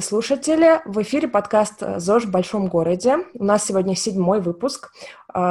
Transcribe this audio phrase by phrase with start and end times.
[0.00, 0.80] слушатели!
[0.84, 3.18] В эфире подкаст «ЗОЖ в большом городе».
[3.34, 4.92] У нас сегодня седьмой выпуск,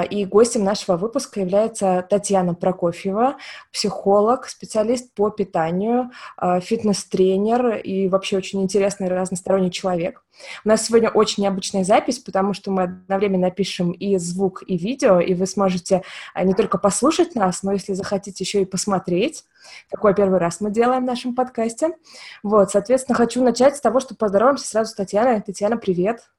[0.10, 3.38] и гостем нашего выпуска является Татьяна Прокофьева,
[3.72, 10.24] психолог, специалист по питанию, а, фитнес-тренер и вообще очень интересный разносторонний человек.
[10.64, 15.20] У нас сегодня очень необычная запись, потому что мы одновременно пишем и звук, и видео,
[15.20, 16.04] и вы сможете
[16.34, 19.46] а, не только послушать нас, но если захотите еще и посмотреть.
[19.90, 21.96] Такой первый раз мы делаем в нашем подкасте.
[22.44, 25.42] Вот, соответственно, хочу начать с того, что поздороваемся сразу с Татьяной.
[25.42, 26.30] Татьяна, привет!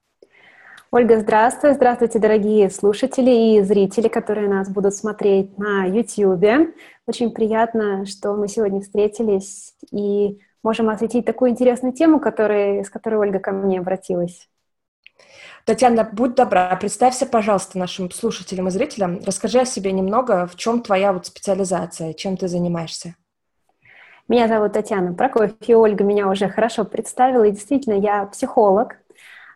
[0.92, 1.74] Ольга, здравствуй.
[1.74, 6.74] Здравствуйте, дорогие слушатели и зрители, которые нас будут смотреть на YouTube.
[7.06, 13.20] Очень приятно, что мы сегодня встретились и можем осветить такую интересную тему, который, с которой
[13.20, 14.48] Ольга ко мне обратилась.
[15.64, 19.20] Татьяна, будь добра, представься, пожалуйста, нашим слушателям и зрителям.
[19.24, 23.14] Расскажи о себе немного, в чем твоя вот специализация, чем ты занимаешься.
[24.26, 28.96] Меня зовут Татьяна Прокофьева, Ольга меня уже хорошо представила, и действительно, я психолог,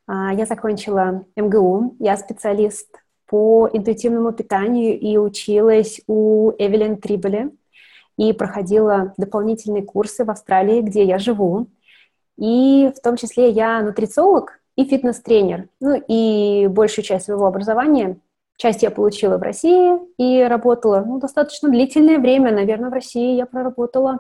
[0.09, 2.89] я закончила МГУ, я специалист
[3.27, 7.51] по интуитивному питанию и училась у Эвелин Трибеле
[8.17, 11.67] и проходила дополнительные курсы в Австралии, где я живу.
[12.37, 15.69] И в том числе я нутрициолог и фитнес-тренер.
[15.81, 18.19] Ну и большую часть своего образования,
[18.56, 23.47] часть я получила в России и работала ну, достаточно длительное время, наверное, в России я
[23.47, 24.19] проработала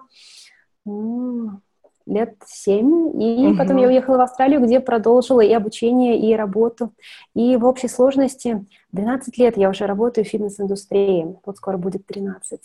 [2.06, 3.56] лет семь, и угу.
[3.56, 6.92] потом я уехала в Австралию, где продолжила и обучение, и работу.
[7.34, 11.36] И в общей сложности 12 лет я уже работаю в фитнес-индустрии.
[11.44, 12.60] Вот скоро будет 13.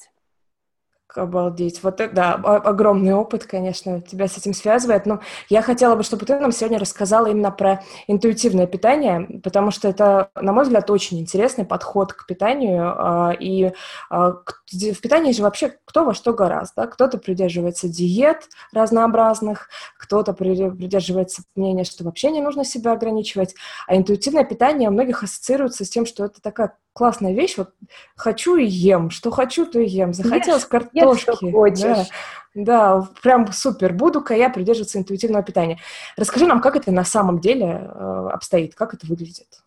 [1.16, 1.82] Обалдеть.
[1.82, 5.08] Вот это, да, огромный опыт, конечно, тебя с этим связывает.
[5.08, 9.88] Но я хотела бы, чтобы ты нам сегодня рассказала именно про интуитивное питание, потому что
[9.88, 12.94] это, на мой взгляд, очень интересный подход к питанию.
[12.96, 13.72] А, и
[14.12, 14.34] а,
[14.72, 16.84] в питании же вообще кто во что гораздо.
[16.84, 16.88] Да?
[16.88, 23.56] Кто-то придерживается диет разнообразных, кто-то придерживается мнения, что вообще не нужно себя ограничивать.
[23.88, 27.58] А интуитивное питание у многих ассоциируется с тем, что это такая классная вещь.
[27.58, 27.72] Вот
[28.16, 30.14] хочу и ем, что хочу, то и ем.
[30.14, 30.98] Захотелось ешь, картошки.
[30.98, 31.82] Ешь, что хочешь.
[31.82, 32.06] Да.
[32.56, 33.94] Да, прям супер.
[33.94, 35.80] Буду-ка я придерживаться интуитивного питания.
[36.18, 39.64] Расскажи нам, как это на самом деле э, обстоит, как это выглядит.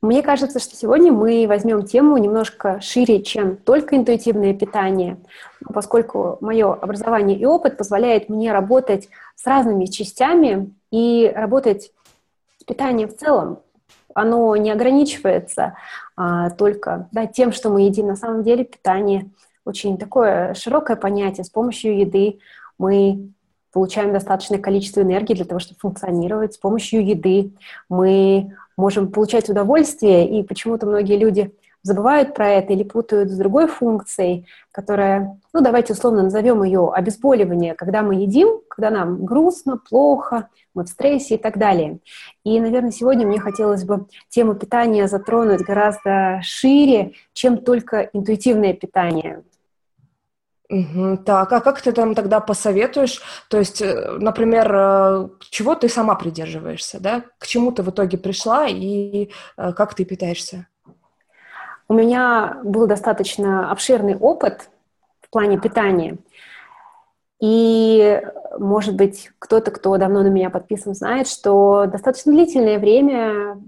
[0.00, 5.16] Мне кажется, что сегодня мы возьмем тему немножко шире, чем только интуитивное питание,
[5.72, 11.92] поскольку мое образование и опыт позволяет мне работать с разными частями и работать
[12.58, 13.60] с питанием в целом
[14.14, 15.74] оно не ограничивается
[16.16, 18.06] а, только да, тем, что мы едим.
[18.06, 19.30] На самом деле питание
[19.64, 21.44] очень такое широкое понятие.
[21.44, 22.38] С помощью еды
[22.78, 23.32] мы
[23.72, 26.54] получаем достаточное количество энергии для того, чтобы функционировать.
[26.54, 27.52] С помощью еды
[27.88, 33.66] мы можем получать удовольствие, и почему-то многие люди забывают про это или путают с другой
[33.66, 40.48] функцией, которая, ну давайте условно назовем ее обезболивание, когда мы едим, когда нам грустно, плохо,
[40.74, 41.98] мы в стрессе и так далее.
[42.44, 49.42] И, наверное, сегодня мне хотелось бы тему питания затронуть гораздо шире, чем только интуитивное питание.
[50.72, 53.20] Угу, так, а как ты там тогда посоветуешь?
[53.50, 57.24] То есть, э, например, э, чего ты сама придерживаешься, да?
[57.38, 59.28] К чему ты в итоге пришла и
[59.58, 60.66] э, как ты питаешься?
[61.92, 64.70] У меня был достаточно обширный опыт
[65.20, 66.16] в плане питания.
[67.38, 68.18] И,
[68.58, 73.60] может быть, кто-то, кто давно на меня подписан, знает, что достаточно длительное время,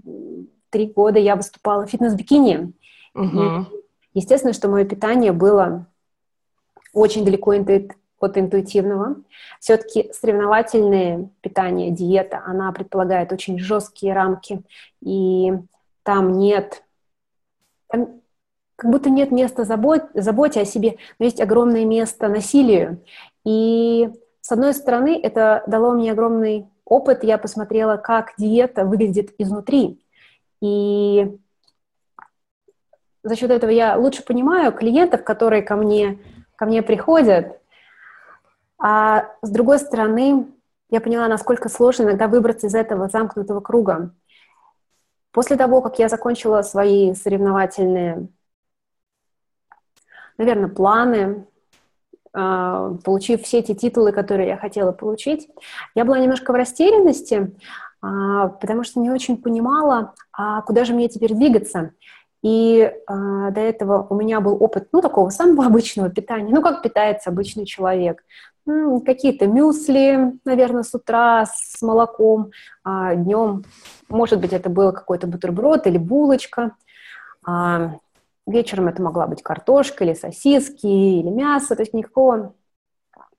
[0.71, 2.73] три года, я выступала в фитнес-бикини.
[3.13, 3.43] Угу.
[3.43, 3.65] И,
[4.15, 5.85] естественно, что мое питание было
[6.93, 9.17] очень далеко от интуитивного.
[9.59, 14.63] Все-таки соревновательное питание, диета, она предполагает очень жесткие рамки,
[14.99, 15.53] и
[16.01, 16.81] там нет
[17.95, 18.21] там
[18.75, 23.01] как будто нет места забот, заботе о себе, но есть огромное место насилию.
[23.45, 24.09] И
[24.41, 27.23] с одной стороны, это дало мне огромный опыт.
[27.23, 30.03] Я посмотрела, как диета выглядит изнутри.
[30.61, 31.37] И
[33.23, 36.19] за счет этого я лучше понимаю клиентов, которые ко мне,
[36.57, 37.59] ко мне приходят.
[38.77, 40.47] А с другой стороны,
[40.89, 44.11] я поняла, насколько сложно иногда выбраться из этого замкнутого круга.
[45.35, 48.29] После того, как я закончила свои соревновательные,
[50.37, 51.45] наверное, планы,
[52.31, 55.49] а, получив все эти титулы, которые я хотела получить,
[55.93, 57.53] я была немножко в растерянности,
[58.01, 61.91] а, потому что не очень понимала, а куда же мне теперь двигаться.
[62.45, 66.53] И э, до этого у меня был опыт, ну, такого самого обычного питания.
[66.53, 68.23] Ну, как питается обычный человек.
[68.67, 72.51] Ну, какие-то мюсли, наверное, с утра с молоком,
[72.83, 73.63] а днем,
[74.09, 76.75] может быть, это был какой-то бутерброд или булочка.
[77.43, 77.95] А
[78.45, 81.75] вечером это могла быть картошка или сосиски или мясо.
[81.75, 82.53] То есть никакого,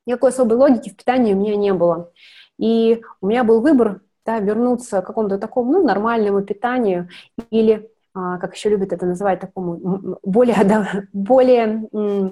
[0.04, 2.10] никакой особой логики в питании у меня не было.
[2.58, 7.08] И у меня был выбор да, вернуться к какому-то такому ну, нормальному питанию
[7.50, 11.88] или как еще любят это называть, такому более, да, более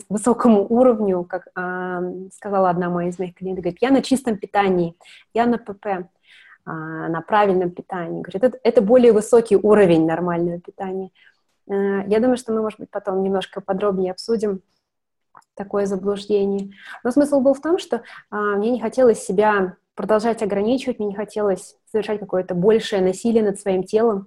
[0.09, 2.01] высокому уровню, как а,
[2.33, 4.97] сказала одна моя из моих клиентов, говорит, я на чистом питании,
[5.35, 6.09] я на ПП,
[6.65, 8.23] а, на правильном питании.
[8.23, 11.11] Говорит, это, это более высокий уровень нормального питания.
[11.69, 14.63] Э, я думаю, что мы, может быть, потом немножко подробнее обсудим
[15.55, 16.71] такое заблуждение.
[17.03, 21.77] Но смысл был в том, что мне не хотелось себя продолжать ограничивать, мне не хотелось
[21.93, 24.27] совершать какое-то большее насилие над своим телом,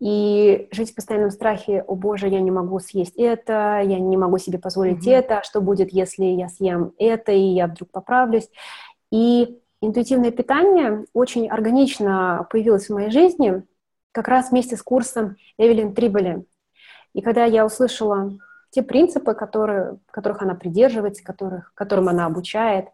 [0.00, 4.38] и жить в постоянном страхе, о боже, я не могу съесть это, я не могу
[4.38, 5.12] себе позволить mm-hmm.
[5.12, 8.48] это, что будет, если я съем это, и я вдруг поправлюсь.
[9.12, 13.62] И интуитивное питание очень органично появилось в моей жизни
[14.12, 16.44] как раз вместе с курсом Эвелин Триболи.
[17.12, 18.32] И когда я услышала
[18.70, 22.86] те принципы, которые, которых она придерживается, которых, которым она обучает,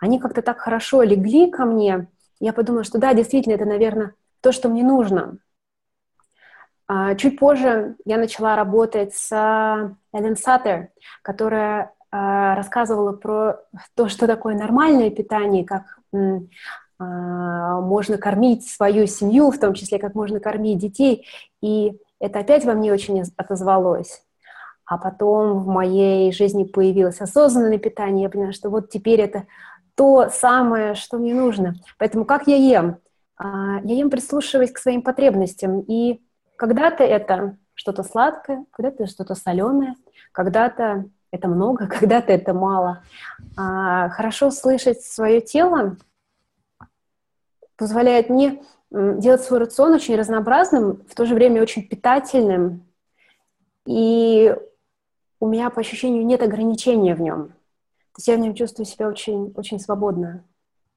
[0.00, 2.08] они как-то так хорошо легли ко мне,
[2.40, 5.38] я подумала, что да, действительно, это, наверное, то, что мне нужно.
[6.88, 9.30] А, чуть позже я начала работать с
[10.12, 10.88] Эллен Саттер,
[11.20, 13.60] которая а, рассказывала про
[13.94, 15.98] то, что такое нормальное питание, как
[16.98, 21.26] а, можно кормить свою семью, в том числе как можно кормить детей.
[21.60, 24.22] И это опять во мне очень отозвалось.
[24.86, 28.22] А потом в моей жизни появилось осознанное питание.
[28.24, 29.44] Я поняла, что вот теперь это
[29.94, 31.74] то самое, что мне нужно.
[31.98, 32.96] Поэтому как я ем?
[33.38, 35.80] Я ем прислушиваясь к своим потребностям.
[35.80, 36.22] И
[36.58, 39.94] когда-то это что-то сладкое, когда-то что-то соленое,
[40.32, 43.02] когда-то это много, когда-то это мало.
[43.56, 45.96] А, хорошо слышать свое тело
[47.76, 48.60] позволяет мне
[48.90, 52.84] делать свой рацион очень разнообразным, в то же время очень питательным.
[53.86, 54.52] И
[55.38, 57.48] у меня по ощущению нет ограничения в нем.
[57.48, 60.42] То есть я в нем чувствую себя очень, очень свободно.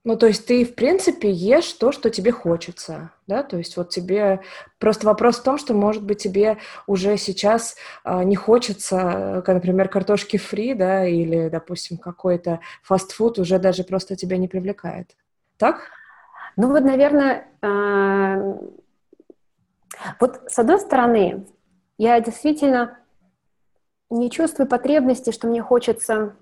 [0.04, 3.44] Ну, то есть ты, в принципе, ешь то, что тебе хочется, да?
[3.44, 4.42] То есть вот тебе...
[4.80, 6.58] Просто вопрос в том, что, может быть, тебе
[6.88, 13.60] уже сейчас э, не хочется, как, например, картошки фри, да, или, допустим, какой-то фастфуд уже
[13.60, 15.16] даже просто тебя не привлекает.
[15.58, 15.82] Так?
[16.58, 18.56] Ну вот, наверное, э,
[20.20, 21.46] вот с одной стороны,
[22.00, 22.98] я действительно
[24.10, 26.36] не чувствую потребности, что мне хочется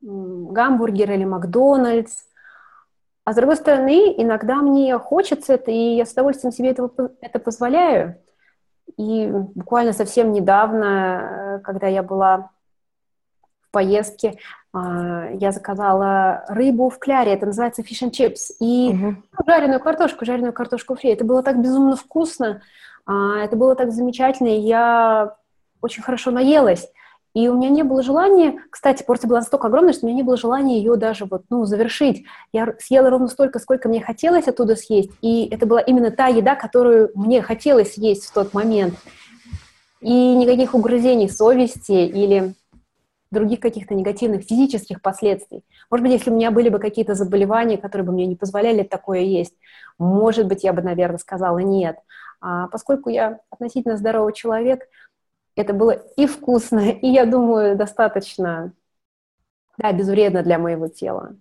[0.00, 2.27] гамбургер или Макдональдс,
[3.28, 6.90] а с другой стороны, иногда мне хочется это, и я с удовольствием себе этого,
[7.20, 8.16] это позволяю.
[8.96, 12.48] И буквально совсем недавно, э, когда я была
[13.60, 14.38] в поездке,
[14.72, 19.16] а, я заказала рыбу в кляре, это называется fish and chips, и угу.
[19.46, 21.10] жареную картошку, жареную картошку фри.
[21.10, 22.62] Это было так безумно вкусно,
[23.04, 25.36] а, это было так замечательно, и я
[25.82, 26.90] очень хорошо наелась.
[27.34, 30.22] И у меня не было желания, кстати, порция была настолько огромная, что у меня не
[30.22, 32.24] было желания ее даже вот, ну, завершить.
[32.52, 36.54] Я съела ровно столько, сколько мне хотелось оттуда съесть, и это была именно та еда,
[36.54, 38.94] которую мне хотелось есть в тот момент.
[40.00, 42.54] И никаких угрызений совести или
[43.30, 45.64] других каких-то негативных физических последствий.
[45.90, 49.20] Может быть, если у меня были бы какие-то заболевания, которые бы мне не позволяли такое
[49.20, 49.54] есть,
[49.98, 51.98] может быть, я бы, наверное, сказала нет.
[52.40, 54.82] А поскольку я относительно здоровый человек,
[55.58, 58.72] это было и вкусно, и, я думаю, достаточно,
[59.76, 61.36] да, безвредно для моего тела.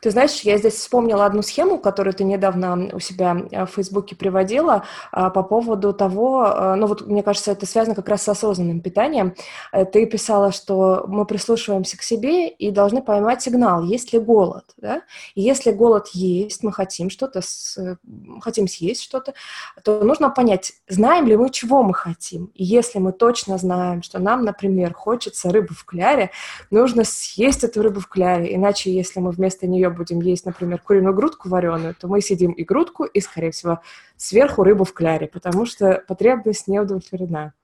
[0.00, 4.16] Ты знаешь, я здесь вспомнила одну схему, которую ты недавно у себя э, в Фейсбуке
[4.16, 8.28] приводила а, по поводу того, э, ну вот мне кажется, это связано как раз с
[8.28, 9.34] осознанным питанием.
[9.72, 14.64] Э, ты писала, что мы прислушиваемся к себе и должны поймать сигнал, есть ли голод,
[14.76, 15.02] да?
[15.34, 17.98] И если голод есть, мы хотим что-то, с...
[18.40, 19.34] хотим съесть что-то,
[19.82, 22.50] то нужно понять, знаем ли мы, чего мы хотим.
[22.54, 26.30] И если мы точно знаем, что нам, например, хочется рыбы в кляре,
[26.70, 31.14] нужно съесть эту рыбу в кляре, иначе если мы вместо нее будем есть, например, куриную
[31.14, 33.80] грудку вареную, то мы съедим и грудку, и, скорее всего,
[34.16, 37.54] сверху рыбу в кляре, потому что потребность не удовлетворена.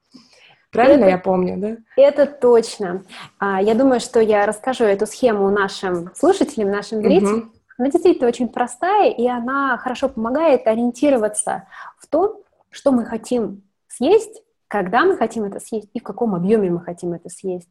[0.71, 1.77] Правильно это, я помню, да?
[1.97, 3.05] Это точно.
[3.39, 7.39] А, я думаю, что я расскажу эту схему нашим слушателям, нашим зрителям.
[7.39, 7.49] Угу.
[7.79, 11.67] Она действительно очень простая, и она хорошо помогает ориентироваться
[11.99, 16.71] в том, что мы хотим съесть, когда мы хотим это съесть и в каком объеме
[16.71, 17.71] мы хотим это съесть.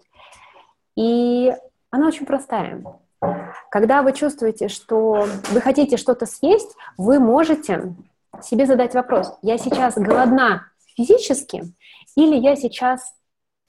[0.96, 1.54] И
[1.92, 2.82] она очень простая.
[3.70, 7.96] Когда вы чувствуете, что вы хотите что-то съесть, вы можете
[8.44, 11.74] себе задать вопрос, я сейчас голодна физически
[12.16, 13.14] или я сейчас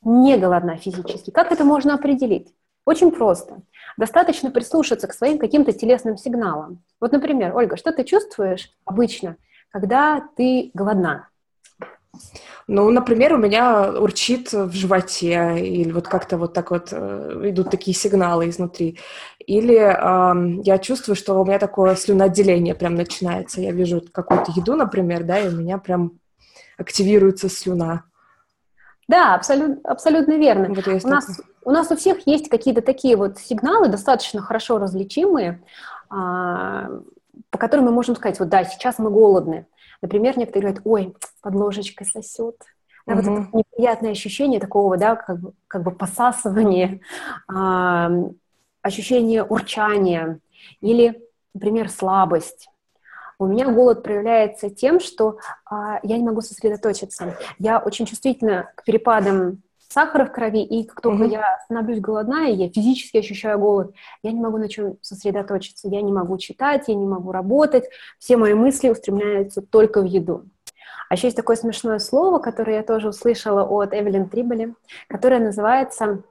[0.02, 1.30] не голодна физически?
[1.30, 2.52] Как это можно определить?
[2.84, 3.62] Очень просто.
[3.96, 6.84] Достаточно прислушаться к своим каким-то телесным сигналам.
[7.00, 9.36] Вот, например, Ольга, что ты чувствуешь обычно,
[9.70, 11.28] когда ты голодна?
[12.68, 17.70] Ну, например, у меня урчит в животе, или вот как-то вот так вот э, идут
[17.70, 18.98] такие сигналы изнутри.
[19.38, 23.60] Или э, я чувствую, что у меня такое слюноотделение прям начинается.
[23.60, 26.18] Я вижу какую-то еду, например, да, и у меня прям
[26.76, 28.02] активируется слюна.
[29.08, 30.74] Да, абсолютно, абсолютно верно.
[30.74, 35.62] Вот у, нас, у нас у всех есть какие-то такие вот сигналы, достаточно хорошо различимые,
[36.10, 36.88] а,
[37.50, 39.66] по которым мы можем сказать, вот да, сейчас мы голодны.
[40.02, 42.56] Например, некоторые говорят, ой, под ложечкой сосет.
[43.06, 43.22] Да, угу.
[43.22, 47.00] Вот это неприятное ощущение такого, да, как, бы, как бы посасывания,
[47.48, 48.10] а,
[48.82, 50.40] ощущение урчания
[50.80, 51.22] или,
[51.54, 52.68] например, слабость.
[53.38, 57.36] У меня голод проявляется тем, что а, я не могу сосредоточиться.
[57.58, 61.30] Я очень чувствительна к перепадам сахара в крови, и как только mm-hmm.
[61.30, 66.12] я становлюсь голодная, я физически ощущаю голод, я не могу на чем сосредоточиться, я не
[66.12, 67.84] могу читать, я не могу работать,
[68.18, 70.44] все мои мысли устремляются только в еду.
[71.08, 74.74] А еще есть такое смешное слово, которое я тоже услышала от Эвелин Триболи,
[75.08, 76.22] которое называется,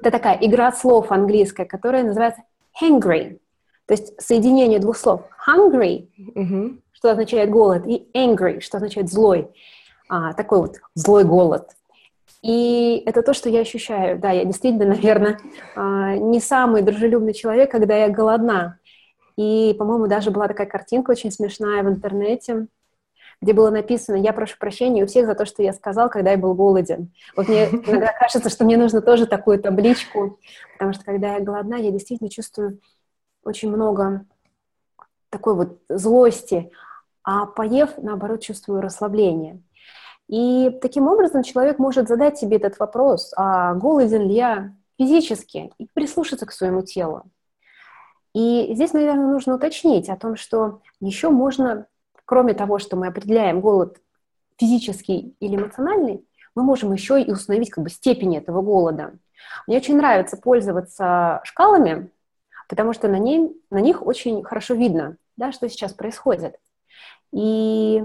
[0.00, 2.42] это такая игра слов английская, которая называется
[2.82, 3.38] hangry,
[3.86, 6.80] то есть соединение двух слов hungry, mm-hmm.
[6.92, 9.48] что означает голод, и angry, что означает злой,
[10.08, 11.70] а, такой вот злой голод.
[12.42, 14.18] И это то, что я ощущаю.
[14.18, 15.38] Да, я действительно, наверное,
[15.74, 18.78] а, не самый дружелюбный человек, когда я голодна.
[19.36, 22.68] И, по-моему, даже была такая картинка очень смешная в интернете,
[23.42, 26.38] где было написано «Я прошу прощения у всех за то, что я сказал, когда я
[26.38, 27.12] был голоден».
[27.36, 30.38] Вот мне иногда кажется, что мне нужно тоже такую табличку,
[30.72, 32.80] потому что когда я голодна, я действительно чувствую
[33.44, 34.24] очень много
[35.28, 36.70] такой вот злости,
[37.22, 39.60] а поев, наоборот, чувствую расслабление.
[40.28, 45.86] И таким образом человек может задать себе этот вопрос, а голоден ли я физически, и
[45.92, 47.24] прислушаться к своему телу.
[48.34, 51.86] И здесь, наверное, нужно уточнить о том, что еще можно,
[52.24, 53.98] кроме того, что мы определяем голод
[54.58, 59.14] физический или эмоциональный, мы можем еще и установить как бы степень этого голода.
[59.66, 62.10] Мне очень нравится пользоваться шкалами,
[62.68, 66.58] потому что на, ней, на них очень хорошо видно, да, что сейчас происходит.
[67.32, 68.04] И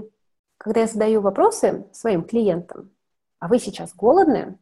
[0.62, 2.92] когда я задаю вопросы своим клиентам,
[3.40, 4.60] а вы сейчас голодны,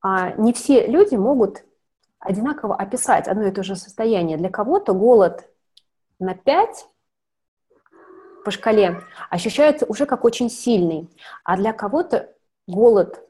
[0.00, 1.64] а не все люди могут
[2.20, 4.38] одинаково описать одно и то же состояние.
[4.38, 5.50] Для кого-то голод
[6.20, 6.86] на 5
[8.44, 11.10] по шкале ощущается уже как очень сильный,
[11.42, 12.32] а для кого-то
[12.68, 13.20] голод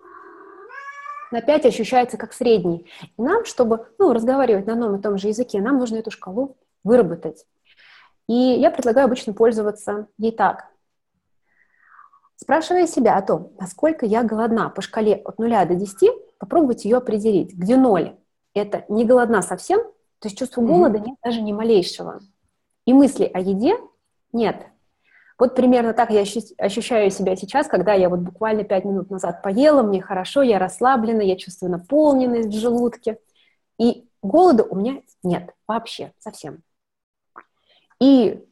[1.33, 2.91] на 5 ощущается как средний.
[3.17, 6.59] И нам, чтобы ну, разговаривать на одном и том же языке, нам нужно эту шкалу
[6.85, 7.47] выработать.
[8.29, 10.76] И я предлагаю обычно пользоваться ей так.
[12.37, 16.99] Спрашивая себя о том, насколько я голодна по шкале от 0 до 10, попробуйте ее
[16.99, 17.55] определить.
[17.55, 18.17] Где 0?
[18.55, 19.81] Это не голодна совсем,
[20.19, 22.21] то есть чувства голода нет даже ни малейшего.
[22.85, 23.77] И мысли о еде
[24.33, 24.67] нет.
[25.39, 29.83] Вот примерно так я ощущаю себя сейчас, когда я вот буквально 5 минут назад поела,
[29.83, 33.19] мне хорошо, я расслаблена, я чувствую наполненность в желудке.
[33.79, 36.63] И голода у меня нет вообще, совсем.
[38.01, 38.43] И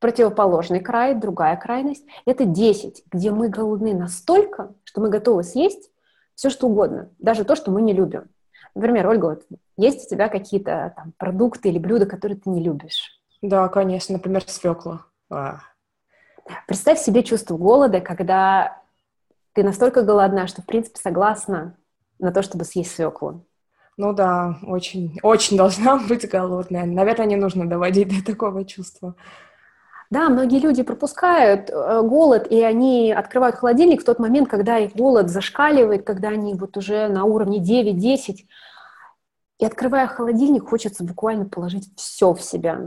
[0.00, 5.90] противоположный край, другая крайность, это 10, где мы голодны настолько, что мы готовы съесть
[6.34, 8.28] все, что угодно, даже то, что мы не любим.
[8.74, 13.20] Например, Ольга, вот есть у тебя какие-то там продукты или блюда, которые ты не любишь?
[13.42, 15.06] Да, конечно, например, свекла.
[15.30, 15.60] А.
[16.66, 18.80] Представь себе чувство голода, когда
[19.52, 21.76] ты настолько голодна, что, в принципе, согласна
[22.18, 23.44] на то, чтобы съесть свеклу.
[23.96, 26.86] Ну да, очень, очень должна быть голодная.
[26.86, 29.16] Наверное, не нужно доводить до такого чувства.
[30.10, 34.94] Да, многие люди пропускают э, голод, и они открывают холодильник в тот момент, когда их
[34.94, 38.46] голод зашкаливает, когда они вот уже на уровне 9-10.
[39.58, 42.80] И открывая холодильник, хочется буквально положить все в себя.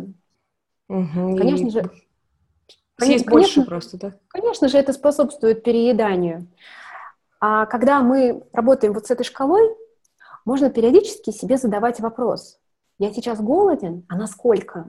[0.90, 1.70] Угу, конечно и...
[1.70, 1.92] же...
[2.98, 4.14] Съесть конечно, больше просто, да?
[4.28, 6.48] Конечно же, это способствует перееданию.
[7.40, 9.76] А когда мы работаем вот с этой шкалой,
[10.46, 12.60] можно периодически себе задавать вопрос.
[13.00, 14.86] Я сейчас голоден, а насколько?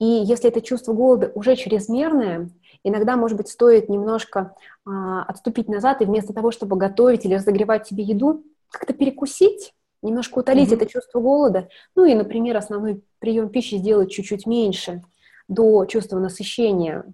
[0.00, 2.48] И если это чувство голода уже чрезмерное,
[2.82, 7.86] иногда, может быть, стоит немножко а, отступить назад и вместо того, чтобы готовить или разогревать
[7.86, 10.76] себе еду, как-то перекусить, немножко утолить mm-hmm.
[10.76, 11.68] это чувство голода.
[11.94, 15.02] Ну и, например, основной прием пищи сделать чуть-чуть меньше
[15.48, 17.04] до чувства насыщения.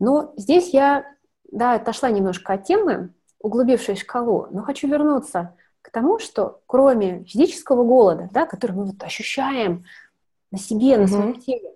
[0.00, 1.06] Но здесь я,
[1.52, 7.24] да, отошла немножко от темы, углубившись в шкалу, но хочу вернуться к тому, что кроме
[7.24, 9.84] физического голода, да, который мы вот ощущаем
[10.50, 11.74] на себе, на своем теле.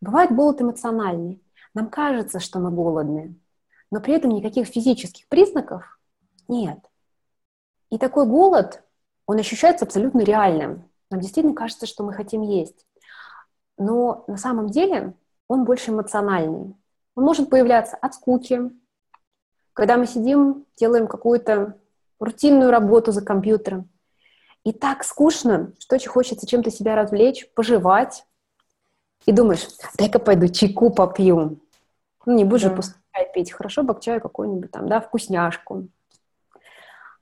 [0.00, 1.42] Бывает голод эмоциональный.
[1.74, 3.34] Нам кажется, что мы голодны,
[3.90, 5.98] но при этом никаких физических признаков
[6.48, 6.78] нет.
[7.90, 8.82] И такой голод,
[9.26, 10.88] он ощущается абсолютно реальным.
[11.10, 12.86] Нам действительно кажется, что мы хотим есть.
[13.78, 15.14] Но на самом деле
[15.48, 16.74] он больше эмоциональный.
[17.14, 18.70] Он может появляться от скуки,
[19.72, 21.78] когда мы сидим, делаем какую-то
[22.18, 23.88] рутинную работу за компьютером.
[24.64, 28.24] И так скучно, что очень хочется чем-то себя развлечь, пожевать.
[29.26, 29.66] И думаешь,
[29.98, 31.60] дай-ка пойду чайку попью.
[32.26, 32.70] Ну, не будешь да.
[32.70, 33.52] же пустой чай пить.
[33.52, 35.88] Хорошо бы к чаю какую-нибудь там, да, вкусняшку.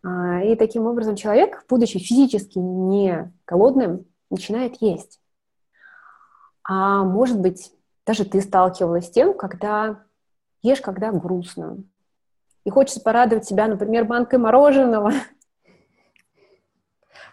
[0.03, 5.21] А, и таким образом человек, будучи физически не голодным, начинает есть.
[6.63, 7.73] А может быть,
[8.07, 10.03] даже ты сталкивалась с тем, когда
[10.63, 11.79] ешь, когда грустно.
[12.65, 15.13] И хочется порадовать себя, например, банкой мороженого,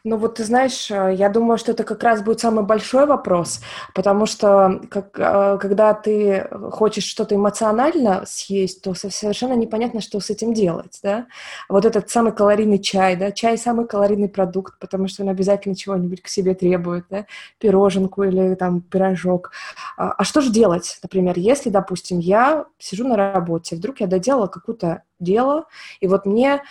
[0.08, 3.62] ну вот ты знаешь, э, я думаю, что это как раз будет самый большой вопрос,
[3.94, 10.30] потому что как, э, когда ты хочешь что-то эмоционально съесть, то совершенно непонятно, что с
[10.30, 11.28] этим делать, да.
[11.70, 16.22] Вот этот самый калорийный чай, да, чай самый калорийный продукт, потому что он обязательно чего-нибудь
[16.22, 17.26] к себе требует, да,
[17.60, 19.52] пироженку или там пирожок.
[19.98, 24.48] А, а что же делать, например, если, допустим, я сижу на работе, вдруг я доделала
[24.48, 25.66] какое-то дело,
[26.00, 26.62] и вот мне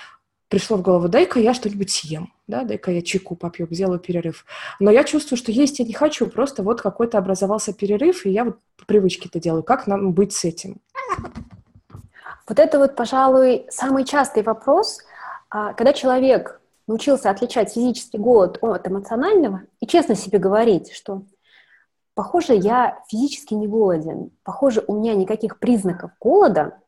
[0.49, 4.45] пришло в голову, дай-ка я что-нибудь съем, да, дай-ка я чайку попью, сделаю перерыв.
[4.79, 8.45] Но я чувствую, что есть я не хочу, просто вот какой-то образовался перерыв, и я
[8.45, 9.63] вот по привычке это делаю.
[9.63, 10.81] Как нам быть с этим?
[12.49, 15.01] Вот это вот, пожалуй, самый частый вопрос,
[15.51, 21.23] а, когда человек научился отличать физический голод от эмоционального и честно себе говорить, что
[22.15, 26.79] похоже, я физически не голоден, похоже, у меня никаких признаков голода,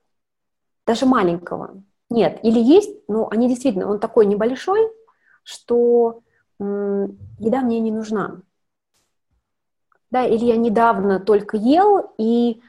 [0.86, 4.80] даже маленького, нет, или есть, но они действительно, он такой небольшой,
[5.42, 6.20] что
[6.58, 8.40] еда мне не нужна.
[10.10, 12.60] Да, или я недавно только ел, и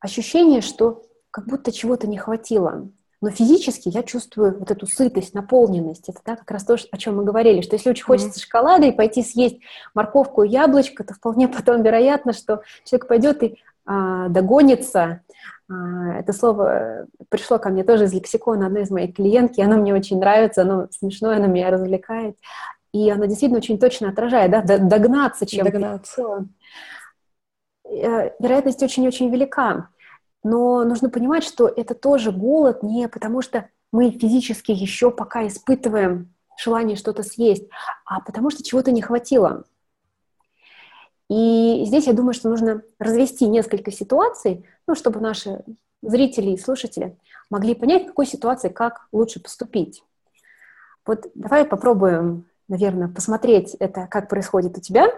[0.00, 2.88] ощущение, что как будто чего-то не хватило.
[3.20, 6.08] Но физически я чувствую вот эту сытость, наполненность.
[6.10, 8.42] Это да, как раз то, о чем мы говорили, что если очень хочется mm-hmm.
[8.42, 9.60] шоколада и пойти съесть
[9.94, 15.20] морковку и яблочко, то вполне потом вероятно, что человек пойдет и догонится
[15.68, 19.94] а, это слово пришло ко мне тоже из лексикона одной из моих клиентки, оно мне
[19.94, 22.36] очень нравится, оно смешное, оно меня развлекает.
[22.92, 25.72] И оно действительно очень точно отражает, да, догнаться чем-то.
[25.72, 26.46] Догнаться.
[27.86, 29.88] Э, вероятность очень-очень велика.
[30.44, 36.34] Но нужно понимать, что это тоже голод не потому, что мы физически еще пока испытываем
[36.62, 37.66] желание что-то съесть,
[38.04, 39.64] а потому что чего-то не хватило.
[41.34, 45.64] И здесь я думаю, что нужно развести несколько ситуаций, ну, чтобы наши
[46.00, 47.16] зрители и слушатели
[47.50, 50.04] могли понять, в какой ситуации как лучше поступить.
[51.04, 55.08] Вот давай попробуем, наверное, посмотреть это, как происходит у тебя.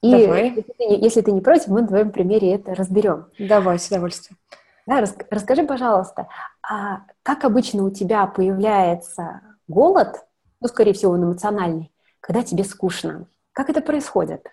[0.00, 0.48] И давай.
[0.48, 3.26] Если, ты, если ты не против, мы на твоем примере это разберем.
[3.38, 4.38] Давай, с удовольствием.
[4.86, 6.28] Да, рас, расскажи, пожалуйста,
[6.62, 10.24] а как обычно у тебя появляется голод,
[10.62, 13.26] ну, скорее всего, он эмоциональный, когда тебе скучно?
[13.52, 14.48] Как это происходит?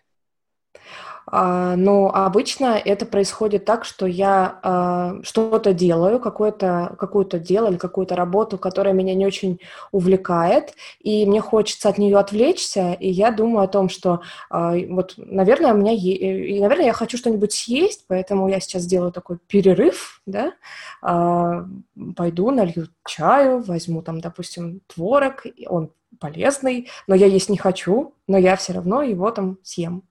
[1.30, 7.76] А, но обычно это происходит так, что я а, что-то делаю, какое-то какое-то дело или
[7.78, 9.60] какую-то работу, которая меня не очень
[9.92, 15.16] увлекает, и мне хочется от нее отвлечься, и я думаю о том, что а, вот,
[15.18, 20.22] наверное, у меня и, наверное, я хочу что-нибудь съесть, поэтому я сейчас сделаю такой перерыв,
[20.26, 20.54] да,
[22.16, 28.38] пойду налью чаю, возьму там, допустим, творог, он полезный, но я есть не хочу, но
[28.38, 30.04] я все равно его там съем.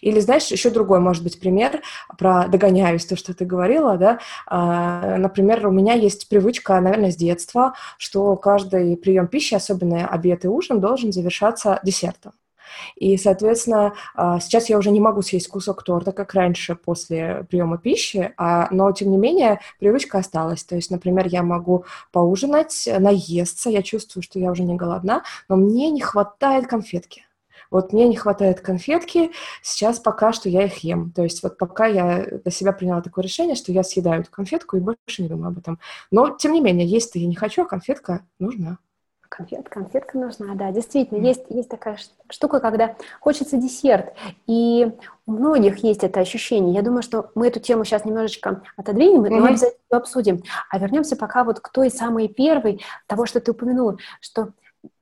[0.00, 1.82] Или, знаешь, еще другой, может быть, пример
[2.18, 4.18] про догоняюсь, то, что ты говорила, да.
[4.46, 10.44] А, например, у меня есть привычка, наверное, с детства, что каждый прием пищи, особенно обед
[10.44, 12.32] и ужин, должен завершаться десертом.
[12.96, 17.78] И, соответственно, а, сейчас я уже не могу съесть кусок торта, как раньше после приема
[17.78, 20.64] пищи, а, но, тем не менее, привычка осталась.
[20.64, 25.56] То есть, например, я могу поужинать, наесться, я чувствую, что я уже не голодна, но
[25.56, 27.26] мне не хватает конфетки.
[27.72, 29.32] Вот мне не хватает конфетки,
[29.62, 31.10] сейчас пока что я их ем.
[31.10, 34.76] То есть вот пока я для себя приняла такое решение, что я съедаю эту конфетку
[34.76, 35.78] и больше не думаю об этом.
[36.10, 38.78] Но, тем не менее, есть-то я не хочу, а конфетка нужна.
[39.28, 41.26] Конфет, конфетка нужна, да, действительно, mm.
[41.26, 41.96] есть, есть такая
[42.28, 44.12] штука, когда хочется десерт,
[44.46, 44.92] и
[45.24, 46.74] у многих есть это ощущение.
[46.74, 49.30] Я думаю, что мы эту тему сейчас немножечко отодвинем, mm-hmm.
[49.30, 50.42] но обязательно обсудим.
[50.68, 54.52] А вернемся пока вот к той самой первой, того, что ты упомянула, что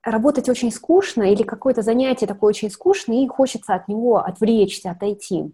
[0.03, 5.53] работать очень скучно или какое-то занятие такое очень скучное, и хочется от него отвлечься, отойти.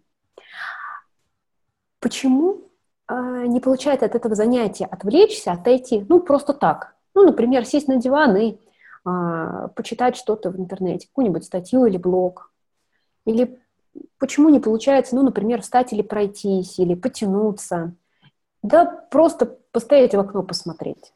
[2.01, 2.63] Почему
[3.09, 6.05] э, не получается от этого занятия отвлечься, отойти?
[6.09, 6.95] Ну, просто так.
[7.15, 8.59] Ну, например, сесть на диван и
[9.07, 12.53] э, почитать что-то в интернете, какую-нибудь статью или блог.
[13.25, 13.59] Или
[14.19, 17.95] почему не получается, ну, например, встать или пройтись, или потянуться.
[18.63, 21.13] Да, просто постоять в окно посмотреть.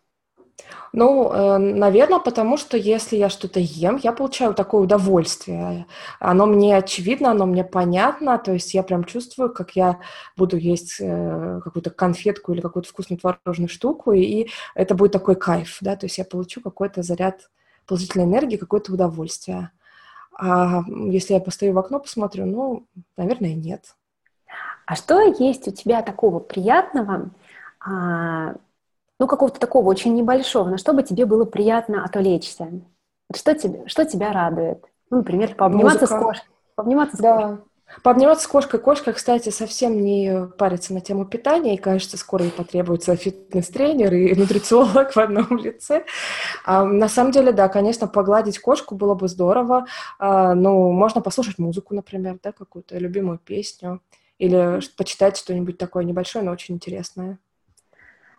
[0.92, 5.86] Ну, э, наверное, потому что если я что-то ем, я получаю такое удовольствие.
[6.18, 10.00] Оно мне очевидно, оно мне понятно, то есть я прям чувствую, как я
[10.36, 15.78] буду есть э, какую-то конфетку или какую-то вкусную творожную штуку, и это будет такой кайф,
[15.80, 17.50] да, то есть я получу какой-то заряд
[17.86, 19.70] положительной энергии, какое-то удовольствие.
[20.36, 23.94] А если я постою в окно, посмотрю, ну, наверное, нет.
[24.86, 27.30] А что есть у тебя такого приятного,
[27.78, 28.56] а,
[29.20, 32.68] ну, какого-то такого очень небольшого, на что бы тебе было приятно отвлечься?
[33.34, 34.82] Что, тебе, что тебя радует?
[35.10, 36.18] Ну, например, пообниматься Музыка.
[36.18, 36.48] с кошкой.
[36.74, 37.36] Пообниматься с да.
[37.36, 37.64] кошкой.
[38.02, 38.80] Пообниматься с кошкой.
[38.80, 44.34] Кошка, кстати, совсем не парится на тему питания, и, кажется, скоро ей потребуется фитнес-тренер и
[44.34, 46.06] нутрициолог в одном лице.
[46.64, 49.84] А, на самом деле, да, конечно, погладить кошку было бы здорово.
[50.18, 54.00] А, ну, можно послушать музыку, например, да, какую-то любимую песню,
[54.38, 57.38] или почитать что-нибудь такое небольшое, но очень интересное.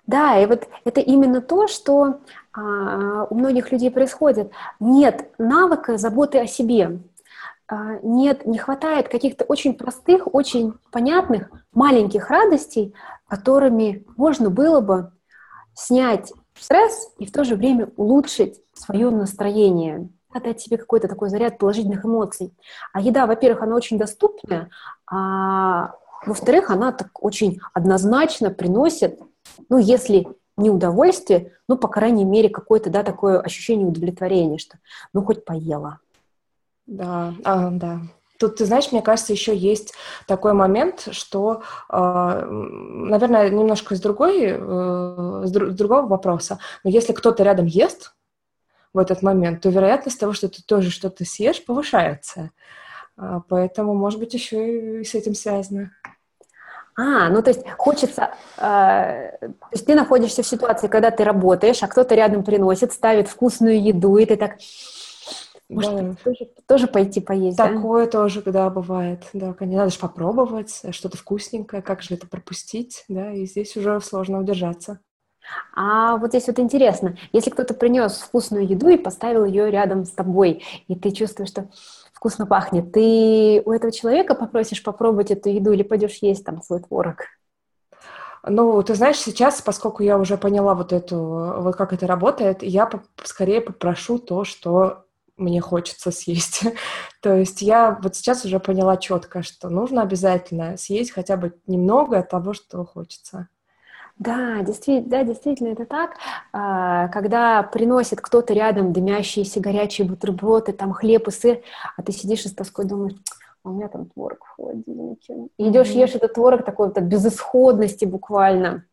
[0.08, 2.20] Да, и вот это именно то, что
[2.54, 4.52] а, у многих людей происходит.
[4.80, 7.00] Нет навыка заботы о себе.
[7.68, 12.94] А, нет, не хватает каких-то очень простых, очень понятных, маленьких радостей,
[13.28, 15.12] которыми можно было бы
[15.74, 20.10] снять стресс и в то же время улучшить свое настроение
[20.40, 22.54] дать себе какой-то такой заряд положительных эмоций.
[22.94, 24.70] А еда, во-первых, она очень доступная,
[25.06, 25.94] а
[26.26, 29.20] во-вторых, она так очень однозначно приносит
[29.70, 30.28] ну, если
[30.58, 34.78] не удовольствие, ну, по крайней мере, какое-то, да, такое ощущение удовлетворения, что,
[35.14, 36.00] ну, хоть поела.
[36.86, 38.02] Да, а, да.
[38.38, 39.94] Тут, ты знаешь, мне кажется, еще есть
[40.28, 41.96] такой момент, что, э,
[42.50, 48.16] наверное, немножко с, другой, э, с, друг, с другого вопроса, но если кто-то рядом ест
[48.94, 52.50] в этот момент, то вероятность того, что ты тоже что-то съешь, повышается.
[53.16, 55.92] Э, поэтому, может быть, еще и с этим связано.
[56.98, 61.82] А, ну то есть хочется, э, то есть ты находишься в ситуации, когда ты работаешь,
[61.84, 64.58] а кто-то рядом приносит, ставит вкусную еду, и ты так,
[65.70, 66.16] может, да.
[66.24, 68.12] тоже, тоже пойти поесть, Такое да?
[68.12, 73.32] тоже, да, бывает, да, конечно, надо же попробовать что-то вкусненькое, как же это пропустить, да,
[73.32, 75.00] и здесь уже сложно удержаться.
[75.74, 80.12] А вот здесь вот интересно, если кто-то принес вкусную еду и поставил ее рядом с
[80.12, 81.70] тобой, и ты чувствуешь, что
[82.22, 86.80] вкусно пахнет, ты у этого человека попросишь попробовать эту еду или пойдешь есть там свой
[86.80, 87.24] творог?
[88.44, 92.88] Ну, ты знаешь, сейчас, поскольку я уже поняла вот эту, вот как это работает, я
[93.24, 95.06] скорее попрошу то, что
[95.36, 96.62] мне хочется съесть.
[97.24, 102.22] то есть я вот сейчас уже поняла четко, что нужно обязательно съесть хотя бы немного
[102.22, 103.48] того, что хочется.
[104.22, 106.12] Да, действительно, да, действительно это так.
[106.54, 111.62] А, когда приносит кто-то рядом дымящиеся горячие бутерброды, там хлеб и сыр,
[111.98, 113.16] а ты сидишь и с тоской думаешь,
[113.64, 115.48] а у меня там творог в холодильнике.
[115.58, 118.86] И идешь, ешь этот творог такой вот от безысходности буквально.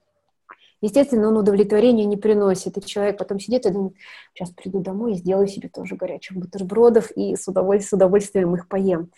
[0.80, 2.78] Естественно, он удовлетворения не приносит.
[2.78, 3.96] И человек потом сидит и думает,
[4.32, 8.66] сейчас приду домой и сделаю себе тоже горячих бутербродов и с удовольствием, с удовольствием их
[8.66, 9.10] поем.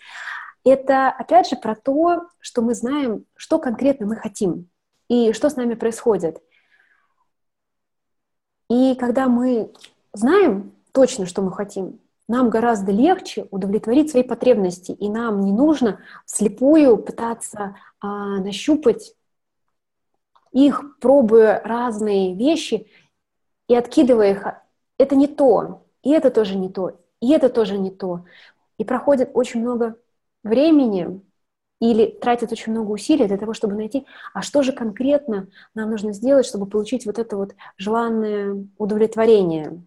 [0.65, 4.67] Это, опять же, про то, что мы знаем, что конкретно мы хотим
[5.11, 6.41] и что с нами происходит.
[8.69, 9.73] И когда мы
[10.13, 15.99] знаем точно, что мы хотим, нам гораздо легче удовлетворить свои потребности, и нам не нужно
[16.25, 19.13] вслепую пытаться а, нащупать
[20.53, 22.87] их, пробуя разные вещи
[23.67, 24.47] и откидывая их.
[24.97, 28.23] Это не то, и это тоже не то, и это тоже не то.
[28.77, 29.97] И проходит очень много
[30.41, 31.21] времени,
[31.81, 36.13] или тратят очень много усилий для того, чтобы найти, а что же конкретно нам нужно
[36.13, 39.83] сделать, чтобы получить вот это вот желанное удовлетворение.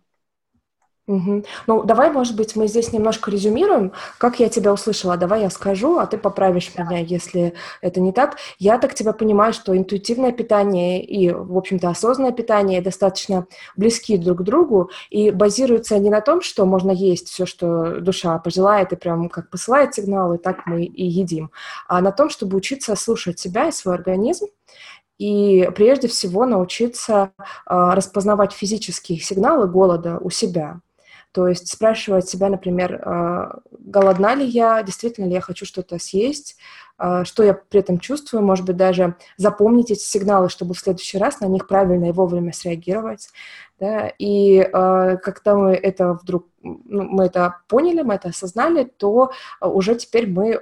[1.07, 1.45] Угу.
[1.67, 5.19] Ну, давай, может быть, мы здесь немножко резюмируем, как я тебя услышала.
[5.19, 6.85] Давай я скажу, а ты поправишь да.
[6.85, 8.39] меня, если это не так.
[8.59, 14.39] Я так тебя понимаю, что интуитивное питание и, в общем-то, осознанное питание достаточно близки друг
[14.39, 18.97] к другу и базируются не на том, что можно есть все, что душа пожелает, и
[18.97, 21.51] прям как посылает сигналы, так мы и едим,
[21.87, 24.47] а на том, чтобы учиться слушать себя и свой организм,
[25.19, 30.81] и прежде всего научиться э, распознавать физические сигналы голода у себя.
[31.35, 36.57] То есть спрашивать себя, например, а, голодна ли я, действительно ли я хочу что-то съесть,
[36.97, 41.19] а, что я при этом чувствую, может быть, даже запомнить эти сигналы, чтобы в следующий
[41.19, 43.31] раз на них правильно и вовремя среагировать.
[43.81, 44.13] Да?
[44.17, 49.97] И э, когда мы это вдруг ну, мы это поняли, мы это осознали, то уже
[49.97, 50.57] теперь мы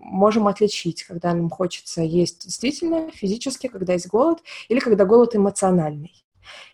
[0.00, 4.38] можем отличить, когда нам хочется есть действительно физически, когда есть голод,
[4.70, 6.23] или когда голод эмоциональный.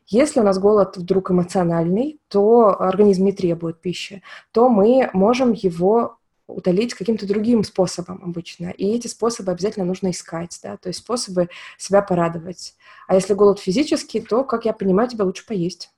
[0.06, 6.18] Если у нас голод вдруг эмоциональный, то организм не требует пищи, то мы можем его
[6.46, 8.70] утолить каким-то другим способом обычно.
[8.70, 12.74] И эти способы обязательно нужно искать, да, то есть способы себя порадовать.
[13.06, 15.90] А если голод физический, то, как я понимаю, тебе лучше поесть.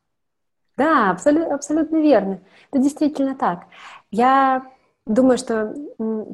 [0.76, 2.40] Да, абсолютно, абсолютно верно.
[2.70, 3.66] Это действительно так.
[4.10, 4.66] Я
[5.06, 5.74] думаю, что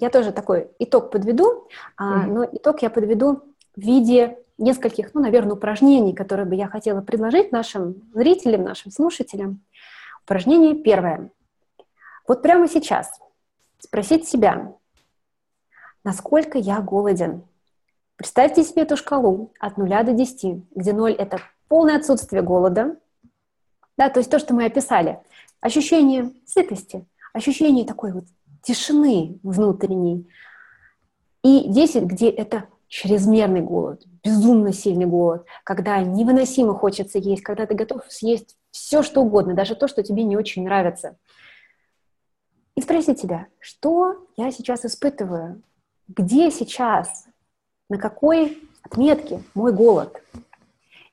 [0.00, 1.68] я тоже такой итог подведу,
[2.00, 2.26] mm-hmm.
[2.26, 3.42] но итог я подведу
[3.76, 9.62] в виде нескольких, ну, наверное, упражнений, которые бы я хотела предложить нашим зрителям, нашим слушателям.
[10.24, 11.30] Упражнение первое.
[12.26, 13.10] Вот прямо сейчас
[13.78, 14.74] спросить себя,
[16.04, 17.42] насколько я голоден.
[18.16, 22.96] Представьте себе эту шкалу от 0 до 10, где 0– это полное отсутствие голода,
[23.96, 25.20] да, то есть то, что мы описали,
[25.60, 28.24] ощущение сытости, ощущение такой вот
[28.62, 30.28] тишины внутренней,
[31.42, 37.74] и 10, где это чрезмерный голод, безумно сильный голод, когда невыносимо хочется есть, когда ты
[37.74, 41.16] готов съесть все, что угодно, даже то, что тебе не очень нравится.
[42.74, 45.62] И спроси себя, что я сейчас испытываю,
[46.08, 47.26] где сейчас,
[47.88, 50.22] на какой отметке мой голод.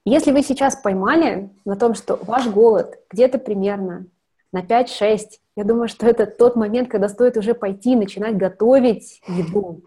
[0.06, 4.06] Если вы сейчас поймали на том, что ваш голод где-то примерно
[4.52, 5.20] на 5-6,
[5.56, 9.84] я думаю, что это тот момент, когда стоит уже пойти начинать готовить еду.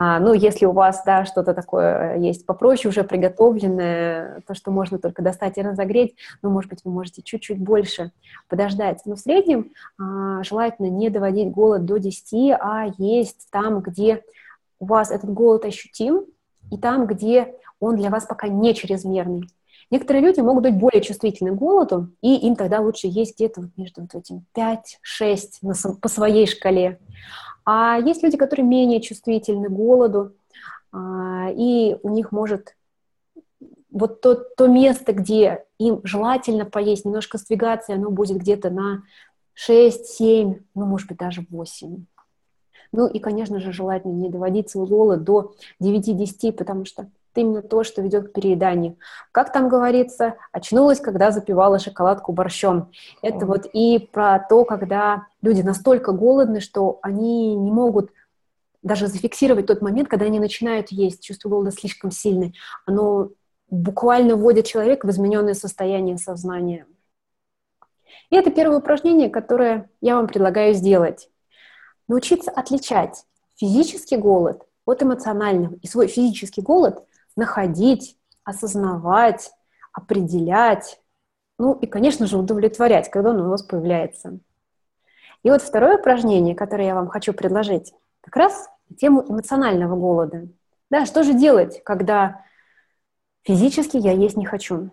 [0.00, 4.98] А, ну, если у вас, да, что-то такое есть попроще, уже приготовленное, то, что можно
[4.98, 8.12] только достать и разогреть, ну, может быть, вы можете чуть-чуть больше
[8.48, 9.00] подождать.
[9.06, 14.22] Но в среднем а, желательно не доводить голод до 10, а есть там, где
[14.78, 16.26] у вас этот голод ощутим,
[16.70, 19.48] и там, где он для вас пока не чрезмерный.
[19.90, 24.02] Некоторые люди могут быть более чувствительны к голоду, и им тогда лучше есть где-то между
[24.02, 27.00] вот этим 5-6 по своей шкале.
[27.70, 30.32] А есть люди, которые менее чувствительны к голоду,
[30.90, 32.74] а, и у них может
[33.90, 39.02] вот то, то место, где им желательно поесть, немножко сдвигаться, оно будет где-то на
[39.52, 42.06] 6, 7, ну, может быть, даже 8.
[42.92, 47.62] Ну и, конечно же, желательно не доводить свой голод до 9-10, потому что это именно
[47.62, 48.96] то, что ведет к перееданию.
[49.32, 52.90] Как там говорится, очнулась, когда запивала шоколадку борщом.
[53.22, 58.10] Это вот и про то, когда люди настолько голодны, что они не могут
[58.82, 62.52] даже зафиксировать тот момент, когда они начинают есть, чувство голода слишком сильное.
[62.86, 63.30] Оно
[63.70, 66.86] буквально вводит человека в измененное состояние сознания.
[68.30, 71.30] И это первое упражнение, которое я вам предлагаю сделать.
[72.08, 73.24] Научиться отличать
[73.56, 75.74] физический голод от эмоционального.
[75.82, 77.04] И свой физический голод
[77.38, 79.52] находить, осознавать,
[79.92, 81.00] определять,
[81.58, 84.40] ну и, конечно же, удовлетворять, когда он у вас появляется.
[85.42, 90.48] И вот второе упражнение, которое я вам хочу предложить, как раз тему эмоционального голода.
[90.90, 92.44] Да, что же делать, когда
[93.42, 94.90] физически я есть не хочу,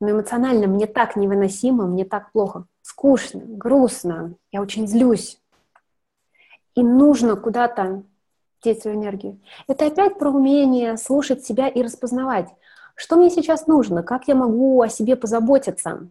[0.00, 5.40] но эмоционально мне так невыносимо, мне так плохо, скучно, грустно, я очень злюсь.
[6.74, 8.02] И нужно куда-то
[8.66, 9.40] деть свою энергию.
[9.68, 12.48] Это опять про умение слушать себя и распознавать,
[12.94, 16.08] что мне сейчас нужно, как я могу о себе позаботиться.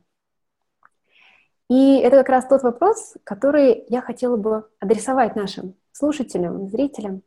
[1.70, 7.24] И это как раз тот вопрос, который я хотела бы адресовать нашим слушателям, зрителям.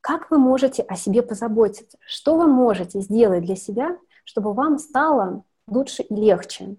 [0.00, 1.96] Как вы можете о себе позаботиться?
[2.06, 6.76] Что вы можете сделать для себя, чтобы вам стало лучше и легче?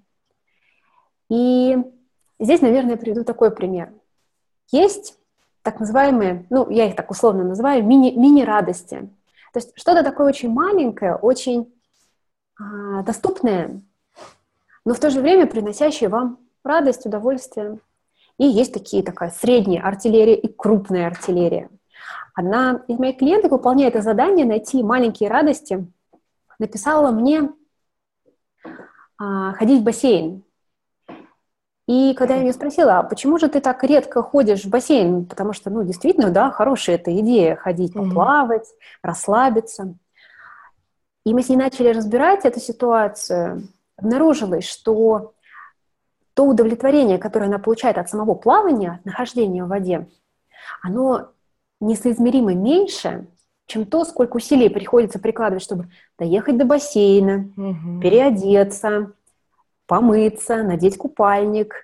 [1.30, 1.76] И
[2.40, 3.92] здесь, наверное, приведу такой пример.
[4.72, 5.18] Есть
[5.65, 9.10] так называемые, ну, я их так условно называю, мини, мини-радости.
[9.51, 11.73] То есть что-то такое очень маленькое, очень
[12.60, 13.82] а, доступное,
[14.86, 17.80] но в то же время приносящее вам радость, удовольствие.
[18.38, 21.69] И есть такие, такая средняя артиллерия и крупная артиллерия.
[22.36, 25.88] Одна из моих клиенток, выполняя это задание, найти маленькие радости,
[26.60, 27.49] написала мне
[29.17, 30.43] а, ходить в бассейн.
[31.88, 35.26] И когда я ее спросила, а почему же ты так редко ходишь в бассейн?
[35.26, 39.00] Потому что, ну, действительно, да, хорошая эта идея ходить, поплавать, mm-hmm.
[39.04, 39.95] расслабиться.
[41.26, 43.67] И мы с ней начали разбирать эту ситуацию.
[43.98, 45.34] Обнаружилось, что
[46.34, 50.08] то удовлетворение, которое она получает от самого плавания, от нахождения в воде,
[50.82, 51.30] оно
[51.80, 53.28] несоизмеримо меньше,
[53.67, 58.02] чем то, сколько усилий приходится прикладывать, чтобы доехать до бассейна, угу.
[58.02, 59.13] переодеться,
[59.88, 61.76] помыться, надеть купальник.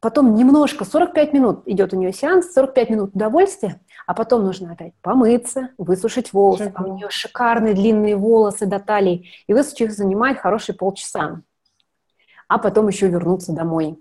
[0.00, 4.94] Потом немножко, 45 минут идет у нее сеанс, 45 минут удовольствия, а потом нужно опять
[5.00, 6.72] помыться, высушить волосы.
[6.74, 11.42] А у нее шикарные длинные волосы до талии, и высушить их занимает хорошие полчаса.
[12.48, 13.98] А потом еще вернуться домой.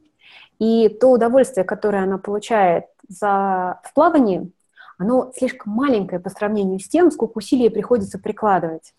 [0.58, 4.52] И то удовольствие, которое она получает за, в плавании,
[4.98, 8.94] оно слишком маленькое по сравнению с тем, сколько усилий приходится прикладывать.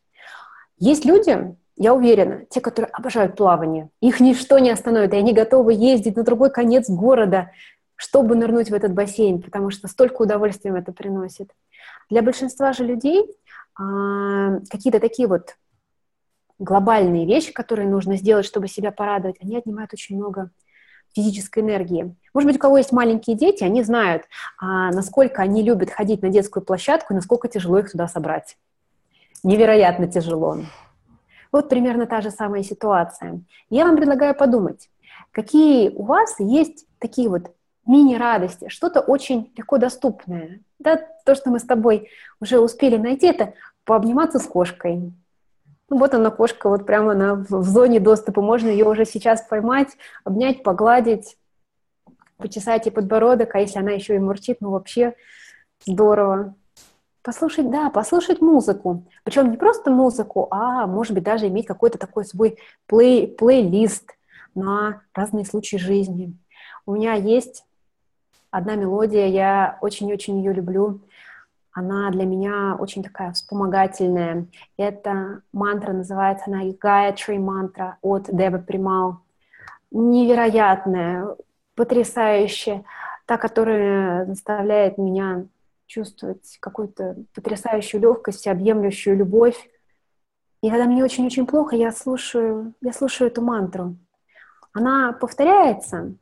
[0.79, 5.73] Есть люди, я уверена, те, которые обожают плавание, их ничто не остановит, и они готовы
[5.73, 7.51] ездить на другой конец города,
[7.97, 11.51] чтобы нырнуть в этот бассейн, потому что столько удовольствия им это приносит.
[12.09, 13.27] Для большинства же людей
[13.77, 15.57] а, какие-то такие вот
[16.61, 20.51] глобальные вещи, которые нужно сделать, чтобы себя порадовать, они отнимают очень много
[21.17, 22.15] физической энергии.
[22.33, 24.23] Может быть, у кого есть маленькие дети, они знают,
[24.57, 28.57] а, насколько они любят ходить на детскую площадку и насколько тяжело их туда собрать.
[29.43, 30.59] Невероятно тяжело.
[31.53, 33.43] Вот примерно та же самая ситуация.
[33.71, 34.91] Я вам предлагаю подумать,
[35.31, 37.53] какие у вас есть такие вот
[37.87, 40.61] мини-радости, что-то очень легко доступное.
[40.79, 42.09] Да, то, что мы с тобой
[42.41, 45.13] уже успели найти, это пообниматься с кошкой,
[45.93, 48.41] ну, вот она, кошка, вот прямо она в зоне доступа.
[48.41, 49.89] Можно ее уже сейчас поймать,
[50.25, 51.37] обнять, погладить,
[52.39, 55.15] почесать ей подбородок, а если она еще и мурчит, ну вообще
[55.85, 56.55] здорово.
[57.23, 59.05] Послушать, да, послушать музыку.
[59.25, 64.17] Причем не просто музыку, а может быть даже иметь какой-то такой свой плей, плейлист
[64.55, 66.37] на разные случаи жизни.
[66.85, 67.65] У меня есть
[68.51, 71.01] одна мелодия, я очень-очень ее люблю
[71.73, 74.47] она для меня очень такая вспомогательная.
[74.77, 79.21] Эта мантра называется она Gayatri мантра от Дева Примал.
[79.91, 81.35] Невероятная,
[81.75, 82.85] потрясающая,
[83.27, 85.47] та, которая заставляет меня
[85.87, 89.71] чувствовать какую-то потрясающую легкость, всеобъемлющую любовь.
[90.63, 93.97] И когда мне очень-очень плохо, я слушаю, я слушаю эту мантру.
[94.73, 96.15] Она повторяется,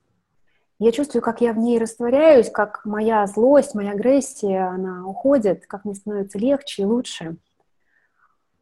[0.83, 5.85] я чувствую, как я в ней растворяюсь, как моя злость, моя агрессия, она уходит, как
[5.85, 7.37] мне становится легче и лучше.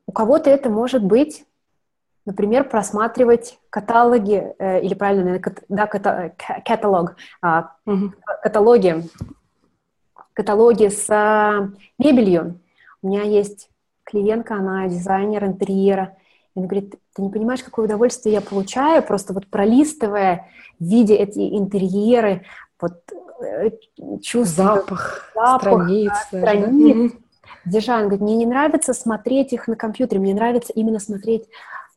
[0.05, 1.47] У кого-то это может быть,
[2.27, 6.35] например, просматривать каталоги, э, или правильно, да, ката,
[6.65, 7.63] каталог, э,
[8.43, 9.05] каталоги,
[10.39, 12.61] каталоги с э, мебелью.
[13.03, 13.71] У меня есть
[14.05, 16.17] клиентка, она дизайнер интерьера,
[16.55, 20.47] и она говорит, ты не понимаешь, какое удовольствие я получаю, просто вот пролистывая,
[20.79, 22.45] видя эти интерьеры,
[22.81, 23.03] вот
[23.43, 23.71] э,
[24.23, 27.13] чувство, запах, запах страниц, страниц.
[27.13, 27.19] Да?
[27.65, 31.49] Дизайн говорит, мне не нравится смотреть их на компьютере, мне нравится именно смотреть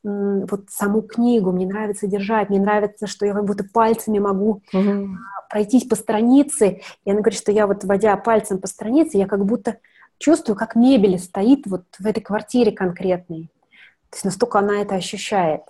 [0.03, 5.09] вот саму книгу, мне нравится держать, мне нравится, что я как будто пальцами могу угу.
[5.49, 6.81] пройтись по странице.
[7.05, 9.77] И она говорит, что я вот, водя пальцем по странице, я как будто
[10.17, 13.51] чувствую, как мебель стоит вот в этой квартире конкретной.
[14.09, 15.61] То есть настолько она это ощущает.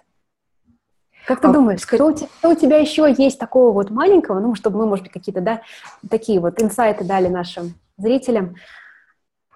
[1.28, 4.40] Как ты а, думаешь, что у, тебя, что у тебя еще есть такого вот маленького,
[4.40, 5.62] ну, чтобы мы, может быть, какие-то, да,
[6.10, 8.56] такие вот инсайты дали нашим зрителям,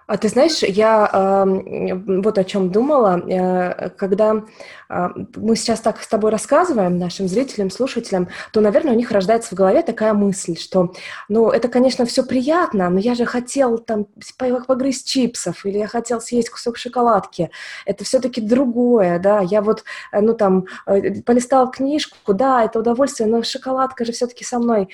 [0.06, 4.42] а ты знаешь, я э, вот о чем думала, э, когда
[4.88, 9.58] мы сейчас так с тобой рассказываем нашим зрителям, слушателям, то, наверное, у них рождается в
[9.58, 10.94] голове такая мысль, что,
[11.28, 14.06] ну, это, конечно, все приятно, но я же хотел там
[14.38, 17.50] погрызть чипсов или я хотел съесть кусок шоколадки.
[17.84, 19.40] Это все-таки другое, да.
[19.40, 24.44] Я вот, э, ну, там, э, полистал книжку, да, это удовольствие, но шоколадка же все-таки
[24.44, 24.88] со мной.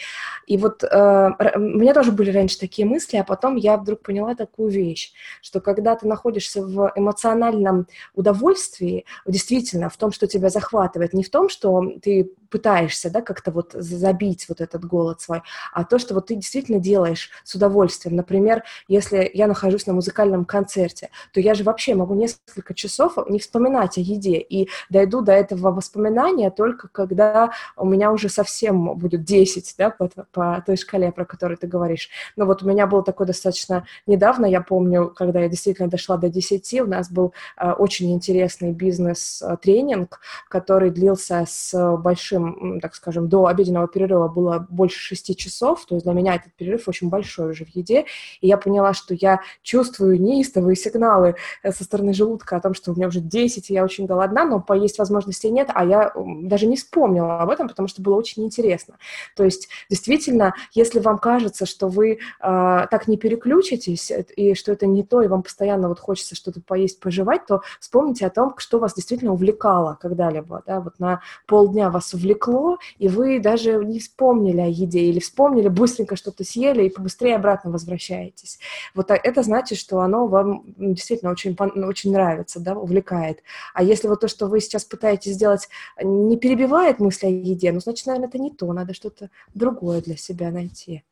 [0.47, 4.35] И вот э, у меня тоже были раньше такие мысли, а потом я вдруг поняла
[4.35, 11.13] такую вещь, что когда ты находишься в эмоциональном удовольствии, действительно, в том, что тебя захватывает,
[11.13, 15.85] не в том, что ты пытаешься, да, как-то вот забить вот этот голод свой, а
[15.85, 18.15] то, что вот ты действительно делаешь с удовольствием.
[18.15, 23.39] Например, если я нахожусь на музыкальном концерте, то я же вообще могу несколько часов не
[23.39, 29.25] вспоминать о еде и дойду до этого воспоминания только когда у меня уже совсем будет
[29.25, 32.11] 10, да, по, по той шкале, про которую ты говоришь.
[32.37, 36.29] Но вот у меня был такой достаточно недавно, я помню, когда я действительно дошла до
[36.29, 43.29] 10, у нас был э, очень интересный бизнес-тренинг, который длился с большим большим, так скажем,
[43.29, 47.51] до обеденного перерыва было больше шести часов, то есть для меня этот перерыв очень большой
[47.51, 48.07] уже в еде,
[48.41, 52.93] и я поняла, что я чувствую неистовые сигналы э, со стороны желудка о том, что
[52.93, 56.67] у меня уже 10, и я очень голодна, но поесть возможности нет, а я даже
[56.67, 58.97] не вспомнила об этом, потому что было очень интересно.
[59.37, 64.73] То есть действительно, если вам кажется, что вы э, так не переключитесь, э, и что
[64.73, 68.55] это не то, и вам постоянно вот хочется что-то поесть, пожевать, то вспомните о том,
[68.59, 73.85] что вас действительно увлекало когда-либо, да, вот на полдня вас увлекало увлекло, и вы даже
[73.85, 78.59] не вспомнили о еде или вспомнили, быстренько что-то съели и побыстрее обратно возвращаетесь.
[78.95, 83.43] Вот это значит, что оно вам действительно очень, очень нравится, да, увлекает.
[83.75, 85.69] А если вот то, что вы сейчас пытаетесь сделать,
[86.03, 90.17] не перебивает мысли о еде, ну, значит, наверное, это не то, надо что-то другое для
[90.17, 91.03] себя найти.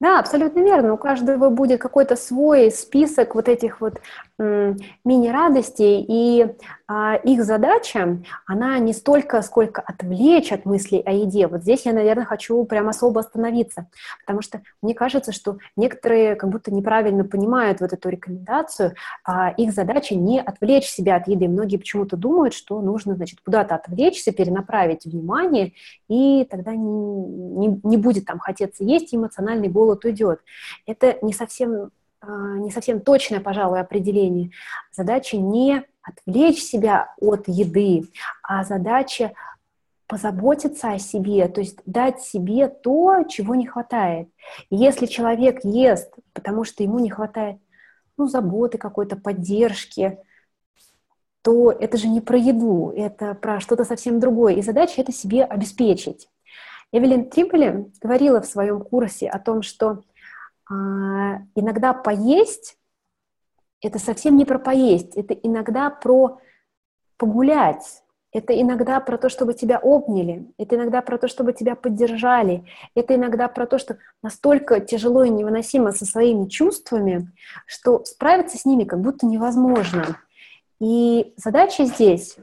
[0.00, 0.92] Да, абсолютно верно.
[0.92, 4.00] У каждого будет какой-то свой список вот этих вот
[4.38, 6.46] мини-радостей, и
[6.86, 11.48] а, их задача, она не столько, сколько отвлечь от мыслей о еде.
[11.48, 13.88] Вот здесь я, наверное, хочу прям особо остановиться,
[14.20, 18.94] потому что мне кажется, что некоторые как будто неправильно понимают вот эту рекомендацию.
[19.24, 21.48] А их задача не отвлечь себя от еды.
[21.48, 25.72] Многие почему-то думают, что нужно, значит, куда-то отвлечься, перенаправить внимание,
[26.08, 30.40] и тогда не, не, не будет там хотеться есть, эмоциональный голод уйдет.
[30.86, 31.90] Это не совсем
[32.26, 34.50] не совсем точное, пожалуй, определение.
[34.92, 38.08] Задача не отвлечь себя от еды,
[38.42, 39.32] а задача
[40.06, 44.28] позаботиться о себе, то есть дать себе то, чего не хватает.
[44.70, 47.58] И если человек ест, потому что ему не хватает
[48.16, 50.18] ну, заботы какой-то, поддержки,
[51.42, 54.54] то это же не про еду, это про что-то совсем другое.
[54.54, 56.28] И задача это себе обеспечить.
[56.90, 60.00] Эвелин Триполи говорила в своем курсе о том, что а,
[60.70, 62.78] иногда поесть
[63.80, 66.40] это совсем не про поесть, это иногда про
[67.16, 68.02] погулять,
[68.32, 72.64] это иногда про то, чтобы тебя обняли, это иногда про то, чтобы тебя поддержали,
[72.94, 77.32] это иногда про то, что настолько тяжело и невыносимо со своими чувствами,
[77.66, 80.18] что справиться с ними как будто невозможно.
[80.80, 82.36] И задача здесь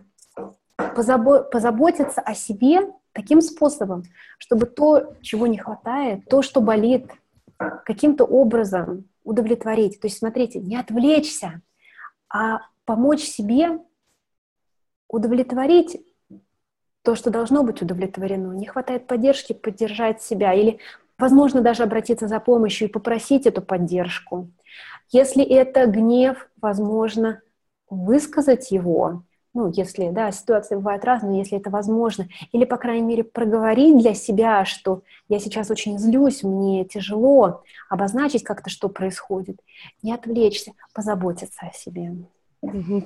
[0.78, 4.04] позабо- позаботиться о себе таким способом,
[4.38, 7.12] чтобы то, чего не хватает, то, что болит,
[7.58, 10.00] каким-то образом удовлетворить.
[10.00, 11.62] То есть, смотрите, не отвлечься,
[12.30, 13.80] а помочь себе
[15.08, 15.98] удовлетворить
[17.02, 18.54] то, что должно быть удовлетворено.
[18.54, 20.54] Не хватает поддержки, поддержать себя.
[20.54, 20.80] Или,
[21.18, 24.52] возможно, даже обратиться за помощью и попросить эту поддержку.
[25.12, 27.42] Если это гнев, возможно,
[27.90, 29.24] высказать его,
[29.56, 34.14] ну, если, да, ситуации бывают разные, если это возможно, или, по крайней мере, проговорить для
[34.14, 39.62] себя, что я сейчас очень злюсь, мне тяжело, обозначить как-то, что происходит,
[40.04, 42.12] не отвлечься, позаботиться о себе.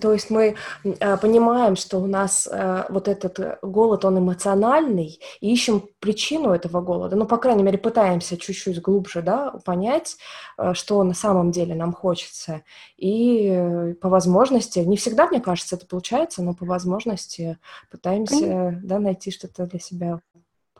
[0.01, 5.19] То есть мы э, понимаем, что у нас э, вот этот э, голод, он эмоциональный,
[5.41, 7.15] и ищем причину этого голода.
[7.15, 10.17] Ну, по крайней мере, пытаемся чуть-чуть глубже да, понять,
[10.73, 12.61] что на самом деле нам хочется.
[12.97, 17.57] И по возможности, не всегда, мне кажется, это получается, но по возможности
[17.91, 20.19] пытаемся да, найти что-то для себя.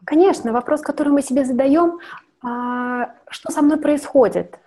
[0.06, 2.00] Конечно, вопрос, который мы себе задаем,
[2.42, 4.60] а, что со мной происходит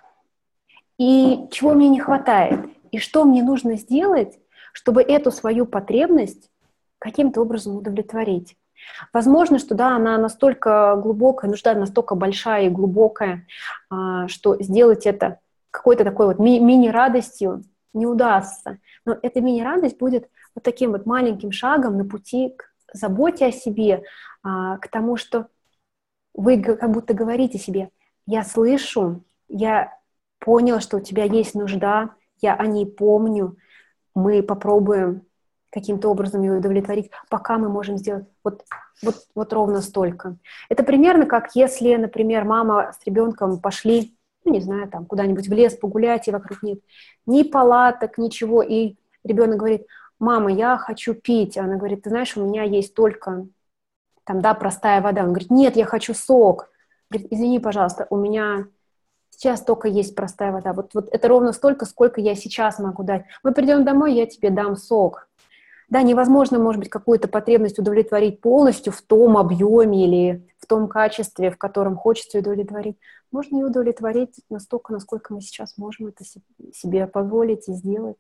[0.99, 4.39] и чего мне не хватает и что мне нужно сделать,
[4.73, 6.51] чтобы эту свою потребность
[6.99, 8.57] каким-то образом удовлетворить.
[9.13, 13.47] Возможно, что да, она настолько глубокая, нужда настолько большая и глубокая,
[13.91, 15.39] а, что сделать это
[15.71, 18.79] какой-то такой вот ми- мини-радостью не удастся.
[19.05, 24.03] Но эта мини-радость будет вот таким вот маленьким шагом на пути к заботе о себе,
[24.43, 25.47] а, к тому, что
[26.35, 27.91] вы как будто говорите себе,
[28.27, 29.97] я слышу, я
[30.39, 32.11] понял, что у тебя есть нужда,
[32.43, 33.57] я о ней помню,
[34.15, 35.23] мы попробуем
[35.71, 38.63] каким-то образом ее удовлетворить, пока мы можем сделать вот,
[39.03, 40.37] вот, вот ровно столько.
[40.69, 44.15] Это примерно как если, например, мама с ребенком пошли,
[44.45, 46.81] ну, не знаю, там, куда-нибудь в лес погулять, и вокруг нет
[47.25, 49.87] ни палаток, ничего, и ребенок говорит,
[50.19, 51.57] мама, я хочу пить.
[51.59, 53.47] Она говорит, ты знаешь, у меня есть только,
[54.25, 55.23] там, да, простая вода.
[55.23, 56.71] Он говорит, нет, я хочу сок.
[57.11, 58.67] Говорит, извини, пожалуйста, у меня
[59.35, 60.73] Сейчас только есть простая вода.
[60.73, 63.25] Вот, вот это ровно столько, сколько я сейчас могу дать.
[63.43, 65.29] Мы придем домой, я тебе дам сок.
[65.89, 71.51] Да, невозможно, может быть, какую-то потребность удовлетворить полностью в том объеме или в том качестве,
[71.51, 72.97] в котором хочется удовлетворить.
[73.31, 76.25] Можно ее удовлетворить настолько, насколько мы сейчас можем это
[76.73, 78.19] себе позволить и сделать.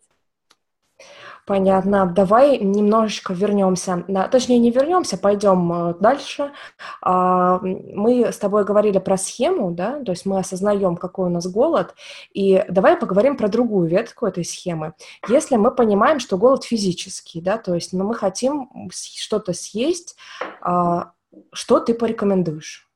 [1.44, 2.06] Понятно.
[2.06, 6.52] Давай немножечко вернемся, точнее не вернемся, пойдем э, дальше.
[7.00, 11.48] А, мы с тобой говорили про схему, да, то есть мы осознаем, какой у нас
[11.48, 11.96] голод,
[12.32, 14.94] и давай поговорим про другую ветку этой схемы.
[15.28, 20.14] Если мы понимаем, что голод физический, да, то есть ну, мы хотим что-то съесть,
[20.60, 21.10] а,
[21.52, 22.88] что ты порекомендуешь?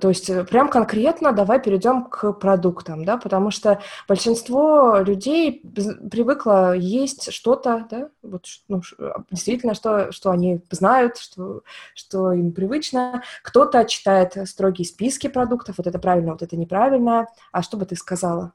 [0.00, 5.62] То есть э, прям конкретно давай перейдем к продуктам, да, потому что большинство людей
[6.10, 11.62] привыкло есть что-то, да, вот ну, а, действительно, что, что они знают, что,
[11.94, 13.22] что им привычно.
[13.42, 17.26] Кто-то читает строгие списки продуктов, вот это правильно, вот это неправильно.
[17.52, 18.52] А что бы ты сказала?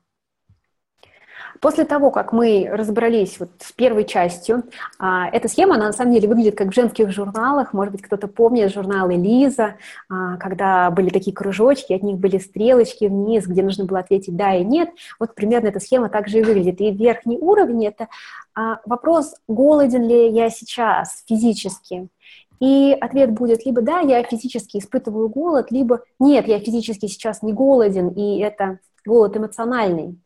[1.59, 4.63] После того, как мы разобрались вот с первой частью,
[4.99, 7.73] а, эта схема, она на самом деле выглядит как в женских журналах.
[7.73, 9.75] Может быть, кто-то помнит журналы Лиза,
[10.09, 14.55] а, когда были такие кружочки, от них были стрелочки вниз, где нужно было ответить «да»
[14.55, 14.89] и «нет».
[15.19, 16.79] Вот примерно эта схема также и выглядит.
[16.81, 18.07] И верхний уровень— это
[18.53, 22.09] а, вопрос, голоден ли я сейчас физически.
[22.59, 27.53] И ответ будет либо «да, я физически испытываю голод», либо «нет, я физически сейчас не
[27.53, 30.17] голоден, и это голод эмоциональный».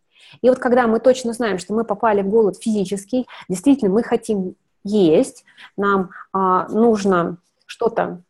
[0.41, 4.55] И вот когда мы точно знаем, что мы попали в голод физический, действительно мы хотим
[4.83, 5.45] есть,
[5.77, 8.21] нам а, нужно что-то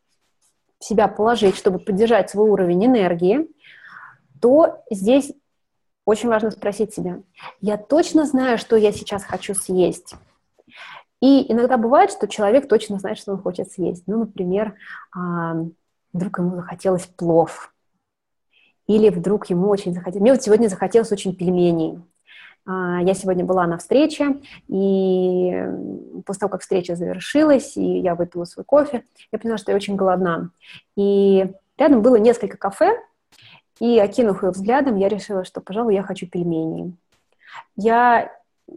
[0.79, 3.47] в себя положить, чтобы поддержать свой уровень энергии,
[4.41, 5.31] то здесь
[6.05, 7.19] очень важно спросить себя,
[7.61, 10.15] я точно знаю, что я сейчас хочу съесть?
[11.21, 14.03] И иногда бывает, что человек точно знает, что он хочет съесть.
[14.07, 14.73] Ну, например,
[15.15, 15.55] а,
[16.13, 17.73] вдруг ему захотелось плов,
[18.87, 20.21] или вдруг ему очень захотелось...
[20.21, 21.99] Мне вот сегодня захотелось очень пельменей.
[22.65, 25.65] А, я сегодня была на встрече, и
[26.25, 29.95] после того, как встреча завершилась, и я выпила свой кофе, я поняла, что я очень
[29.95, 30.51] голодна.
[30.95, 32.97] И рядом было несколько кафе,
[33.79, 36.95] и, окинув их взглядом, я решила, что, пожалуй, я хочу пельмени.
[37.75, 38.31] Я
[38.67, 38.73] э,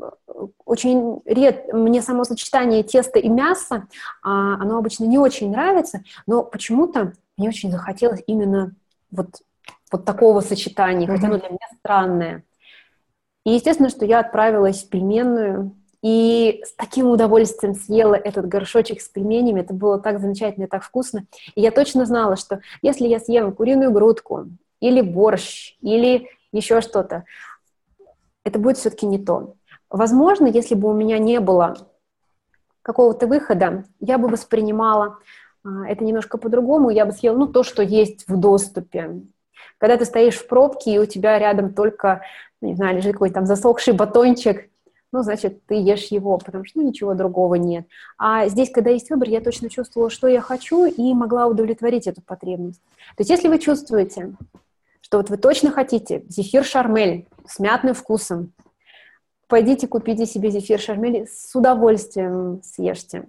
[0.65, 1.71] очень ред...
[1.75, 3.87] Мне само сочетание теста и мяса,
[4.23, 8.73] а, оно обычно не очень нравится, но почему-то мне очень захотелось именно
[9.11, 9.43] вот,
[9.95, 11.15] вот такого сочетания, mm-hmm.
[11.15, 12.45] хотя оно для меня странное.
[13.45, 19.09] И естественно, что я отправилась в пельменную, и с таким удовольствием съела этот горшочек с
[19.09, 19.61] пельменями.
[19.61, 21.27] Это было так замечательно и так вкусно.
[21.55, 24.49] И я точно знала, что если я съем куриную грудку
[24.81, 27.25] или борщ, или еще что-то,
[28.45, 29.55] это будет все-таки не то.
[29.89, 31.75] Возможно, если бы у меня не было
[32.83, 35.19] какого-то выхода, я бы воспринимала
[35.65, 39.23] а, это немножко по-другому, я бы съела ну, то, что есть в доступе.
[39.79, 42.23] Когда ты стоишь в пробке, и у тебя рядом только
[42.65, 44.69] не знаю, лежит какой-то там засохший батончик,
[45.13, 47.87] ну, значит, ты ешь его, потому что ну, ничего другого нет.
[48.19, 52.21] А здесь, когда есть выбор, я точно чувствовала, что я хочу, и могла удовлетворить эту
[52.21, 52.81] потребность.
[53.17, 54.35] То есть, если вы чувствуете,
[55.01, 58.53] что вот вы точно хотите зефир шармель с мятным вкусом,
[59.47, 63.25] пойдите купите себе зефир шармель, с удовольствием съешьте.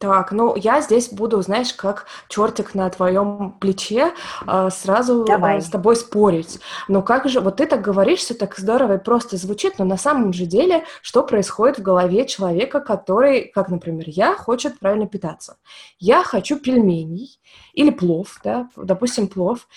[0.00, 4.14] Так, ну я здесь буду, знаешь, как чертик на твоем плече
[4.46, 6.58] э, сразу э, с тобой спорить.
[6.88, 9.98] Но как же, вот ты так говоришь, все так здорово и просто звучит, но на
[9.98, 15.58] самом же деле, что происходит в голове человека, который, как, например, я, хочет правильно питаться?
[15.98, 17.38] Я хочу пельменей
[17.74, 19.68] или плов, да, допустим, плов,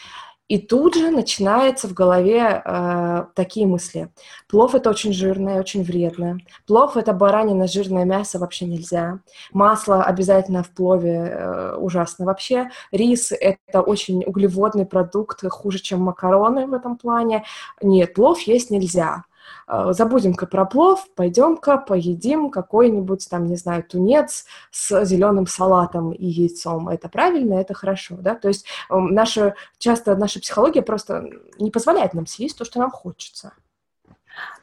[0.48, 4.10] и тут же начинается в голове э, такие мысли.
[4.48, 6.40] Плов это очень жирное, очень вредное.
[6.68, 9.20] Плов это баранина, жирное мясо вообще нельзя.
[9.52, 12.70] Масло обязательно в плове э, ужасно вообще.
[12.92, 17.46] Рис это очень углеводный продукт, хуже, чем макароны в этом плане.
[17.82, 19.24] Нет, плов есть нельзя.
[19.68, 26.26] А, забудем-ка про плов, пойдем-ка поедим какой-нибудь там, не знаю, тунец с зеленым салатом и
[26.26, 26.90] яйцом.
[26.90, 28.36] Это правильно, это хорошо, да?
[28.36, 31.30] То есть наша, часто наша психология просто
[31.60, 33.54] не позволяет нам съесть то, что нам хочется.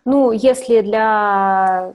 [0.05, 1.95] Ну, если для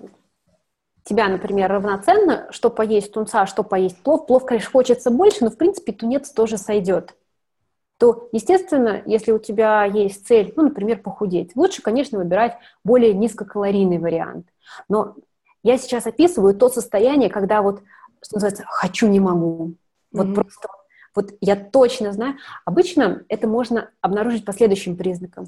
[1.03, 5.57] тебя, например, равноценно, что поесть тунца, что поесть плов, плов, конечно, хочется больше, но, в
[5.57, 7.15] принципе, тунец тоже сойдет
[7.97, 13.99] то, естественно, если у тебя есть цель, ну, например, похудеть, лучше, конечно, выбирать более низкокалорийный
[13.99, 14.47] вариант.
[14.89, 15.15] Но
[15.63, 17.81] я сейчас описываю то состояние, когда вот,
[18.21, 19.75] что называется, хочу, не могу.
[20.11, 20.33] Вот mm-hmm.
[20.33, 20.67] просто,
[21.15, 22.35] вот я точно знаю.
[22.65, 25.47] Обычно это можно обнаружить по следующим признакам.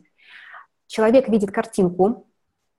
[0.87, 2.25] Человек видит картинку,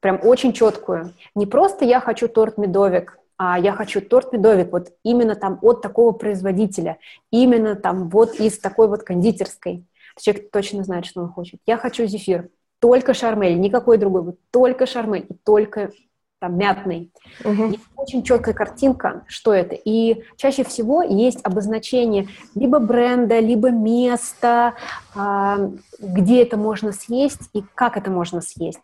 [0.01, 1.12] прям очень четкую.
[1.35, 6.12] Не просто я хочу торт-медовик, а я хочу торт медовик вот именно там от такого
[6.12, 6.99] производителя,
[7.30, 9.86] именно там вот из такой вот кондитерской.
[10.20, 11.61] Человек точно знает, что он хочет.
[11.64, 15.93] Я хочу зефир, только шармель, никакой другой, вот только шармель и только
[16.41, 17.12] там мятный.
[17.45, 17.64] Угу.
[17.66, 19.76] Есть очень четкая картинка, что это.
[19.76, 24.74] И чаще всего есть обозначение либо бренда, либо места,
[25.14, 25.70] а,
[26.01, 28.80] где это можно съесть и как это можно съесть.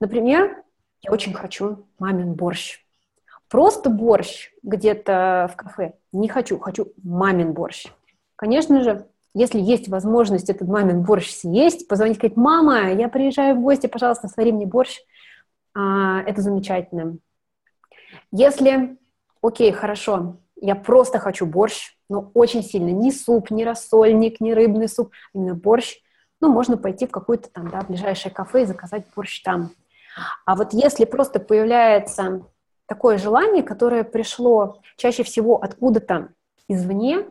[0.00, 0.62] Например,
[1.02, 2.85] я очень хочу мамин борщ.
[3.48, 7.86] Просто борщ где-то в кафе не хочу, хочу мамин борщ.
[8.34, 13.60] Конечно же, если есть возможность этот мамин борщ съесть, позвонить, сказать, мама, я приезжаю в
[13.60, 14.98] гости, пожалуйста, свари мне борщ,
[15.74, 17.18] а, это замечательно.
[18.32, 18.98] Если,
[19.42, 24.88] окей, хорошо, я просто хочу борщ, но очень сильно, ни суп, ни рассольник, ни рыбный
[24.88, 25.98] суп, именно борщ,
[26.40, 29.70] ну, можно пойти в какое-то там, да, ближайшее кафе и заказать борщ там.
[30.44, 32.42] А вот если просто появляется
[32.86, 36.28] такое желание, которое пришло чаще всего откуда-то
[36.68, 37.26] извне,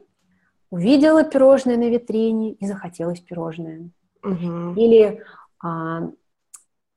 [0.69, 3.89] увидела пирожное на витрине и захотелось пирожное.
[4.23, 4.73] Угу.
[4.75, 5.23] Или
[5.63, 6.09] а,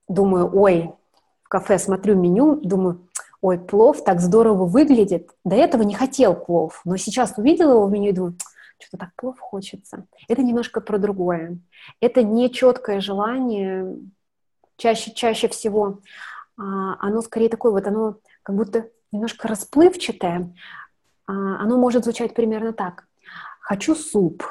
[0.08, 0.92] думаю, ой,
[1.42, 3.08] в кафе смотрю меню, думаю,
[3.40, 5.30] ой, плов так здорово выглядит.
[5.44, 8.34] До этого не хотел плов, но сейчас увидела его в меню и думаю,
[8.80, 10.06] что-то так плов хочется.
[10.28, 11.58] Это немножко про другое.
[12.00, 13.96] Это нечеткое желание,
[14.76, 16.00] чаще, чаще всего,
[16.56, 18.16] а, оно скорее такое вот, оно
[18.48, 20.54] как будто немножко расплывчатое,
[21.26, 21.32] а,
[21.62, 23.06] оно может звучать примерно так.
[23.60, 24.42] Хочу суп.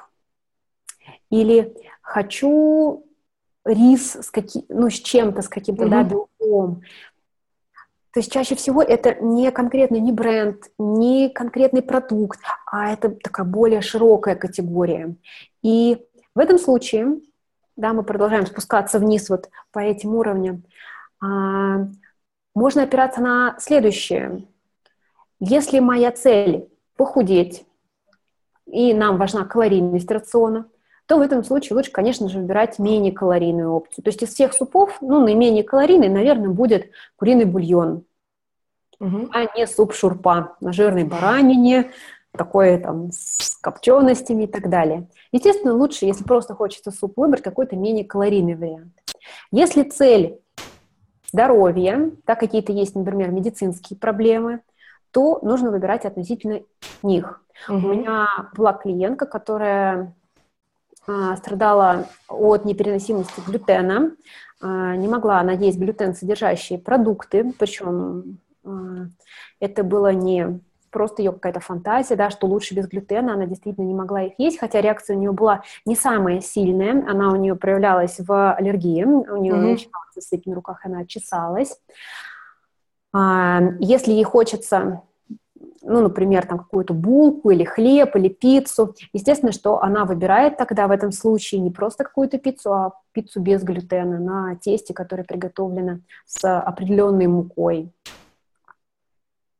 [1.31, 3.07] Или хочу
[3.65, 5.89] рис с, каким, ну, с чем-то, с каким-то mm-hmm.
[5.89, 6.81] да, белком.
[8.11, 13.47] То есть чаще всего это не конкретный не бренд, не конкретный продукт, а это такая
[13.47, 15.15] более широкая категория.
[15.63, 17.19] И в этом случае,
[17.75, 20.65] да, мы продолжаем спускаться вниз вот по этим уровням,
[21.19, 21.87] а,
[22.57, 24.43] можно опираться на следующее.
[25.39, 27.65] Если моя цель похудеть,
[28.65, 30.67] и нам важна калорийность рациона,
[31.05, 34.03] то в этом случае лучше, конечно же, выбирать менее калорийную опцию.
[34.03, 38.03] То есть из всех супов, ну, наименее калорийный, наверное, будет куриный бульон,
[38.99, 39.29] угу.
[39.31, 41.91] а не суп-шурпа на жирной баранине,
[42.31, 45.07] такое там с копченостями и так далее.
[45.31, 48.93] Естественно, лучше, если просто хочется суп, выбрать какой-то менее калорийный вариант.
[49.51, 50.41] Если цель
[51.31, 54.61] здоровье, да, какие-то есть, например, медицинские проблемы,
[55.11, 56.61] то нужно выбирать относительно
[57.03, 57.41] них.
[57.67, 57.75] Угу.
[57.75, 60.13] У меня была клиентка, которая
[61.07, 64.11] а, страдала от непереносимости глютена,
[64.61, 69.07] а, не могла она есть глютен содержащие продукты, причем а,
[69.59, 70.59] это было не
[70.97, 74.57] просто ее какая-то фантазия, да, что лучше без глютена, она действительно не могла их есть,
[74.59, 79.37] хотя реакция у нее была не самая сильная, она у нее проявлялась в аллергии, у
[79.37, 79.71] нее mm-hmm.
[79.73, 81.79] начиналась сыпь на руках, она чесалась.
[83.13, 85.03] А, если ей хочется
[85.83, 88.95] ну, например, там какую-то булку или хлеб или пиццу.
[89.13, 93.63] Естественно, что она выбирает тогда в этом случае не просто какую-то пиццу, а пиццу без
[93.63, 97.93] глютена на тесте, которое приготовлено с определенной мукой.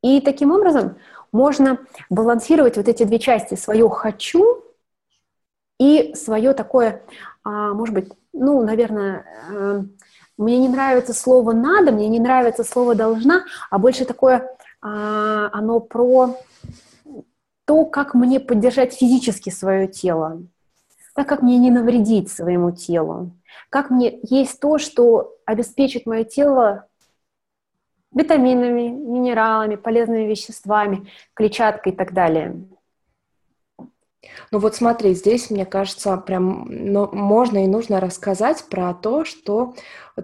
[0.03, 0.97] И таким образом
[1.31, 4.63] можно балансировать вот эти две части, свое «хочу»
[5.79, 7.03] и свое такое,
[7.43, 9.83] а, может быть, ну, наверное, э,
[10.37, 14.49] мне не нравится слово «надо», мне не нравится слово «должна», а больше такое,
[14.81, 16.35] а, оно про
[17.65, 20.41] то, как мне поддержать физически свое тело,
[21.13, 23.31] так как мне не навредить своему телу,
[23.69, 26.86] как мне есть то, что обеспечит мое тело
[28.17, 32.55] витаминами, минералами, полезными веществами, клетчаткой и так далее.
[34.51, 39.73] Ну вот смотри, здесь, мне кажется, прям ну, можно и нужно рассказать про то, что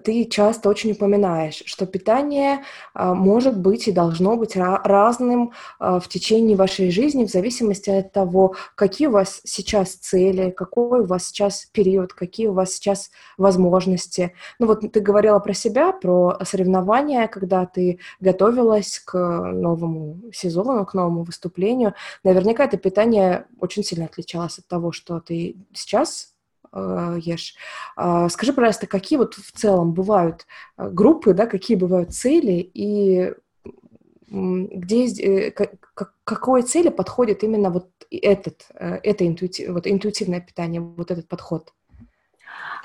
[0.02, 2.64] ты часто очень упоминаешь, что питание
[2.94, 8.12] а, может быть и должно быть разным а, в течение вашей жизни в зависимости от
[8.12, 13.10] того, какие у вас сейчас цели, какой у вас сейчас период, какие у вас сейчас
[13.38, 14.34] возможности.
[14.58, 20.94] Ну вот ты говорила про себя, про соревнования, когда ты готовилась к новому сезону, к
[20.94, 21.94] новому выступлению.
[22.24, 26.33] Наверняка это питание очень сильно отличалось от того, что ты сейчас
[26.74, 27.54] ешь.
[27.96, 30.46] Э, скажи, пожалуйста, какие вот в целом бывают
[30.76, 33.32] э, группы, да, какие бывают цели и
[34.34, 40.80] где, э, к, какой цели подходит именно вот этот, э, это интуитив, вот интуитивное питание,
[40.80, 41.72] вот этот подход?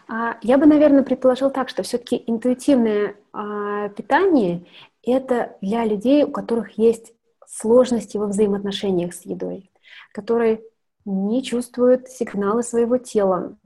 [0.08, 4.66] А, я бы, наверное, предположил так, что все-таки интуитивное а, питание–
[5.04, 7.14] это для людей, у которых есть
[7.48, 9.72] сложности во взаимоотношениях с едой,
[10.12, 10.62] которые
[11.06, 13.58] не чувствуют сигналы своего тела,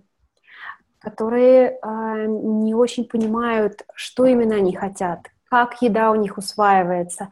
[1.03, 7.29] которые э, не очень понимают, что именно они хотят, как еда у них усваивается.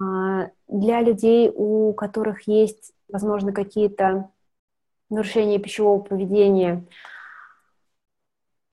[0.00, 4.30] Э, для людей, у которых есть, возможно, какие-то
[5.10, 6.84] нарушения пищевого поведения,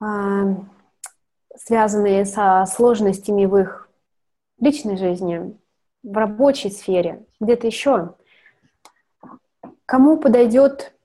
[0.01, 0.55] э,
[1.55, 3.89] связанные со сложностями в их
[4.59, 5.55] личной жизни,
[6.01, 8.15] в рабочей сфере, где-то еще,
[9.85, 10.95] кому подойдет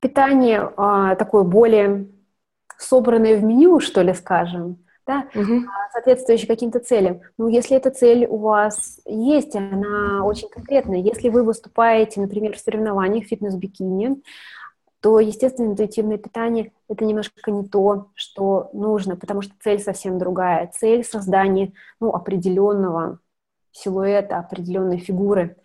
[0.00, 2.08] питание а, такое более
[2.78, 5.62] собранное в меню, что ли, скажем, да, угу.
[5.92, 7.20] соответствующее каким-то целям.
[7.38, 10.98] Ну, если эта цель у вас есть, она очень конкретная.
[10.98, 14.20] Если вы выступаете, например, в соревнованиях фитнес-бикини,
[15.00, 20.68] то, естественно, интуитивное питание– это немножко не то, что нужно, потому что цель совсем другая.
[20.74, 23.20] Цель создания ну, определенного
[23.70, 25.56] силуэта, определенной фигуры.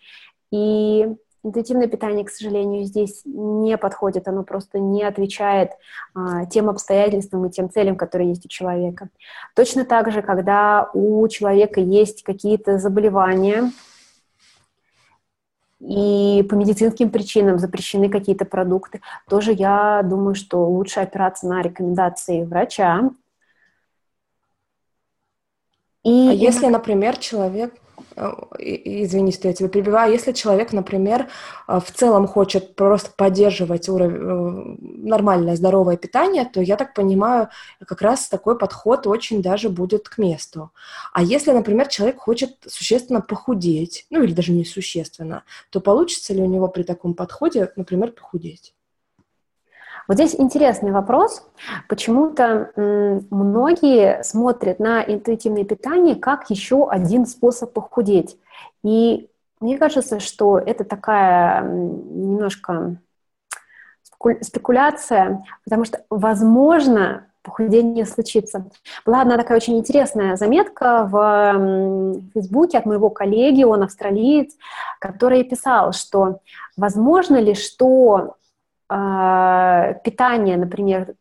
[0.52, 1.08] И
[1.44, 5.72] Интуитивное питание, к сожалению, здесь не подходит, оно просто не отвечает
[6.14, 9.08] а, тем обстоятельствам и тем целям, которые есть у человека.
[9.56, 13.72] Точно так же, когда у человека есть какие-то заболевания,
[15.80, 22.44] и по медицинским причинам запрещены какие-то продукты, тоже я думаю, что лучше опираться на рекомендации
[22.44, 23.10] врача.
[26.04, 27.74] И а если, например, человек
[28.58, 31.28] извини, что я тебя перебиваю, если человек, например,
[31.68, 34.76] э, в целом хочет просто поддерживать уровень, э,
[35.08, 37.48] нормальное здоровое питание, то, я так понимаю,
[37.86, 40.70] как раз такой подход очень даже будет к месту.
[41.12, 46.42] А если, например, человек хочет существенно похудеть, ну или даже не существенно, то получится ли
[46.42, 48.74] у него при таком подходе, например, похудеть?
[50.08, 51.46] Вот здесь интересный вопрос.
[51.88, 58.36] Почему-то многие смотрят на интуитивное питание как еще один способ похудеть.
[58.82, 59.28] И
[59.60, 62.96] мне кажется, что это такая немножко
[64.40, 68.66] спекуляция, потому что, возможно, похудение случится.
[69.04, 74.54] Была одна такая очень интересная заметка в Фейсбуке от моего коллеги, он австралиец,
[75.00, 76.40] который писал, что
[76.76, 78.36] возможно ли, что
[78.88, 81.14] э, питание, например,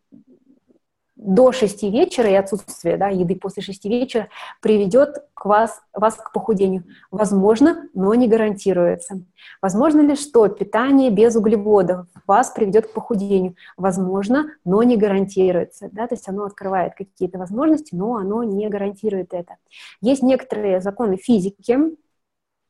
[1.22, 4.28] до 6 вечера и отсутствие да, еды после 6 вечера
[4.60, 6.84] приведет к вас, вас к похудению.
[7.12, 9.24] Возможно, но не гарантируется.
[9.62, 13.56] Возможно ли, что питание без углеводов вас приведет к похудению?
[13.78, 15.90] Возможно, но не гарантируется.
[15.92, 16.08] Да?
[16.08, 19.58] То есть оно открывает какие-то возможности, но оно не гарантирует это.
[20.02, 21.78] Есть некоторые законы физики,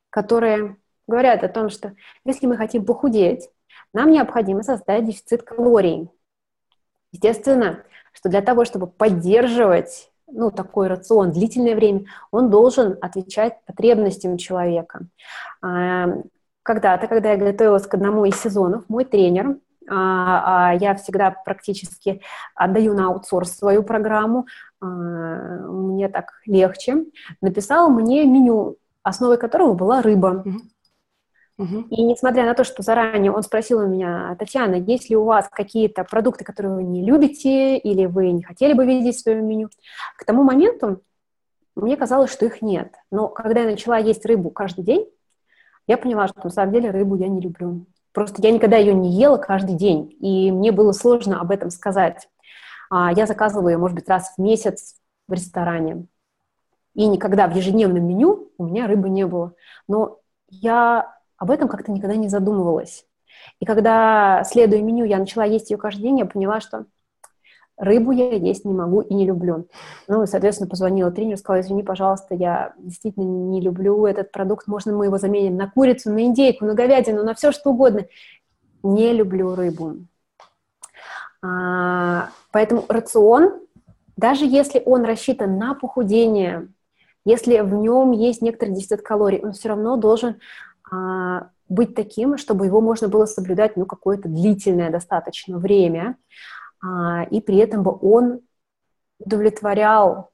[0.09, 0.75] которые
[1.07, 1.93] говорят о том, что
[2.25, 3.49] если мы хотим похудеть,
[3.93, 6.09] нам необходимо создать дефицит калорий.
[7.11, 7.83] Естественно,
[8.13, 15.01] что для того, чтобы поддерживать ну, такой рацион длительное время, он должен отвечать потребностям человека.
[15.61, 16.07] А,
[16.63, 19.57] когда-то, когда я готовилась к одному из сезонов, мой тренер,
[19.89, 22.21] а, а я всегда практически
[22.55, 24.45] отдаю на аутсорс свою программу,
[24.79, 27.05] мне так легче,
[27.39, 30.43] написал мне меню, основой которого была рыба.
[31.89, 35.47] И несмотря на то, что заранее он спросил у меня, Татьяна, есть ли у вас
[35.49, 39.69] какие-то продукты, которые вы не любите или вы не хотели бы видеть в своем меню,
[40.17, 41.01] к тому моменту
[41.75, 42.95] мне казалось, что их нет.
[43.11, 45.07] Но когда я начала есть рыбу каждый день,
[45.87, 47.85] я поняла, что на самом деле рыбу я не люблю.
[48.11, 52.27] Просто я никогда ее не ела каждый день, и мне было сложно об этом сказать.
[52.89, 54.95] А, я заказывала ее, может быть, раз в месяц
[55.27, 56.07] в ресторане.
[56.93, 59.53] И никогда в ежедневном меню у меня рыбы не было.
[59.87, 63.03] Но я об этом как-то никогда не задумывалась.
[63.59, 66.85] И когда, следуя меню, я начала есть ее каждый день, я поняла, что
[67.77, 69.67] рыбу я есть не могу и не люблю.
[70.07, 74.93] Ну, и, соответственно, позвонила тренеру, сказала, извини, пожалуйста, я действительно не люблю этот продукт, можно
[74.93, 78.05] мы его заменим на курицу, на индейку, на говядину, на все что угодно.
[78.83, 79.95] Не люблю рыбу.
[81.41, 83.61] А, поэтому рацион,
[84.15, 86.67] даже если он рассчитан на похудение,
[87.25, 90.37] если в нем есть некоторый дефицит калорий, он все равно должен
[91.71, 96.17] быть таким, чтобы его можно было соблюдать ну, какое-то длительное достаточно время,
[96.83, 98.41] а, и при этом бы он
[99.19, 100.31] удовлетворял,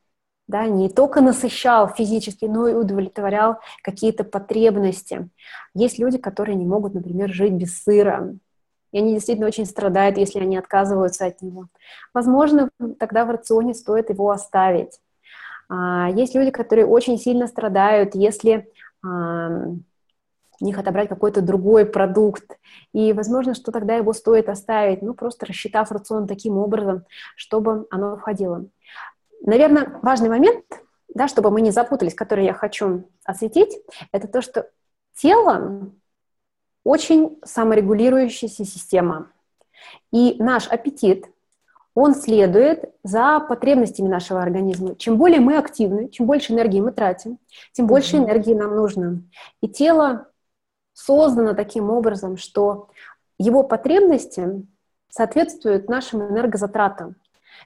[0.47, 5.29] да, не только насыщал физически, но и удовлетворял какие-то потребности.
[5.75, 8.33] Есть люди, которые не могут, например, жить без сыра,
[8.91, 11.67] и они действительно очень страдают, если они отказываются от него.
[12.15, 14.99] Возможно, тогда в рационе стоит его оставить.
[15.69, 18.71] А, есть люди, которые очень сильно страдают, если
[20.61, 22.57] них отобрать какой-то другой продукт.
[22.93, 27.05] И, возможно, что тогда его стоит оставить, ну, просто рассчитав рацион таким образом,
[27.35, 28.65] чтобы оно входило.
[29.41, 30.65] Наверное, важный момент,
[31.13, 33.77] да, чтобы мы не запутались, который я хочу осветить,
[34.11, 34.69] это то, что
[35.15, 35.91] тело
[36.83, 39.27] очень саморегулирующаяся система.
[40.11, 41.27] И наш аппетит,
[41.93, 44.95] он следует за потребностями нашего организма.
[44.95, 47.39] Чем более мы активны, чем больше энергии мы тратим,
[47.71, 49.23] тем больше энергии нам нужно.
[49.61, 50.27] И тело
[50.97, 52.89] создано таким образом, что
[53.37, 54.65] его потребности
[55.09, 57.15] соответствуют нашим энергозатратам.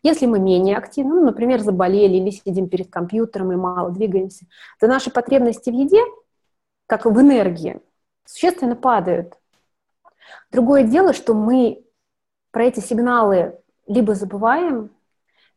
[0.04, 4.46] Если мы менее активны, ну, например, заболели или сидим перед компьютером и мало двигаемся,
[4.80, 6.02] то наши потребности в еде,
[6.88, 7.80] как в энергии,
[8.26, 9.38] существенно падают.
[10.52, 11.86] Другое дело, что мы
[12.52, 13.58] про эти сигналы
[13.88, 14.90] либо забываем,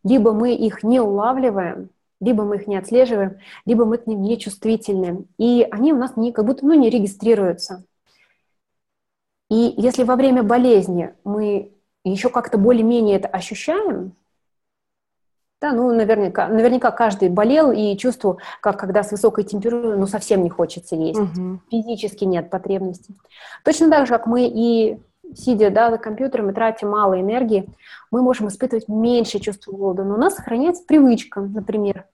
[0.04, 1.90] либо мы их не улавливаем,
[2.24, 5.26] либо мы их не отслеживаем, либо мы к ним не чувствительны.
[5.38, 7.84] И они у нас не, как будто ну, не регистрируются.
[9.50, 11.72] И если во время болезни мы
[12.04, 14.14] еще как-то более-менее это ощущаем,
[15.60, 20.42] да, ну, наверняка, наверняка каждый болел и чувствовал, как когда с высокой температурой, ну, совсем
[20.42, 21.18] не хочется есть.
[21.18, 21.60] Угу.
[21.70, 23.14] Физически нет потребности.
[23.64, 24.98] Точно так же, как мы и
[25.34, 27.68] сидя да, за компьютером и тратя мало энергии,
[28.10, 30.04] мы можем испытывать меньше чувство голода.
[30.04, 32.06] Но у нас сохраняется привычка, например,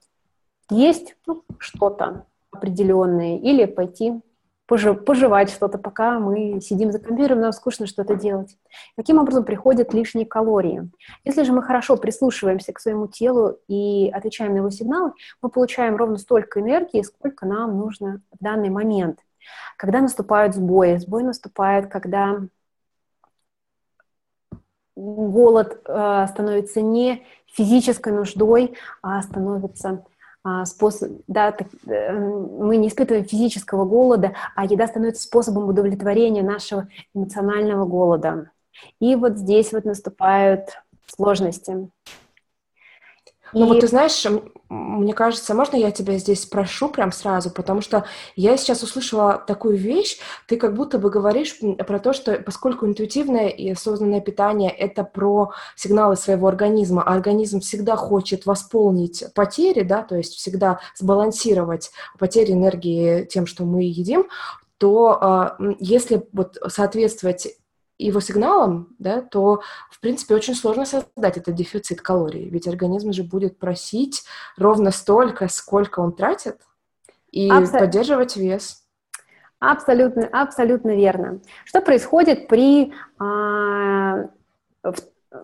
[0.70, 4.20] есть ну, что-то определенное или пойти
[4.66, 8.56] пожевать что-то, пока мы сидим за компьютером, нам скучно что-то делать.
[8.94, 10.88] Таким образом приходят лишние калории.
[11.24, 15.96] Если же мы хорошо прислушиваемся к своему телу и отвечаем на его сигналы, мы получаем
[15.96, 19.18] ровно столько энергии, сколько нам нужно в данный момент.
[19.76, 22.36] Когда наступают сбои, сбой наступает, когда
[25.00, 30.04] голод э, становится не физической нуждой, а становится
[30.42, 36.42] а, способ, да, так, э, мы не испытываем физического голода, а еда становится способом удовлетворения
[36.42, 38.50] нашего эмоционального голода.
[39.00, 40.70] И вот здесь вот наступают
[41.06, 41.90] сложности.
[43.52, 44.24] Ну вот ты знаешь,
[44.68, 48.04] мне кажется, можно я тебя здесь спрошу прям сразу, потому что
[48.36, 53.48] я сейчас услышала такую вещь, ты как будто бы говоришь про то, что поскольку интуитивное
[53.48, 60.02] и осознанное питание— это про сигналы своего организма, а организм всегда хочет восполнить потери, да,
[60.02, 64.26] то есть всегда сбалансировать потери энергии тем, что мы едим,
[64.78, 67.48] то э, если вот соответствовать
[68.06, 73.22] его сигналом, да, то, в принципе, очень сложно создать этот дефицит калорий, ведь организм же
[73.22, 74.24] будет просить
[74.56, 76.56] ровно столько, сколько он тратит,
[77.30, 77.78] и Абсо...
[77.78, 78.84] поддерживать вес.
[79.58, 81.40] Абсолютно, абсолютно верно.
[81.66, 84.28] Что происходит при а,
[84.82, 84.96] в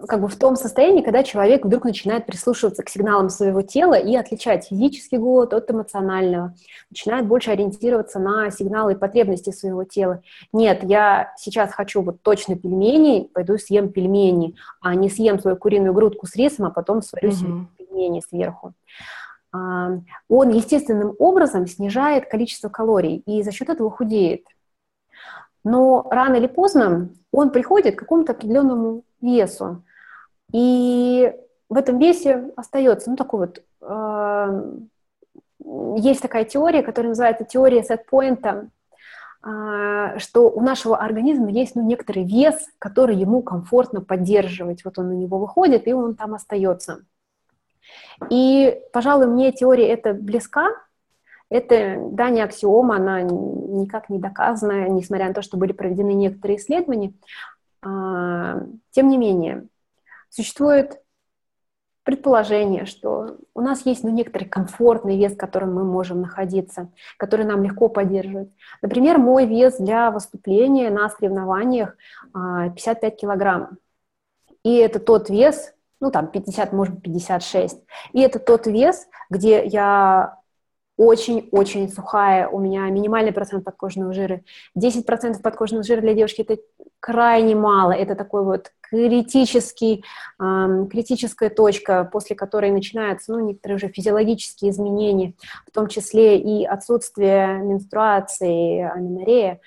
[0.08, 4.16] как бы в том состоянии, когда человек вдруг начинает прислушиваться к сигналам своего тела и
[4.16, 6.54] отличать физический голод от эмоционального,
[6.90, 10.22] начинает больше ориентироваться на сигналы и потребности своего тела.
[10.52, 15.94] Нет, я сейчас хочу вот точно пельмени, пойду съем пельмени, а не съем свою куриную
[15.94, 17.34] грудку с рисом, а потом сварю mm-hmm.
[17.34, 18.74] себе пельмени сверху.
[19.52, 24.42] А, он естественным образом снижает количество калорий и за счет этого худеет.
[25.66, 29.82] Но рано или поздно он приходит к какому-то определенному весу.
[30.52, 31.34] И
[31.68, 34.76] в этом весе остается, ну, такой вот, э,
[35.96, 38.68] есть такая теория, которая называется теория сетпоинта,
[39.44, 44.84] э, что у нашего организма есть, ну, некоторый вес, который ему комфортно поддерживать.
[44.84, 47.04] Вот он на него выходит, и он там остается.
[48.30, 50.68] И, пожалуй, мне теория эта близка,
[51.48, 56.58] это, да, не аксиома, она никак не доказана, несмотря на то, что были проведены некоторые
[56.58, 57.12] исследования.
[57.82, 59.66] А, тем не менее,
[60.28, 61.00] существует
[62.02, 67.44] предположение, что у нас есть ну, некоторый комфортный вес, в котором мы можем находиться, который
[67.44, 68.48] нам легко поддерживать.
[68.80, 71.96] Например, мой вес для выступления на соревнованиях
[72.32, 73.78] 55 а, килограмм.
[74.62, 77.78] И это тот вес, ну там 50, может быть 56.
[78.12, 80.38] И это тот вес, где я
[80.96, 84.40] очень-очень сухая, у меня минимальный процент подкожного жира.
[84.78, 86.58] 10% подкожного жира для девушки– это
[87.00, 90.04] крайне мало, это такой вот критический,
[90.40, 95.34] э, критическая точка, после которой начинаются ну, некоторые уже физиологические изменения,
[95.66, 99.60] в том числе и отсутствие менструации, аменорея.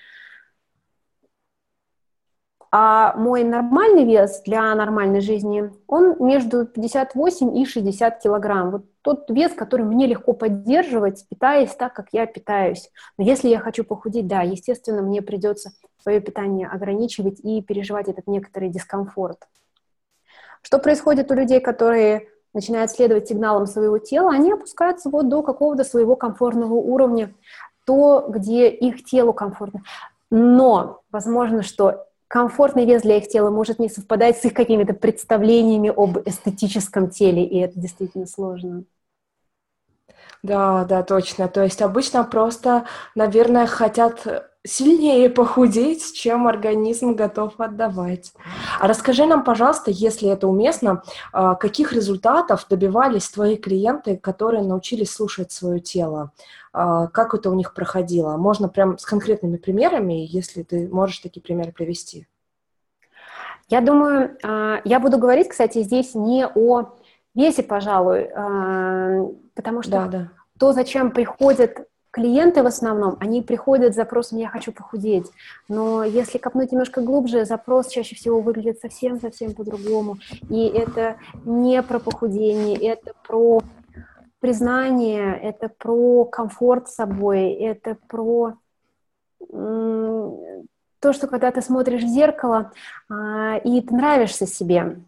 [2.72, 8.70] А мой нормальный вес для нормальной жизни, он между 58 и 60 килограмм.
[8.70, 12.90] Вот тот вес, который мне легко поддерживать, питаясь так, как я питаюсь.
[13.18, 18.28] Но если я хочу похудеть, да, естественно, мне придется свое питание ограничивать и переживать этот
[18.28, 19.48] некоторый дискомфорт.
[20.62, 25.82] Что происходит у людей, которые начинают следовать сигналам своего тела, они опускаются вот до какого-то
[25.82, 27.34] своего комфортного уровня,
[27.84, 29.82] то, где их телу комфортно.
[30.30, 35.92] Но возможно, что комфортный вес для их тела может не совпадать с их какими-то представлениями
[35.94, 38.84] об эстетическом теле, и это действительно сложно.
[40.42, 41.48] Да, да, точно.
[41.48, 48.32] То есть обычно просто, наверное, хотят сильнее похудеть, чем организм готов отдавать.
[48.78, 51.02] А расскажи нам, пожалуйста, если это уместно,
[51.32, 56.32] а, каких результатов добивались твои клиенты, которые научились слушать свое тело?
[56.72, 58.36] А, как это у них проходило?
[58.36, 62.26] Можно прям с конкретными примерами, если ты можешь такие примеры привести.
[63.68, 66.96] Я думаю, а, я буду говорить, кстати, здесь не о
[67.34, 68.28] весе, пожалуй,
[69.54, 70.32] потому что да, да.
[70.58, 75.30] то, зачем приходят Клиенты в основном, они приходят с запросом «я хочу похудеть»,
[75.68, 80.16] но если копнуть немножко глубже, запрос чаще всего выглядит совсем-совсем по-другому.
[80.48, 83.62] И это не про похудение, это про
[84.40, 88.54] признание, это про комфорт с собой, это про
[89.48, 92.72] то, что когда ты смотришь в зеркало,
[93.08, 95.00] а, и ты нравишься себе.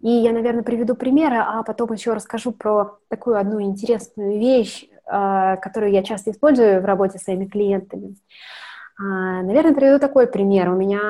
[0.00, 5.92] И я, наверное, приведу примеры, а потом еще расскажу про такую одну интересную вещь, которую
[5.92, 8.16] я часто использую в работе с своими клиентами.
[8.98, 10.70] А, наверное, приведу такой пример.
[10.70, 11.00] У меня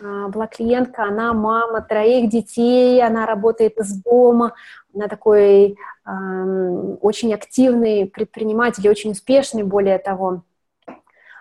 [0.00, 4.54] а, была клиентка, она мама троих детей, она работает из дома,
[4.94, 10.42] она такой э, очень активный предприниматель, очень успешный, более того.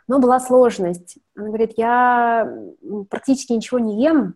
[0.07, 1.17] Но была сложность.
[1.36, 2.49] Она говорит, я
[3.09, 4.36] практически ничего не ем,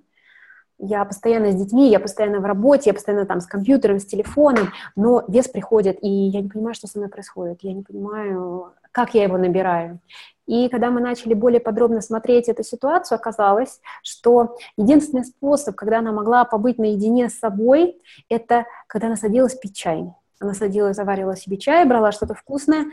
[0.78, 4.72] я постоянно с детьми, я постоянно в работе, я постоянно там с компьютером, с телефоном,
[4.96, 9.14] но вес приходит, и я не понимаю, что со мной происходит, я не понимаю, как
[9.14, 10.00] я его набираю.
[10.48, 16.12] И когда мы начали более подробно смотреть эту ситуацию, оказалось, что единственный способ, когда она
[16.12, 18.00] могла побыть наедине с собой,
[18.30, 20.06] это когда она садилась пить чай.
[20.40, 22.86] Она садилась, заваривала себе чай, брала что-то вкусное,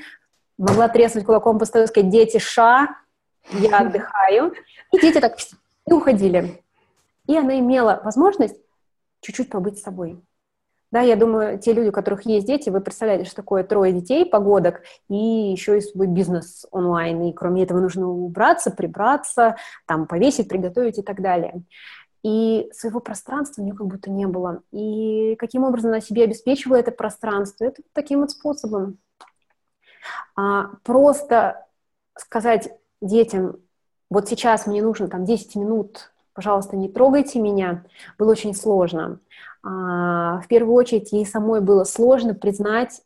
[0.57, 2.97] могла треснуть кулаком по столу и сказать «Дети, ша,
[3.53, 4.55] я отдыхаю».
[4.93, 5.37] И дети так
[5.87, 6.63] и уходили
[7.27, 8.57] и она имела возможность
[9.21, 10.23] чуть-чуть побыть с собой.
[10.93, 14.27] Да, я думаю, те люди, у которых есть дети, вы представляете, что такое трое детей,
[14.27, 19.57] погодок, и еще и свой бизнес онлайн, и кроме этого нужно убраться, прибраться,
[19.87, 21.63] там, повесить, приготовить и так далее.
[22.23, 24.63] И своего пространства у нее как будто не было.
[24.71, 27.65] И каким образом она себе обеспечивала это пространство?
[27.65, 28.99] Это таким вот способом.
[30.37, 31.67] А, просто
[32.17, 32.71] сказать
[33.01, 33.57] детям,
[34.11, 37.85] вот сейчас мне нужно там 10 минут, пожалуйста, не трогайте меня,
[38.19, 39.21] было очень сложно.
[39.63, 43.03] А, в первую очередь ей самой было сложно признать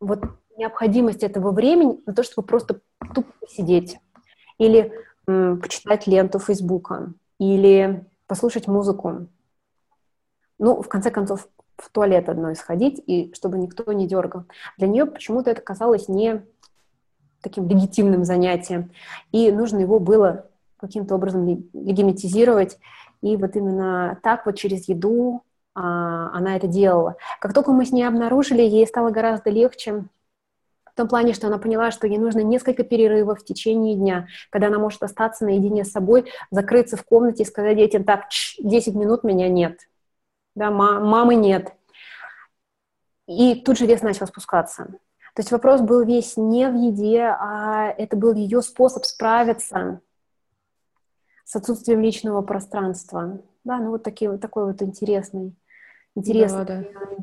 [0.00, 0.20] вот
[0.56, 2.80] необходимость этого времени на то, чтобы просто
[3.14, 3.98] тупо сидеть
[4.58, 4.92] или
[5.26, 9.28] м, почитать ленту Фейсбука, или послушать музыку.
[10.58, 14.44] Ну, в конце концов, в туалет одной сходить, и чтобы никто не дергал.
[14.78, 16.42] Для нее почему-то это казалось не
[17.42, 18.90] таким легитимным занятием,
[19.30, 20.46] и нужно его было
[20.78, 22.78] каким-то образом легимитизировать,
[23.22, 25.42] и вот именно так вот через еду
[25.74, 27.16] а, она это делала.
[27.40, 30.04] Как только мы с ней обнаружили, ей стало гораздо легче
[30.84, 34.68] в том плане, что она поняла, что ей нужно несколько перерывов в течение дня, когда
[34.68, 38.24] она может остаться наедине с собой, закрыться в комнате и сказать детям, так,
[38.58, 39.80] 10 минут меня нет,
[40.54, 41.74] да, мамы нет.
[43.28, 44.86] И тут же вес начал спускаться.
[45.34, 50.00] То есть вопрос был весь не в еде, а это был ее способ справиться
[51.46, 53.40] с отсутствием личного пространства.
[53.64, 55.54] Да, ну вот такие, такой вот интересный,
[56.14, 57.16] интересный да, да.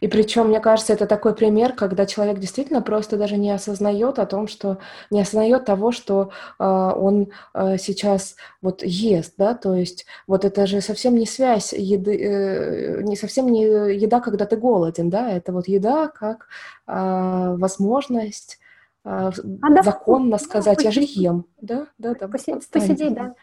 [0.00, 4.26] И причем, мне кажется, это такой пример, когда человек действительно просто даже не осознает о
[4.26, 4.78] том, что
[5.10, 10.66] не осознает того, что э, он э, сейчас вот ест, да, то есть вот это
[10.66, 15.52] же совсем не связь еды, э, не совсем не еда, когда ты голоден, да, это
[15.52, 16.48] вот еда как
[16.86, 18.58] э, возможность
[19.82, 22.28] законно сказать, я же ем, да, да, да.
[22.28, 23.34] Посидеть, да.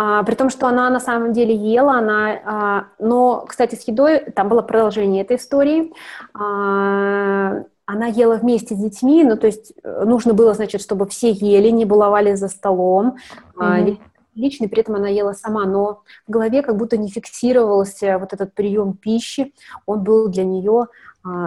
[0.00, 4.20] А, при том, что она на самом деле ела, она, а, но, кстати, с едой,
[4.30, 5.92] там было продолжение этой истории,
[6.34, 11.30] а, она ела вместе с детьми, ну, то есть э, нужно было, значит, чтобы все
[11.30, 13.16] ели, не баловали за столом,
[13.56, 13.98] mm-hmm.
[14.34, 18.54] лично, при этом она ела сама, но в голове как будто не фиксировался вот этот
[18.54, 19.54] прием пищи,
[19.86, 20.86] он был для нее а,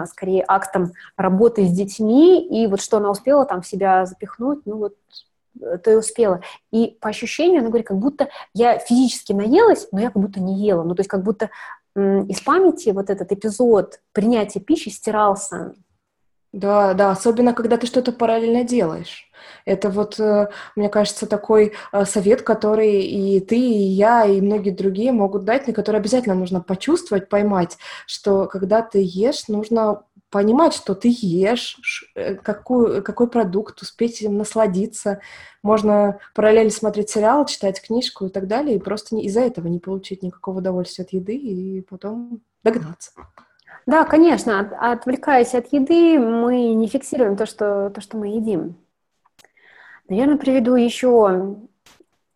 [0.06, 4.76] скорее актом работы с детьми, и вот что она успела там в себя запихнуть, ну
[4.76, 4.94] вот
[5.84, 6.40] то и успела.
[6.70, 10.58] И по ощущению, она говорит, как будто я физически наелась, но я как будто не
[10.58, 10.82] ела.
[10.82, 11.50] Ну, то есть как будто
[11.94, 15.74] из памяти вот этот эпизод принятия пищи стирался.
[16.52, 19.30] Да, да, особенно когда ты что-то параллельно делаешь.
[19.64, 24.70] Это вот, э, мне кажется, такой э, совет, который и ты, и я, и многие
[24.70, 30.74] другие могут дать, на который обязательно нужно почувствовать, поймать, что когда ты ешь, нужно понимать,
[30.74, 31.78] что ты ешь,
[32.14, 35.20] э, какую, какой продукт, успеть им насладиться.
[35.62, 40.22] Можно параллельно смотреть сериал, читать книжку и так далее, и просто из-за этого не получить
[40.22, 43.12] никакого удовольствия от еды и потом догнаться.
[43.86, 48.76] Да, конечно, от, отвлекаясь от еды, мы не фиксируем то, что, то, что мы едим.
[50.08, 51.56] Наверное, приведу еще,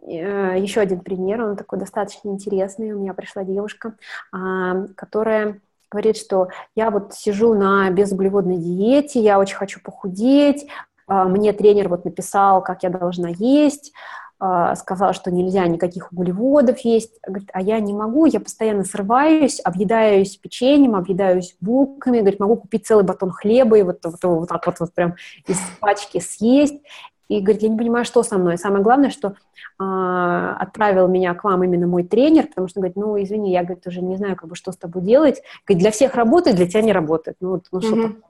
[0.01, 2.93] э, еще один пример, он такой достаточно интересный.
[2.93, 3.95] У меня пришла девушка,
[4.33, 10.67] а, которая говорит, что я вот сижу на безуглеводной диете, я очень хочу похудеть,
[11.07, 13.93] а, мне тренер вот написал, как я должна есть,
[14.39, 20.37] сказал, что нельзя никаких углеводов есть, говорит, а я не могу, я постоянно срываюсь, объедаюсь
[20.37, 24.79] печеньем, объедаюсь булками, говорит, могу купить целый батон хлеба и вот, вот, вот так вот,
[24.79, 25.15] вот прям
[25.47, 26.83] из пачки съесть.
[27.29, 28.57] И говорит, я не понимаю, что со мной.
[28.57, 29.35] Самое главное, что
[29.81, 33.87] э, отправил меня к вам именно мой тренер, потому что говорит, ну, извини, я, говорит,
[33.87, 35.43] уже не знаю, как бы, что с тобой делать.
[35.67, 37.37] Говорит, для всех работает, для тебя не работает.
[37.41, 38.21] Ну, ну mm-hmm.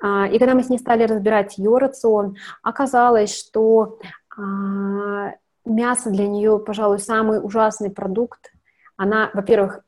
[0.00, 6.26] что И когда мы с ней стали разбирать ее рацион, оказалось, что а, мясо для
[6.26, 8.52] нее, пожалуй, самый ужасный продукт.
[8.96, 9.80] Она, во-первых,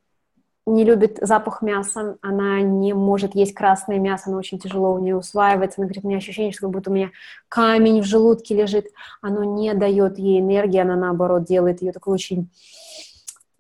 [0.67, 5.17] не любит запах мяса, она не может есть красное мясо, оно очень тяжело у нее
[5.17, 5.81] усваивается.
[5.81, 7.11] Она говорит, у меня ощущение, что как будто у меня
[7.49, 8.87] камень в желудке лежит.
[9.21, 12.51] Оно не дает ей энергии, она наоборот делает ее такой очень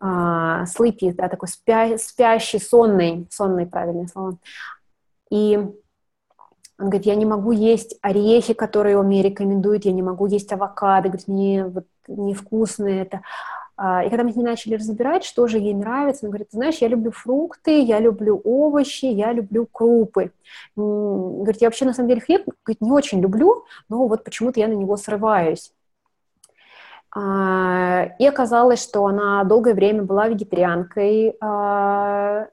[0.01, 4.39] а, sleepy, да, такой спя, спящий, сонный, сонный, правильное слово.
[5.31, 5.59] И
[6.85, 10.53] он говорит, я не могу есть орехи, которые он мне рекомендует, я не могу есть
[10.53, 13.23] авокадо, говорит, мне вот невкусные это.
[13.77, 16.77] А, и когда мы с ней начали разбирать, что же ей нравится, она говорит, знаешь,
[16.77, 20.31] я люблю фрукты, я люблю овощи, я люблю крупы.
[20.77, 24.69] Говорит, я вообще на самом деле хлеб говорит, не очень люблю, но вот почему-то я
[24.69, 25.73] на него срываюсь.
[27.17, 32.47] А, и оказалось, что она долгое время была вегетарианкой, а,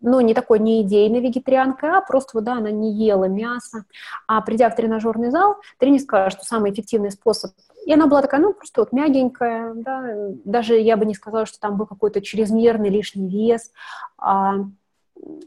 [0.00, 3.84] ну, не такой не идейной вегетарианкой, а просто, да, она не ела мясо.
[4.26, 7.52] А придя в тренажерный зал, тренер сказал, что самый эффективный способ
[7.84, 11.58] и она была такая, ну, просто вот мягенькая, да, даже я бы не сказала, что
[11.58, 13.72] там был какой-то чрезмерный лишний вес,
[14.18, 14.54] а,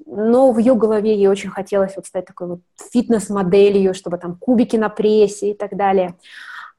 [0.05, 2.59] но в ее голове ей очень хотелось вот стать такой вот
[2.91, 6.15] фитнес-моделью, чтобы там кубики на прессе и так далее.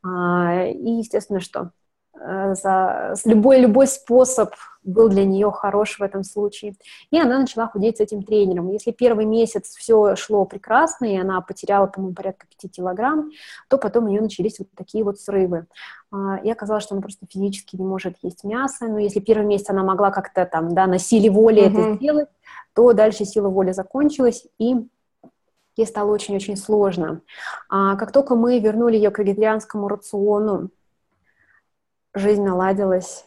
[0.07, 1.71] А, и, естественно, что
[2.15, 4.51] э, за любой, любой способ
[4.87, 6.75] был для нее хорош в этом случае.
[7.11, 8.71] И она начала худеть с этим тренером.
[8.71, 13.31] Если первый месяц все шло прекрасно, и она потеряла, по-моему, порядка 5 килограмм,
[13.69, 15.67] то потом у нее начались вот такие вот срывы.
[16.13, 18.87] А, и оказалось, что она просто физически не может есть мясо.
[18.87, 21.81] Но если первый месяц она могла как-то там, да, на силе воли mm-hmm.
[21.81, 22.29] это сделать,
[22.75, 24.87] то дальше сила воли закончилась, и
[25.77, 27.21] ей стало очень-очень сложно.
[27.69, 30.71] А как только мы вернули ее к вегетарианскому рациону,
[32.15, 33.25] жизнь наладилась,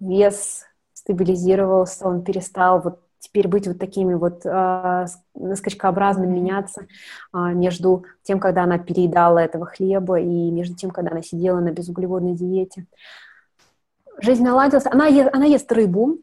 [0.00, 5.06] вес стабилизировался, он перестал вот теперь быть вот такими вот э,
[5.54, 11.22] скачкообразно меняться э, между тем, когда она переедала этого хлеба, и между тем, когда она
[11.22, 12.86] сидела на безуглеводной диете.
[14.18, 14.86] Жизнь наладилась.
[14.86, 16.18] Она, е, она ест рыбу,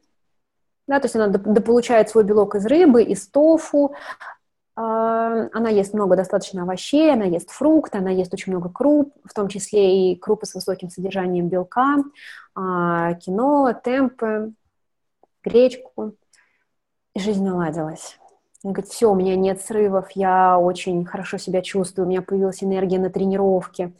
[0.87, 4.38] да, то есть она дополучает свой белок из рыбы, из тофу, а,
[4.81, 9.49] она ест много достаточно овощей, она ест фрукты, она ест очень много круп, в том
[9.49, 11.97] числе и крупы с высоким содержанием белка,
[12.55, 14.53] кино, темпы,
[15.43, 16.15] гречку.
[17.13, 18.17] И жизнь наладилась.
[18.63, 22.63] Она говорит, все, у меня нет срывов, я очень хорошо себя чувствую, у меня появилась
[22.63, 23.93] энергия на тренировке.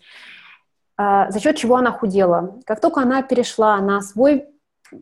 [0.95, 2.57] А, за счет чего она худела?
[2.65, 4.47] Как только она перешла на свой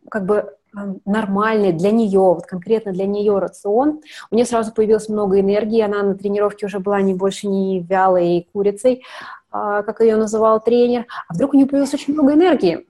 [0.09, 0.57] как бы
[1.05, 4.01] нормальный для нее, вот конкретно для нее рацион.
[4.32, 8.47] У нее сразу появилось много энергии, она на тренировке уже была не больше не вялой
[8.53, 9.03] курицей,
[9.51, 12.86] а, как ее называл тренер, а вдруг у нее появилось очень много энергии.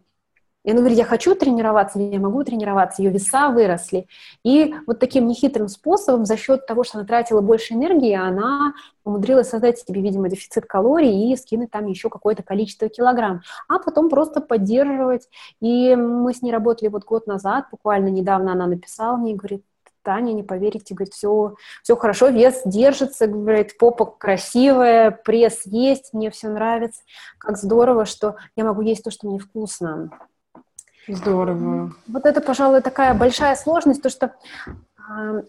[0.67, 4.05] И она говорит, я хочу тренироваться, я могу тренироваться, ее веса выросли.
[4.43, 8.73] И вот таким нехитрым способом, за счет того, что она тратила больше энергии, она
[9.05, 14.09] умудрилась создать себе, видимо, дефицит калорий и скинуть там еще какое-то количество килограмм, а потом
[14.09, 15.29] просто поддерживать.
[15.61, 19.63] И мы с ней работали вот год назад, буквально недавно она написала мне и говорит,
[20.03, 26.29] Таня, не поверите, говорит, все, все хорошо, вес держится, говорит, попа красивая, пресс есть, мне
[26.29, 27.03] все нравится.
[27.37, 30.11] Как здорово, что я могу есть то, что мне вкусно.
[31.07, 31.93] Здорово.
[32.07, 34.33] Вот это, пожалуй, такая большая сложность, то что
[34.97, 35.43] э,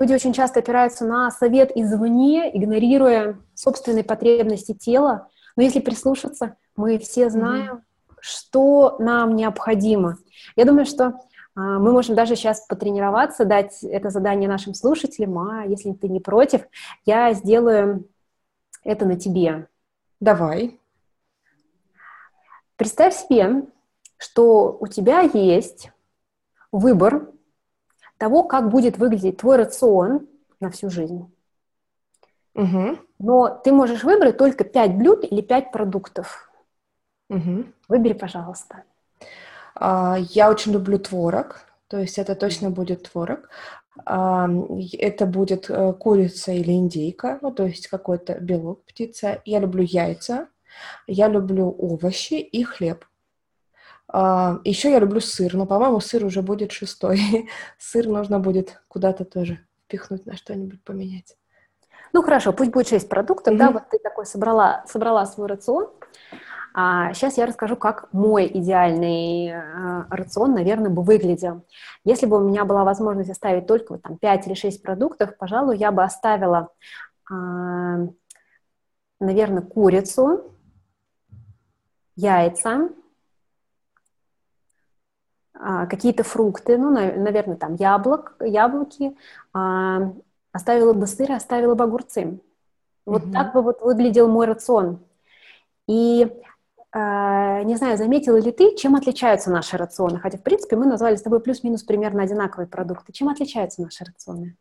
[0.00, 5.28] люди очень часто опираются на совет извне, игнорируя собственные потребности тела.
[5.56, 8.14] Но если прислушаться, мы все знаем, mm-hmm.
[8.20, 10.18] что нам необходимо.
[10.56, 11.12] Я думаю, что э,
[11.54, 16.62] мы можем даже сейчас потренироваться, дать это задание нашим слушателям, а если ты не против,
[17.06, 18.08] я сделаю
[18.82, 19.68] это на тебе.
[20.18, 20.80] Давай.
[22.76, 23.66] Представь себе,
[24.24, 25.90] что у тебя есть
[26.72, 27.30] выбор
[28.16, 30.26] того, как будет выглядеть твой рацион
[30.60, 31.30] на всю жизнь.
[32.54, 32.98] Угу.
[33.18, 36.50] Но ты можешь выбрать только 5 блюд или 5 продуктов.
[37.28, 37.64] Угу.
[37.88, 38.84] Выбери, пожалуйста.
[39.74, 43.50] А, я очень люблю творог, то есть это точно будет творог.
[44.06, 44.48] А,
[44.98, 49.42] это будет э, курица или индейка, ну, то есть какой-то белок, птица.
[49.44, 50.48] Я люблю яйца,
[51.06, 53.04] я люблю овощи и хлеб.
[54.16, 57.48] А, еще я люблю сыр, но, по-моему, сыр уже будет шестой.
[57.78, 61.36] сыр нужно будет куда-то тоже впихнуть, на что-нибудь поменять.
[62.12, 63.58] Ну хорошо, пусть будет шесть продуктов, mm-hmm.
[63.58, 65.90] да, вот ты такой собрала, собрала свой рацион.
[66.74, 71.64] А сейчас я расскажу, как мой идеальный э, рацион, наверное, бы выглядел.
[72.04, 75.76] Если бы у меня была возможность оставить только вот, там 5 или 6 продуктов, пожалуй,
[75.76, 76.68] я бы оставила,
[77.32, 77.34] э,
[79.18, 80.52] наверное, курицу,
[82.14, 82.90] яйца,
[85.86, 89.16] какие-то фрукты, ну, наверное, там яблок, яблоки,
[89.52, 90.12] а,
[90.52, 92.40] оставила бы сыр, оставила бы огурцы.
[93.06, 94.98] Вот mm так бы вот выглядел мой рацион.
[95.86, 96.30] И
[96.92, 100.20] а, не знаю, заметила ли ты, чем отличаются наши рационы?
[100.20, 103.12] Хотя, в принципе, мы назвали с тобой плюс-минус примерно одинаковые продукты.
[103.12, 104.56] Чем отличаются наши рационы?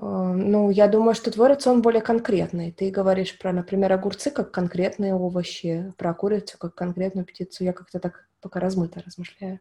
[0.00, 2.72] Ну, я думаю, что твой рацион более конкретный.
[2.72, 7.64] Ты говоришь про, например, огурцы как конкретные овощи, про курицу как конкретную птицу.
[7.64, 9.60] Я как-то так пока размыто размышляю.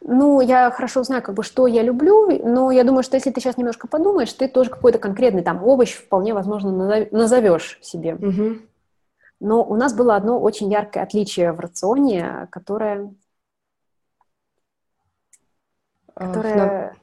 [0.00, 3.40] Ну, я хорошо знаю, как бы, что я люблю, но я думаю, что если ты
[3.40, 8.14] сейчас немножко подумаешь, ты тоже какой-то конкретный там овощ вполне возможно назовешь себе.
[8.14, 8.58] Угу.
[9.40, 13.14] Но у нас было одно очень яркое отличие в рационе, которое...
[16.14, 16.97] которое...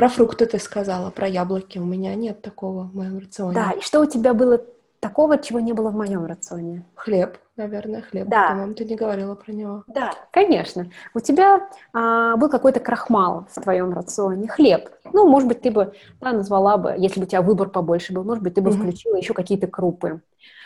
[0.00, 1.78] Про фрукты ты сказала, про яблоки.
[1.78, 3.52] У меня нет такого в моем рационе.
[3.52, 4.64] Да, и что у тебя было
[4.98, 6.86] такого, чего не было в моем рационе?
[6.94, 8.26] Хлеб, наверное, хлеб.
[8.26, 8.48] Да.
[8.48, 9.84] По-моему, ты не говорила про него.
[9.88, 10.86] Да, конечно.
[11.12, 14.88] У тебя а, был какой-то крахмал в твоем рационе, хлеб.
[15.12, 18.24] Ну, может быть, ты бы да, назвала бы, если бы у тебя выбор побольше был,
[18.24, 18.78] может быть, ты бы угу.
[18.78, 20.22] включила еще какие-то крупы.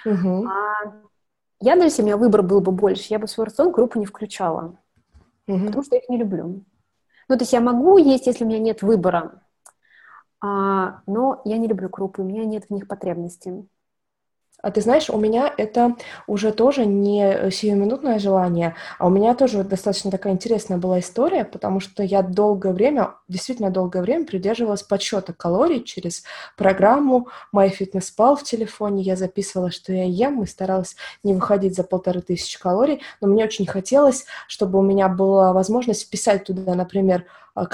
[0.06, 0.46] Угу.
[0.46, 0.92] А,
[1.58, 3.98] я, даже если у меня выбор был бы больше, я бы в свой рацион крупы
[3.98, 4.76] не включала.
[5.48, 5.66] Угу.
[5.66, 6.62] Потому что я их не люблю.
[7.28, 9.42] Ну, то есть я могу есть, если у меня нет выбора.
[10.40, 13.66] А, но я не люблю крупы, у меня нет в них потребности.
[14.64, 15.94] А ты знаешь, у меня это
[16.26, 21.80] уже тоже не сиюминутное желание, а у меня тоже достаточно такая интересная была история, потому
[21.80, 26.24] что я долгое время, действительно долгое время придерживалась подсчета калорий через
[26.56, 29.02] программу MyFitnessPal в телефоне.
[29.02, 33.44] Я записывала, что я ем, и старалась не выходить за полторы тысячи калорий, но мне
[33.44, 37.26] очень хотелось, чтобы у меня была возможность вписать туда, например,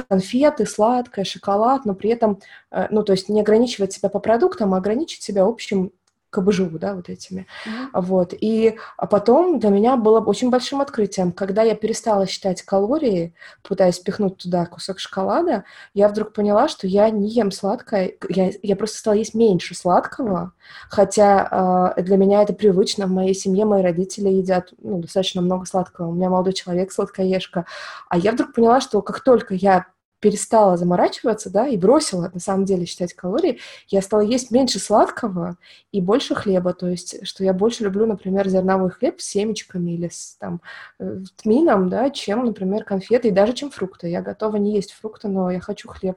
[0.09, 2.41] конфеты, сладкое, шоколад, но при этом,
[2.71, 5.93] э, ну, то есть не ограничивать себя по продуктам, а ограничить себя общим
[6.31, 7.47] КБЖУ, да, вот этими.
[7.67, 7.89] Mm-hmm.
[7.95, 8.35] Вот.
[8.41, 13.99] И а потом для меня было очень большим открытием, когда я перестала считать калории, пытаясь
[13.99, 18.99] пихнуть туда кусок шоколада, я вдруг поняла, что я не ем сладкое, я, я просто
[18.99, 20.53] стала есть меньше сладкого,
[20.89, 25.67] хотя э, для меня это привычно, в моей семье мои родители едят ну, достаточно много
[25.67, 27.67] сладкого, у меня молодой человек сладкоежка,
[28.09, 29.87] а я вдруг поняла, что как только я
[30.21, 35.57] перестала заморачиваться, да, и бросила, на самом деле, считать калории, я стала есть меньше сладкого
[35.93, 40.09] и больше хлеба, то есть, что я больше люблю, например, зерновой хлеб с семечками или
[40.09, 40.61] с там
[40.99, 44.09] э, тмином, да, чем, например, конфеты и даже чем фрукты.
[44.09, 46.17] Я готова не есть фрукты, но я хочу хлеб.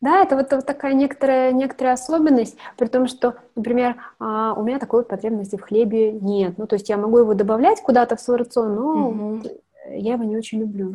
[0.00, 4.78] Да, это вот, вот такая некоторая, некоторая особенность, при том, что, например, а, у меня
[4.78, 6.56] такой потребности в хлебе нет.
[6.56, 9.42] Ну, то есть я могу его добавлять куда-то в свой рацион, но угу
[9.90, 10.94] я его не очень люблю.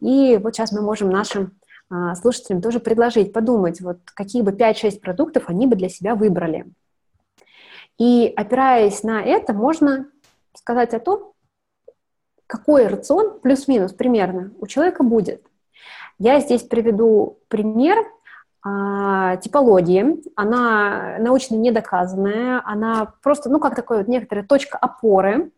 [0.00, 1.52] И вот сейчас мы можем нашим
[1.90, 6.66] а, слушателям тоже предложить, подумать, вот какие бы 5-6 продуктов они бы для себя выбрали.
[7.98, 10.08] И опираясь на это, можно
[10.54, 11.34] сказать о том,
[12.46, 15.46] какой рацион плюс-минус примерно у человека будет.
[16.18, 17.98] Я здесь приведу пример
[18.62, 20.22] а, типологии.
[20.36, 25.50] Она научно недоказанная, она просто, ну, как такая вот некоторая точка опоры,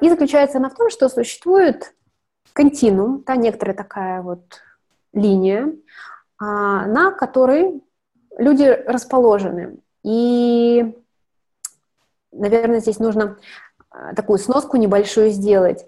[0.00, 1.94] и заключается она в том, что существует
[2.52, 4.60] континуум, да, некоторая такая вот
[5.12, 5.72] линия,
[6.38, 7.82] а, на которой
[8.38, 9.78] люди расположены.
[10.02, 10.94] И,
[12.32, 13.38] наверное, здесь нужно
[13.90, 15.86] а, такую сноску небольшую сделать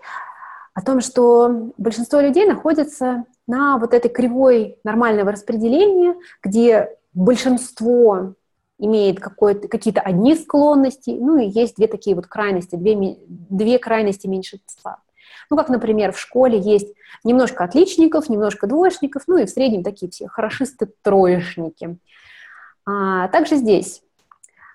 [0.74, 8.34] о том, что большинство людей находится на вот этой кривой нормального распределения, где большинство
[8.78, 15.00] имеет какие-то одни склонности, ну и есть две такие вот крайности, две, две крайности меньшинства.
[15.50, 16.94] Ну, как, например, в школе есть
[17.24, 21.98] немножко отличников, немножко двоечников, ну и в среднем такие все хорошисты-троечники.
[22.86, 24.02] А также здесь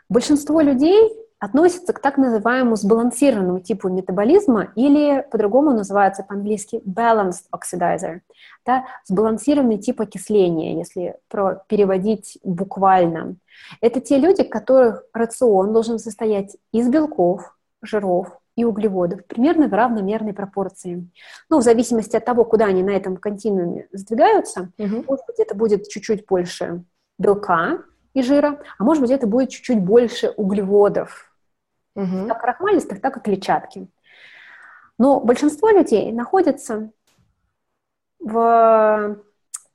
[0.10, 1.12] большинство людей
[1.44, 8.22] относится к так называемому сбалансированному типу метаболизма или по-другому называется по-английски balanced oxidizer,
[8.66, 13.36] да, сбалансированный тип окисления, если про переводить буквально.
[13.82, 20.32] Это те люди, которых рацион должен состоять из белков, жиров и углеводов примерно в равномерной
[20.32, 21.10] пропорции.
[21.50, 25.04] Ну, в зависимости от того, куда они на этом континууме сдвигаются, угу.
[25.10, 26.86] может быть, это будет чуть-чуть больше
[27.20, 27.80] белка
[28.14, 31.33] и жира, а может быть, это будет чуть-чуть больше углеводов,
[31.96, 32.28] угу.
[32.28, 33.88] как крахмалистых, так и клетчатки.
[34.98, 36.92] Но большинство людей находится
[38.20, 39.18] в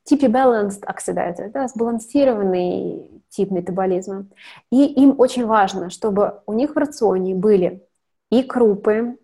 [0.05, 4.27] типе balanced oxidizer, да, сбалансированный тип метаболизма.
[4.71, 7.87] И им очень важно, чтобы у них в рационе были
[8.31, 9.19] и крупы,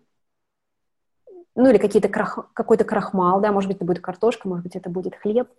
[1.55, 4.89] ну или какие-то крах, какой-то крахмал, да, может быть, это будет картошка, может быть, это
[4.89, 5.49] будет хлеб,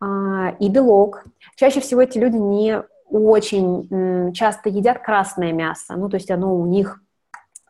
[0.00, 1.24] а, и белок.
[1.56, 6.66] Чаще всего эти люди не очень часто едят красное мясо, ну, то есть оно у
[6.66, 7.00] них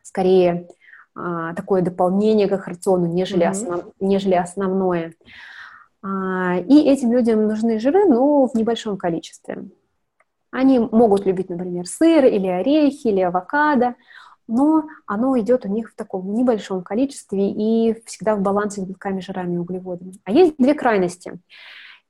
[0.02, 0.68] скорее
[1.14, 3.50] а, такое дополнение к их рациону, нежели, mm-hmm.
[3.50, 5.14] основ, нежели основное.
[6.02, 9.64] А, и этим людям нужны жиры, но в небольшом количестве.
[10.50, 13.94] Они могут любить, например, сыр или орехи, или авокадо,
[14.46, 19.20] но оно идет у них в таком небольшом количестве и всегда в балансе с белками,
[19.20, 20.14] жирами и углеводами.
[20.24, 21.38] А есть две крайности.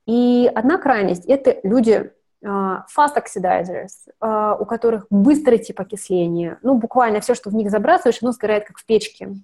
[0.05, 2.11] И одна крайность– это люди
[2.43, 6.59] fast oxidizers, а, у которых быстрый тип окисления.
[6.61, 9.35] Ну, буквально все, что в них забрасываешь, оно сгорает как в печке.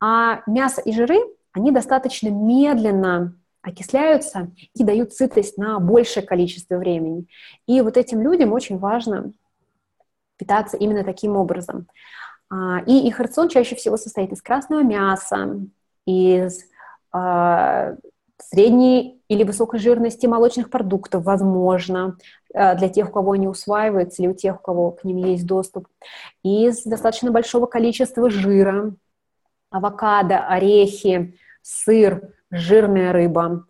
[0.00, 1.18] А мясо и жиры,
[1.52, 7.26] они достаточно медленно окисляются и дают сытость на большее количество времени.
[7.66, 9.32] И вот этим людям очень важно
[10.36, 11.86] питаться именно таким образом.
[12.50, 15.60] А, и их рацион чаще всего состоит из красного мяса,
[16.06, 16.64] из
[18.38, 22.16] средней или высокой жирности молочных продуктов, возможно,
[22.54, 25.46] э, для тех, у кого они усваиваются, или у тех, у кого к ним есть
[25.46, 25.88] доступ,
[26.42, 28.94] из достаточно большого количества жира,
[29.70, 33.66] авокадо, орехи, сыр, жирная рыба.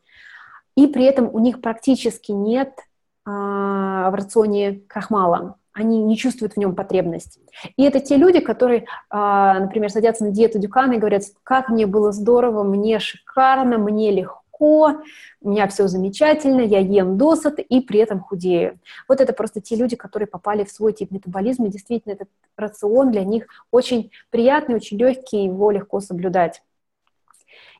[0.76, 2.78] И при этом у них практически нет
[3.24, 7.40] а, в рационе крахмала они не чувствуют в нем потребность.
[7.76, 12.12] И это те люди, которые, например, садятся на диету Дюкана и говорят, как мне было
[12.12, 15.02] здорово, мне шикарно, мне легко, легко,
[15.40, 18.78] у меня все замечательно, я ем досыта и при этом худею.
[19.08, 23.10] Вот это просто те люди, которые попали в свой тип метаболизма, и действительно этот рацион
[23.10, 26.62] для них очень приятный, очень легкий, его легко соблюдать.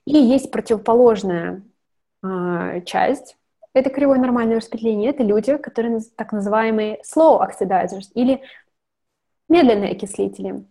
[0.05, 1.63] И есть противоположная
[2.23, 3.37] э, часть,
[3.73, 8.43] это кривое нормальное распределение, это люди, которые так называемые slow oxidizers или
[9.49, 10.65] медленные окислители.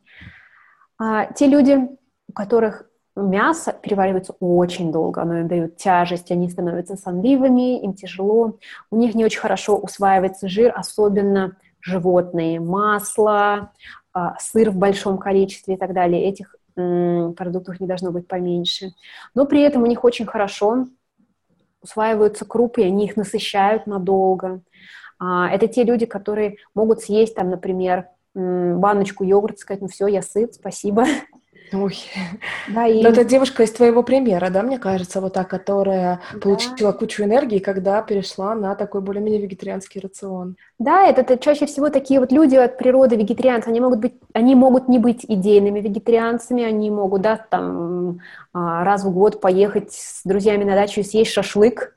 [1.00, 1.90] А, те люди,
[2.30, 8.58] у которых мясо переваривается очень долго, оно им дает тяжесть, они становятся сонливыми, им тяжело,
[8.92, 13.72] у них не очень хорошо усваивается жир, особенно животные, масло,
[14.14, 16.26] а, сыр в большом количестве и так далее.
[16.26, 18.94] Этих продуктов не должно быть поменьше.
[19.36, 20.88] Но при этом у них очень хорошо
[21.82, 24.62] усваиваются крупы, и они их насыщают надолго.
[25.20, 30.22] А, это те люди, которые могут съесть, там, например, баночку йогурта, сказать, ну все, я
[30.22, 31.06] сыт, спасибо.
[31.74, 31.98] Ой.
[32.70, 33.02] Да, и...
[33.02, 36.40] Но это девушка из твоего примера, да, мне кажется, вот та, которая да.
[36.40, 40.56] получила кучу энергии, когда перешла на такой более-менее вегетарианский рацион.
[40.80, 44.56] Да, это, это чаще всего такие вот люди от природы вегетарианцы, они могут быть, они
[44.56, 48.20] могут не быть идейными вегетарианцами, они могут, да, там
[48.54, 51.96] а, раз в год поехать с друзьями на дачу и съесть шашлык,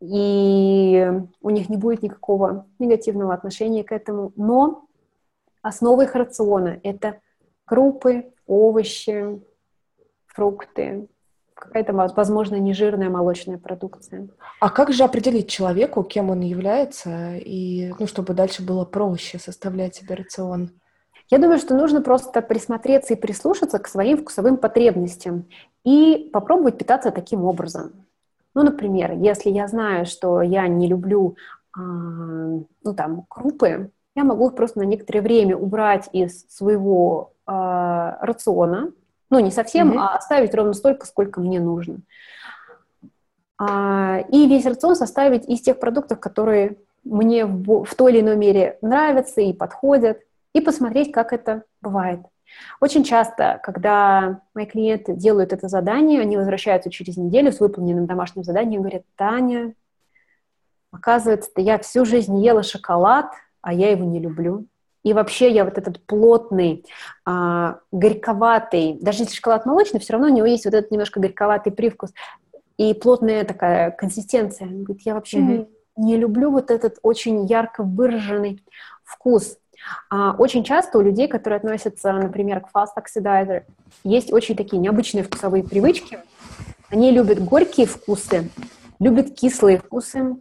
[0.00, 1.10] и
[1.40, 4.88] у них не будет никакого негативного отношения к этому, но
[5.62, 7.20] Основа их рациона– это
[7.64, 9.40] крупы, овощи,
[10.26, 11.08] фрукты,
[11.54, 14.28] какая-то, возможно, нежирная молочная продукция.
[14.60, 19.94] А как же определить человеку, кем он является, и, ну, чтобы дальше было проще составлять
[19.94, 20.70] себе рацион?
[21.30, 25.48] Я думаю, что нужно просто присмотреться и прислушаться к своим вкусовым потребностям
[25.84, 28.06] и попробовать питаться таким образом.
[28.54, 31.36] Ну, например, если я знаю, что я не люблю,
[31.74, 37.52] э, ну, там, крупы, я могу их просто на некоторое время убрать из своего э,
[37.52, 38.92] рациона,
[39.30, 39.98] ну, не совсем, mm-hmm.
[39.98, 42.00] а оставить ровно столько, сколько мне нужно.
[43.58, 48.36] А, и весь рацион составить из тех продуктов, которые мне в, в той или иной
[48.36, 50.20] мере нравятся и подходят,
[50.52, 52.20] и посмотреть, как это бывает.
[52.80, 58.44] Очень часто, когда мои клиенты делают это задание, они возвращаются через неделю с выполненным домашним
[58.44, 59.74] заданием и говорят, Таня,
[60.90, 63.32] оказывается, я всю жизнь ела шоколад,
[63.62, 64.66] а я его не люблю.
[65.02, 66.84] И вообще я вот этот плотный,
[67.24, 71.72] а, горьковатый, даже если шоколад молочный, все равно у него есть вот этот немножко горьковатый
[71.72, 72.12] привкус
[72.76, 74.68] и плотная такая консистенция.
[74.68, 75.68] Он говорит, я вообще mm-hmm.
[75.96, 78.62] не, не люблю вот этот очень ярко выраженный
[79.04, 79.58] вкус.
[80.08, 83.64] А, очень часто у людей, которые относятся, например, к fast oxidizer,
[84.04, 86.18] есть очень такие необычные вкусовые привычки.
[86.90, 88.50] Они любят горькие вкусы,
[89.00, 90.36] любят кислые вкусы,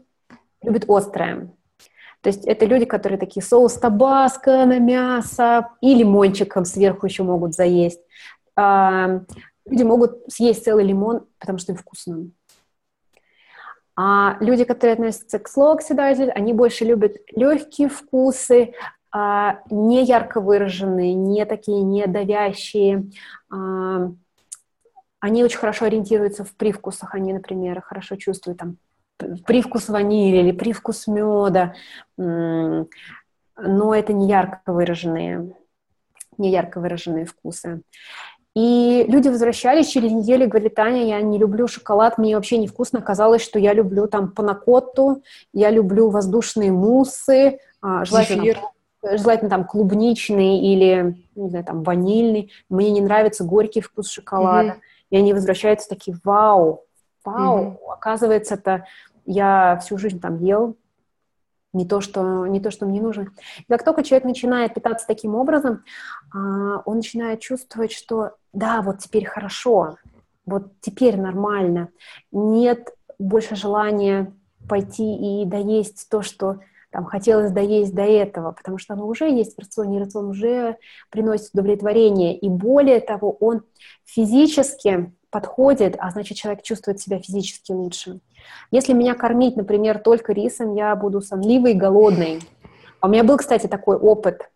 [0.62, 1.52] любят острое.
[2.22, 7.56] То есть это люди, которые такие соус табаско на мясо и лимончиком сверху еще могут
[7.56, 8.00] заесть.
[8.56, 9.22] А,
[9.66, 12.30] люди могут съесть целый лимон, потому что им вкусно.
[13.96, 18.74] А люди, которые относятся к slow oxidizer, они больше любят легкие вкусы,
[19.12, 23.10] а, не ярко выраженные, не такие не давящие.
[23.52, 24.12] А,
[25.20, 28.78] они очень хорошо ориентируются в привкусах, они, например, хорошо чувствуют там
[29.46, 31.74] привкус ванили или привкус меда,
[32.18, 32.86] но
[33.58, 35.56] это не ярко выраженные,
[36.38, 37.82] не ярко выраженные вкусы.
[38.54, 43.02] И люди возвращались через неделю и говорили, Таня, я не люблю шоколад, мне вообще невкусно.
[43.02, 45.24] Казалось, что я люблю там панакотту,
[45.54, 48.56] я люблю воздушные муссы, а, желательно,
[49.02, 52.52] желательно там клубничный или, не знаю, там ванильный.
[52.70, 54.70] Мне не нравится горький вкус шоколада.
[54.70, 55.10] Mm-hmm.
[55.12, 56.84] И они возвращаются такие, вау,
[57.24, 57.92] вау, mm-hmm.
[57.94, 58.86] оказывается, это
[59.32, 60.78] я всю жизнь там ел
[61.74, 63.28] не то, что, не то, что мне нужно.
[63.60, 65.84] И как только человек начинает питаться таким образом,
[66.34, 69.98] а, он начинает чувствовать, что да, вот теперь хорошо,
[70.46, 71.90] вот теперь нормально.
[72.32, 72.90] Нет
[73.20, 74.34] больше желания
[74.68, 76.60] пойти и доесть то, что
[76.92, 80.78] там хотелось доесть до этого, потому что оно уже есть в рационе, рацион уже
[81.10, 82.38] приносит удовлетворение.
[82.38, 83.64] И более того, он
[84.04, 88.20] физически подходит, а значит, человек чувствует себя физически лучше.
[88.72, 92.42] Если меня кормить, например, только рисом, я буду сонливой и голодной.
[93.00, 94.50] А у меня был, кстати, такой опыт,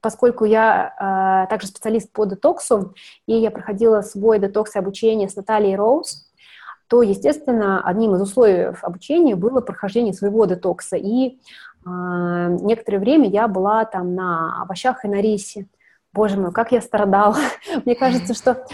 [0.00, 2.94] поскольку я э, также специалист по детоксу,
[3.26, 6.28] и я проходила свой детокс и обучение с Натальей Роуз,
[6.88, 10.96] то, естественно, одним из условий обучения было прохождение своего детокса.
[10.96, 11.36] И э,
[11.84, 15.66] некоторое время я была там на овощах и на рисе.
[16.12, 17.36] Боже мой, как я страдала.
[17.84, 18.64] Мне кажется, что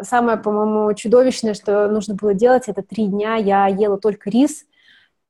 [0.00, 4.64] самое, по-моему, чудовищное, что нужно было делать, это три дня я ела только рис,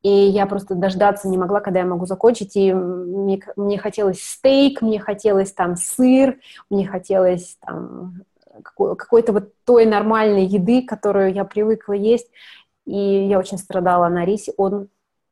[0.03, 4.83] и я просто дождаться не могла, когда я могу закончить, и мне, мне хотелось стейк,
[4.83, 6.39] мне хотелось там сыр,
[6.71, 8.23] мне хотелось там
[8.63, 12.29] какой-то вот той нормальной еды, которую я привыкла есть,
[12.85, 14.89] и я очень страдала на рисе, он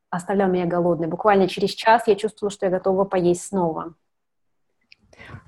[0.09, 1.09] оставлял меня голодной.
[1.09, 3.95] Буквально через час я чувствовала, что я готова поесть снова.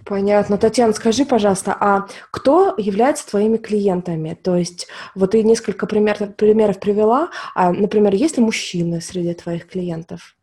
[0.05, 0.59] Понятно.
[0.59, 4.35] Татьяна, скажи, пожалуйста, а кто является твоими клиентами?
[4.35, 7.31] То есть вот ты несколько пример, примеров привела.
[7.55, 10.37] А, например, есть ли мужчины среди твоих клиентов?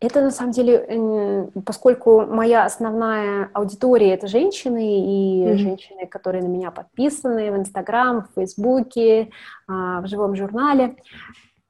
[0.00, 5.56] Это на самом деле, поскольку моя основная аудитория это женщины и mm-hmm.
[5.56, 9.28] женщины, которые на меня подписаны в Инстаграм, в Фейсбуке,
[9.68, 10.96] а, в живом журнале,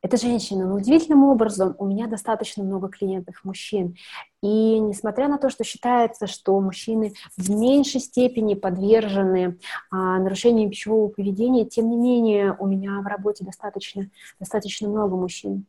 [0.02, 3.97] это женщина, но удивительным образом у меня достаточно много клиентов мужчин.
[4.43, 9.59] И несмотря на то, что считается, что мужчины в меньшей степени подвержены
[9.90, 14.09] а, нарушениям пищевого поведения, тем не менее у меня в работе достаточно,
[14.39, 15.66] достаточно много мужчин.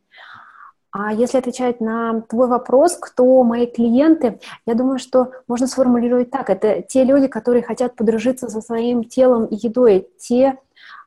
[0.93, 6.49] А если отвечать на твой вопрос, кто мои клиенты, я думаю, что можно сформулировать так.
[6.49, 10.59] Это те люди, которые хотят подружиться со своим телом и едой, те,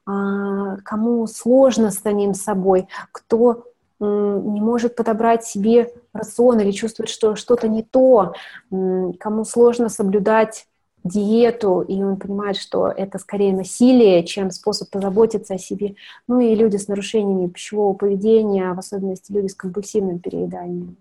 [0.05, 3.65] кому сложно с самим собой, кто
[4.01, 8.35] не может подобрать себе рацион или чувствует, что что-то не то,
[8.71, 10.67] кому сложно соблюдать
[11.05, 15.97] диету, и он понимает, что это скорее насилие, чем способ позаботиться о себе.
[16.27, 20.97] Ну и люди с нарушениями пищевого поведения, в особенности люди с компульсивным перееданием.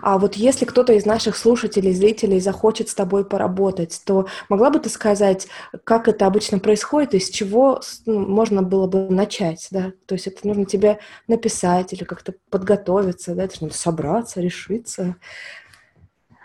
[0.00, 4.78] А вот если кто-то из наших слушателей, зрителей захочет с тобой поработать, то могла бы
[4.78, 5.48] ты сказать,
[5.84, 9.92] как это обычно происходит, и с чего ну, можно было бы начать, да?
[10.06, 10.98] То есть это нужно тебе
[11.28, 13.44] написать или как-то подготовиться, да?
[13.44, 15.16] Это нужно собраться, решиться,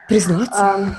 [0.07, 0.95] признаться.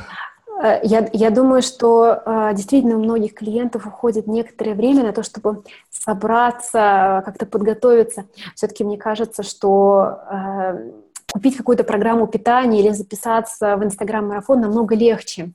[0.63, 5.23] Э, я, я думаю, что э, действительно у многих клиентов уходит некоторое время на то,
[5.23, 8.25] чтобы собраться, как-то подготовиться.
[8.55, 10.91] Все-таки мне кажется, что э,
[11.33, 15.53] купить какую-то программу питания или записаться в Инстаграм-марафон намного легче.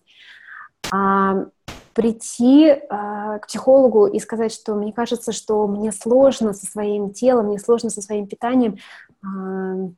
[0.91, 1.45] А
[1.94, 7.48] прийти а, к психологу и сказать, что мне кажется, что мне сложно со своим телом,
[7.48, 8.78] мне сложно со своим питанием,
[9.24, 9.90] а,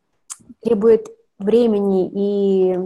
[0.61, 1.07] требует
[1.38, 2.80] времени и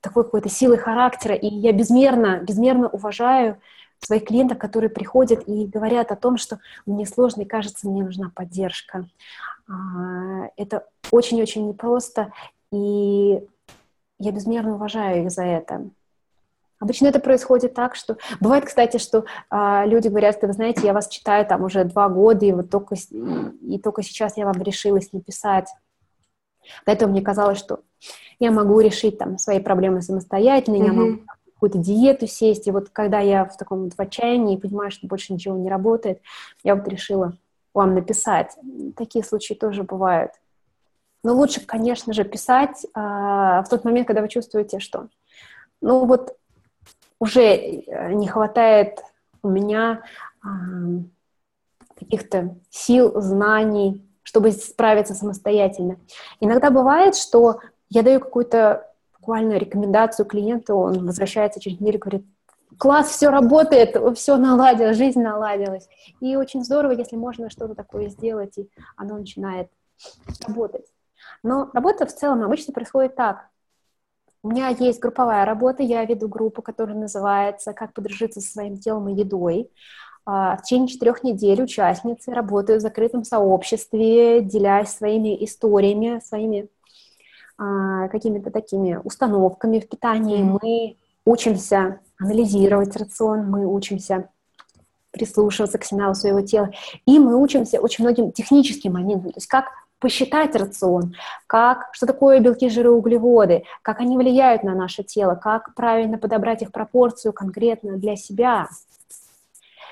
[0.00, 3.60] такой какой-то силы характера, и я безмерно, безмерно уважаю
[4.00, 8.32] своих клиентов, которые приходят и говорят о том, что мне сложно и кажется, мне нужна
[8.34, 9.08] поддержка.
[9.68, 12.32] А, это очень-очень непросто,
[12.72, 13.40] и
[14.18, 15.90] я безмерно уважаю их за это.
[16.78, 18.16] Обычно это происходит так, что...
[18.40, 22.08] Бывает, кстати, что а, люди говорят, что, вы знаете, я вас читаю там уже два
[22.08, 25.68] года, и вот только, и, и только сейчас я вам решилась написать.
[26.86, 27.80] До этого мне казалось, что
[28.38, 30.86] я могу решить там свои проблемы самостоятельно, mm-hmm.
[30.86, 31.22] я могу
[31.60, 32.66] какую-то диету сесть.
[32.66, 36.22] И вот когда я в таком вот в отчаянии понимаю, что больше ничего не работает,
[36.64, 37.34] я вот решила
[37.74, 38.56] вам написать.
[38.96, 40.32] Такие случаи тоже бывают.
[41.22, 45.08] Но лучше, конечно же, писать а, в тот момент, когда вы чувствуете, что
[45.82, 46.34] ну вот
[47.18, 48.98] уже э, не хватает
[49.42, 50.02] у меня
[50.42, 50.48] а,
[51.94, 55.98] каких-то сил, знаний, чтобы справиться самостоятельно.
[56.40, 57.60] Иногда бывает, что
[57.90, 58.89] я даю какую-то
[59.30, 62.26] буквально рекомендацию клиенту, он возвращается через неделю и говорит,
[62.78, 65.88] класс, все работает, все наладилось, жизнь наладилась.
[66.18, 69.70] И очень здорово, если можно что-то такое сделать, и оно начинает
[70.48, 70.84] работать.
[71.44, 73.46] Но работа в целом обычно происходит так.
[74.42, 79.08] У меня есть групповая работа, я веду группу, которая называется «Как подружиться со своим телом
[79.10, 79.70] и едой».
[80.26, 86.68] А, в течение четырех недель участницы работают в закрытом сообществе, делясь своими историями, своими
[88.10, 90.40] какими-то такими установками в питании.
[90.40, 90.58] Mm-hmm.
[90.62, 94.28] Мы учимся анализировать рацион, мы учимся
[95.10, 96.70] прислушиваться к сигналу своего тела,
[97.04, 99.66] и мы учимся очень многим техническим моментам, то есть как
[99.98, 101.14] посчитать рацион,
[101.46, 106.62] как, что такое белки, жиры, углеводы, как они влияют на наше тело, как правильно подобрать
[106.62, 108.68] их пропорцию конкретно для себя.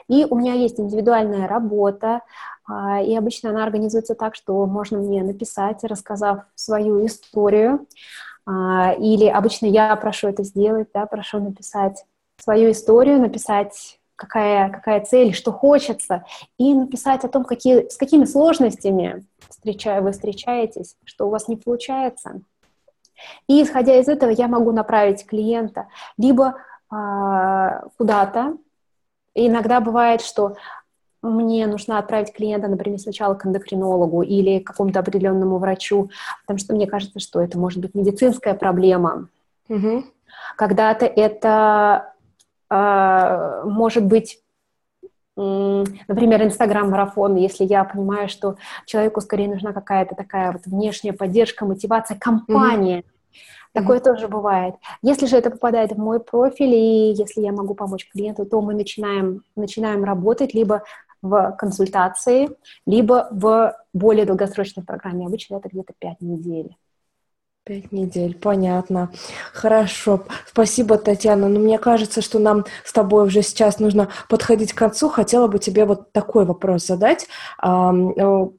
[0.08, 2.22] И у меня есть индивидуальная работа,
[2.66, 7.86] а, и обычно она организуется так, что можно мне написать, рассказав свою историю,
[8.46, 12.04] а, или обычно я прошу это сделать, да, прошу написать
[12.38, 16.24] свою историю, написать какая, какая цель, что хочется,
[16.58, 21.56] и написать о том, какие, с какими сложностями встречаю, вы встречаетесь, что у вас не
[21.56, 22.40] получается.
[23.46, 26.56] И исходя из этого я могу направить клиента либо
[26.92, 28.56] э, куда-то.
[29.46, 30.56] Иногда бывает, что
[31.22, 36.10] мне нужно отправить клиента, например, сначала к эндокринологу или к какому-то определенному врачу,
[36.42, 39.28] потому что мне кажется, что это может быть медицинская проблема.
[39.68, 40.04] Угу.
[40.56, 42.14] Когда-то это
[42.70, 44.40] э, может быть
[45.38, 48.56] например, Инстаграм-марафон, если я понимаю, что
[48.86, 52.98] человеку скорее нужна какая-то такая вот внешняя поддержка, мотивация, компания.
[52.98, 53.17] Mm-hmm.
[53.72, 54.04] Такое mm-hmm.
[54.04, 54.74] тоже бывает.
[55.02, 58.74] Если же это попадает в мой профиль, и если я могу помочь клиенту, то мы
[58.74, 60.82] начинаем, начинаем работать либо
[61.22, 62.50] в консультации,
[62.86, 65.26] либо в более долгосрочной программе.
[65.26, 66.76] Обычно это где-то 5 недель.
[67.68, 69.12] Пять недель, понятно.
[69.52, 70.22] Хорошо.
[70.46, 71.48] Спасибо, Татьяна.
[71.48, 75.10] Но мне кажется, что нам с тобой уже сейчас нужно подходить к концу.
[75.10, 77.28] Хотела бы тебе вот такой вопрос задать.
[77.62, 77.92] Э,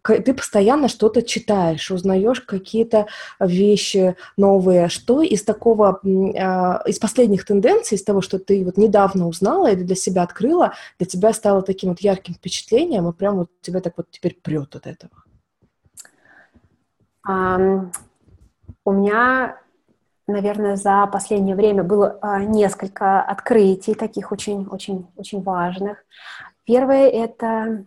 [0.04, 3.08] ты постоянно что-то читаешь, узнаешь какие-то
[3.40, 4.90] вещи новые.
[4.90, 6.00] Что из такого,
[6.38, 10.74] а, из последних тенденций, из того, что ты вот недавно узнала или для себя открыла,
[11.00, 14.76] для тебя стало таким вот ярким впечатлением, и прям вот тебя так вот теперь прет
[14.76, 15.12] от этого?
[17.28, 17.92] Um
[18.90, 19.60] у меня,
[20.26, 26.04] наверное, за последнее время было а, несколько открытий таких очень-очень-очень важных.
[26.64, 27.86] Первое— это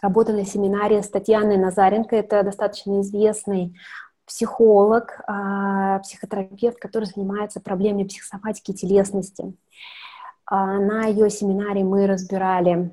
[0.00, 2.14] работа на семинаре с Татьяной Назаренко.
[2.14, 3.76] Это достаточно известный
[4.24, 9.52] психолог, а, психотерапевт, который занимается проблемами психосоматики и телесности.
[10.46, 12.92] А, на ее семинаре мы разбирали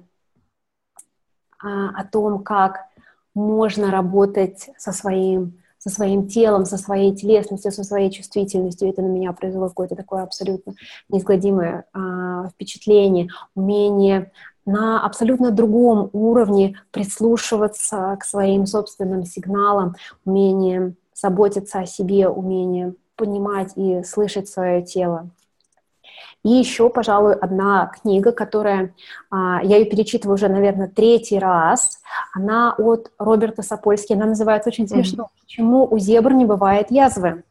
[1.59, 2.87] о том, как
[3.35, 8.87] можно работать со своим со своим телом, со своей телесностью, со своей чувствительностью.
[8.87, 10.75] Это на меня произвело какое-то такое абсолютно
[11.09, 14.31] неизгладимое а, впечатление, умение
[14.63, 23.71] на абсолютно другом уровне прислушиваться к своим собственным сигналам, умение заботиться о себе, умение понимать
[23.75, 25.31] и слышать свое тело.
[26.43, 28.93] И еще, пожалуй, одна книга, которая,
[29.29, 31.99] а, я ее перечитываю уже, наверное, третий раз.
[32.33, 34.13] Она от Роберта Сапольски.
[34.13, 35.25] Она называется очень смешно.
[35.25, 35.41] Mm-hmm.
[35.41, 37.43] «Почему у зебр не бывает язвы?»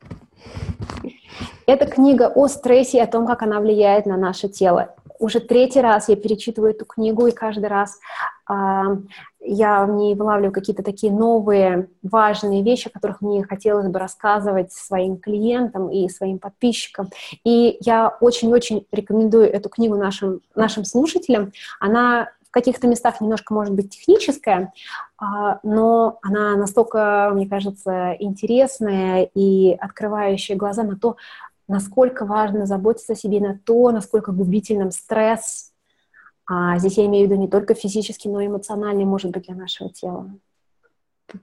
[1.66, 5.80] Это книга о стрессе и о том, как она влияет на наше тело уже третий
[5.80, 8.00] раз я перечитываю эту книгу, и каждый раз
[9.40, 14.72] я в ней вылавливаю какие-то такие новые важные вещи, о которых мне хотелось бы рассказывать
[14.72, 17.10] своим клиентам и своим подписчикам.
[17.44, 21.52] И я очень-очень рекомендую эту книгу нашим, нашим слушателям.
[21.78, 24.72] Она в каких-то местах немножко может быть техническая,
[25.18, 31.16] а, но она настолько, мне кажется, интересная и открывающая глаза на то,
[31.68, 35.69] насколько важно заботиться о себе, на то, насколько губительным стресс.
[36.46, 39.54] А здесь я имею в виду не только физический, но и эмоциональный может быть для
[39.54, 40.30] нашего тела.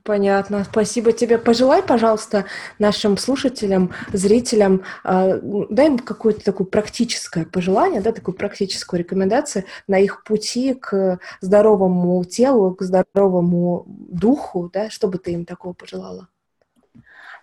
[0.04, 1.38] Понятно, спасибо тебе.
[1.38, 2.46] Пожелай, пожалуйста,
[2.80, 9.98] нашим слушателям, зрителям, э, дай им какое-то такое практическое пожелание, да, такую практическую рекомендацию на
[10.00, 16.28] их пути к здоровому телу, к здоровому духу, да, что бы ты им такого пожелала?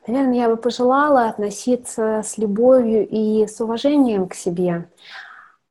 [0.07, 4.91] Наверное, я бы пожелала относиться с любовью и с уважением к себе,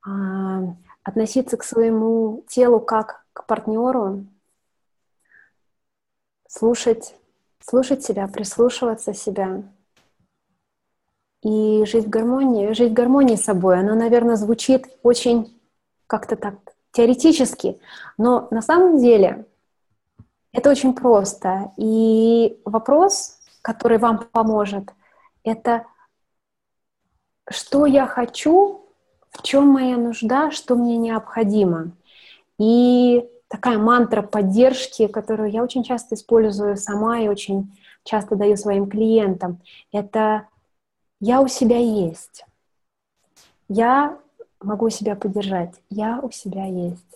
[0.06, 4.26] а, относиться к своему телу как к партнеру,
[6.48, 7.16] слушать,
[7.60, 9.64] слушать себя, прислушиваться себя
[11.42, 13.80] и жить в гармонии, жить в гармонии с собой.
[13.80, 15.60] Оно, наверное, звучит очень
[16.08, 16.56] как-то так
[16.92, 17.80] теоретически,
[18.18, 19.46] но на самом деле
[20.52, 21.72] это очень просто.
[21.78, 24.94] И вопрос который вам поможет,
[25.44, 25.88] это
[27.50, 28.83] что я хочу,
[29.34, 31.92] в чем моя нужда, что мне необходимо.
[32.58, 38.90] И такая мантра поддержки, которую я очень часто использую сама и очень часто даю своим
[38.90, 39.62] клиентам,
[39.92, 40.48] это
[41.20, 42.46] я у себя есть.
[43.68, 44.18] Я
[44.62, 45.74] могу себя поддержать.
[45.90, 47.13] Я у себя есть.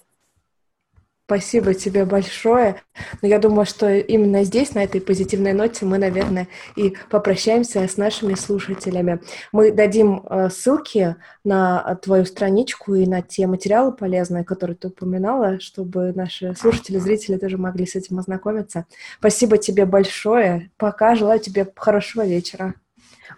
[1.28, 2.82] Спасибо тебе большое.
[3.22, 6.48] Но я думаю, что именно здесь, на этой позитивной ноте, мы, наверное,
[6.78, 9.20] и попрощаемся с нашими слушателями.
[9.52, 15.60] Мы дадим э, ссылки на твою страничку и на те материалы полезные, которые ты упоминала,
[15.60, 18.86] чтобы наши слушатели, зрители тоже могли с этим ознакомиться.
[19.20, 20.72] Спасибо тебе большое.
[20.78, 21.14] Пока.
[21.16, 22.74] Желаю тебе хорошего вечера.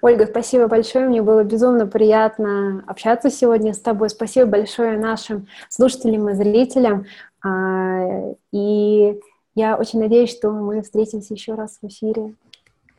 [0.02, 1.08] Ольга, спасибо большое.
[1.08, 4.10] Мне было безумно приятно общаться сегодня с тобой.
[4.10, 7.06] Спасибо большое нашим слушателям и зрителям.
[7.44, 9.20] А, и
[9.56, 12.36] я очень надеюсь, что мы встретимся еще раз в эфире.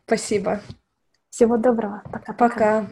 [0.06, 0.60] Спасибо.
[1.30, 2.02] Всего доброго.
[2.10, 2.86] Пока-пока.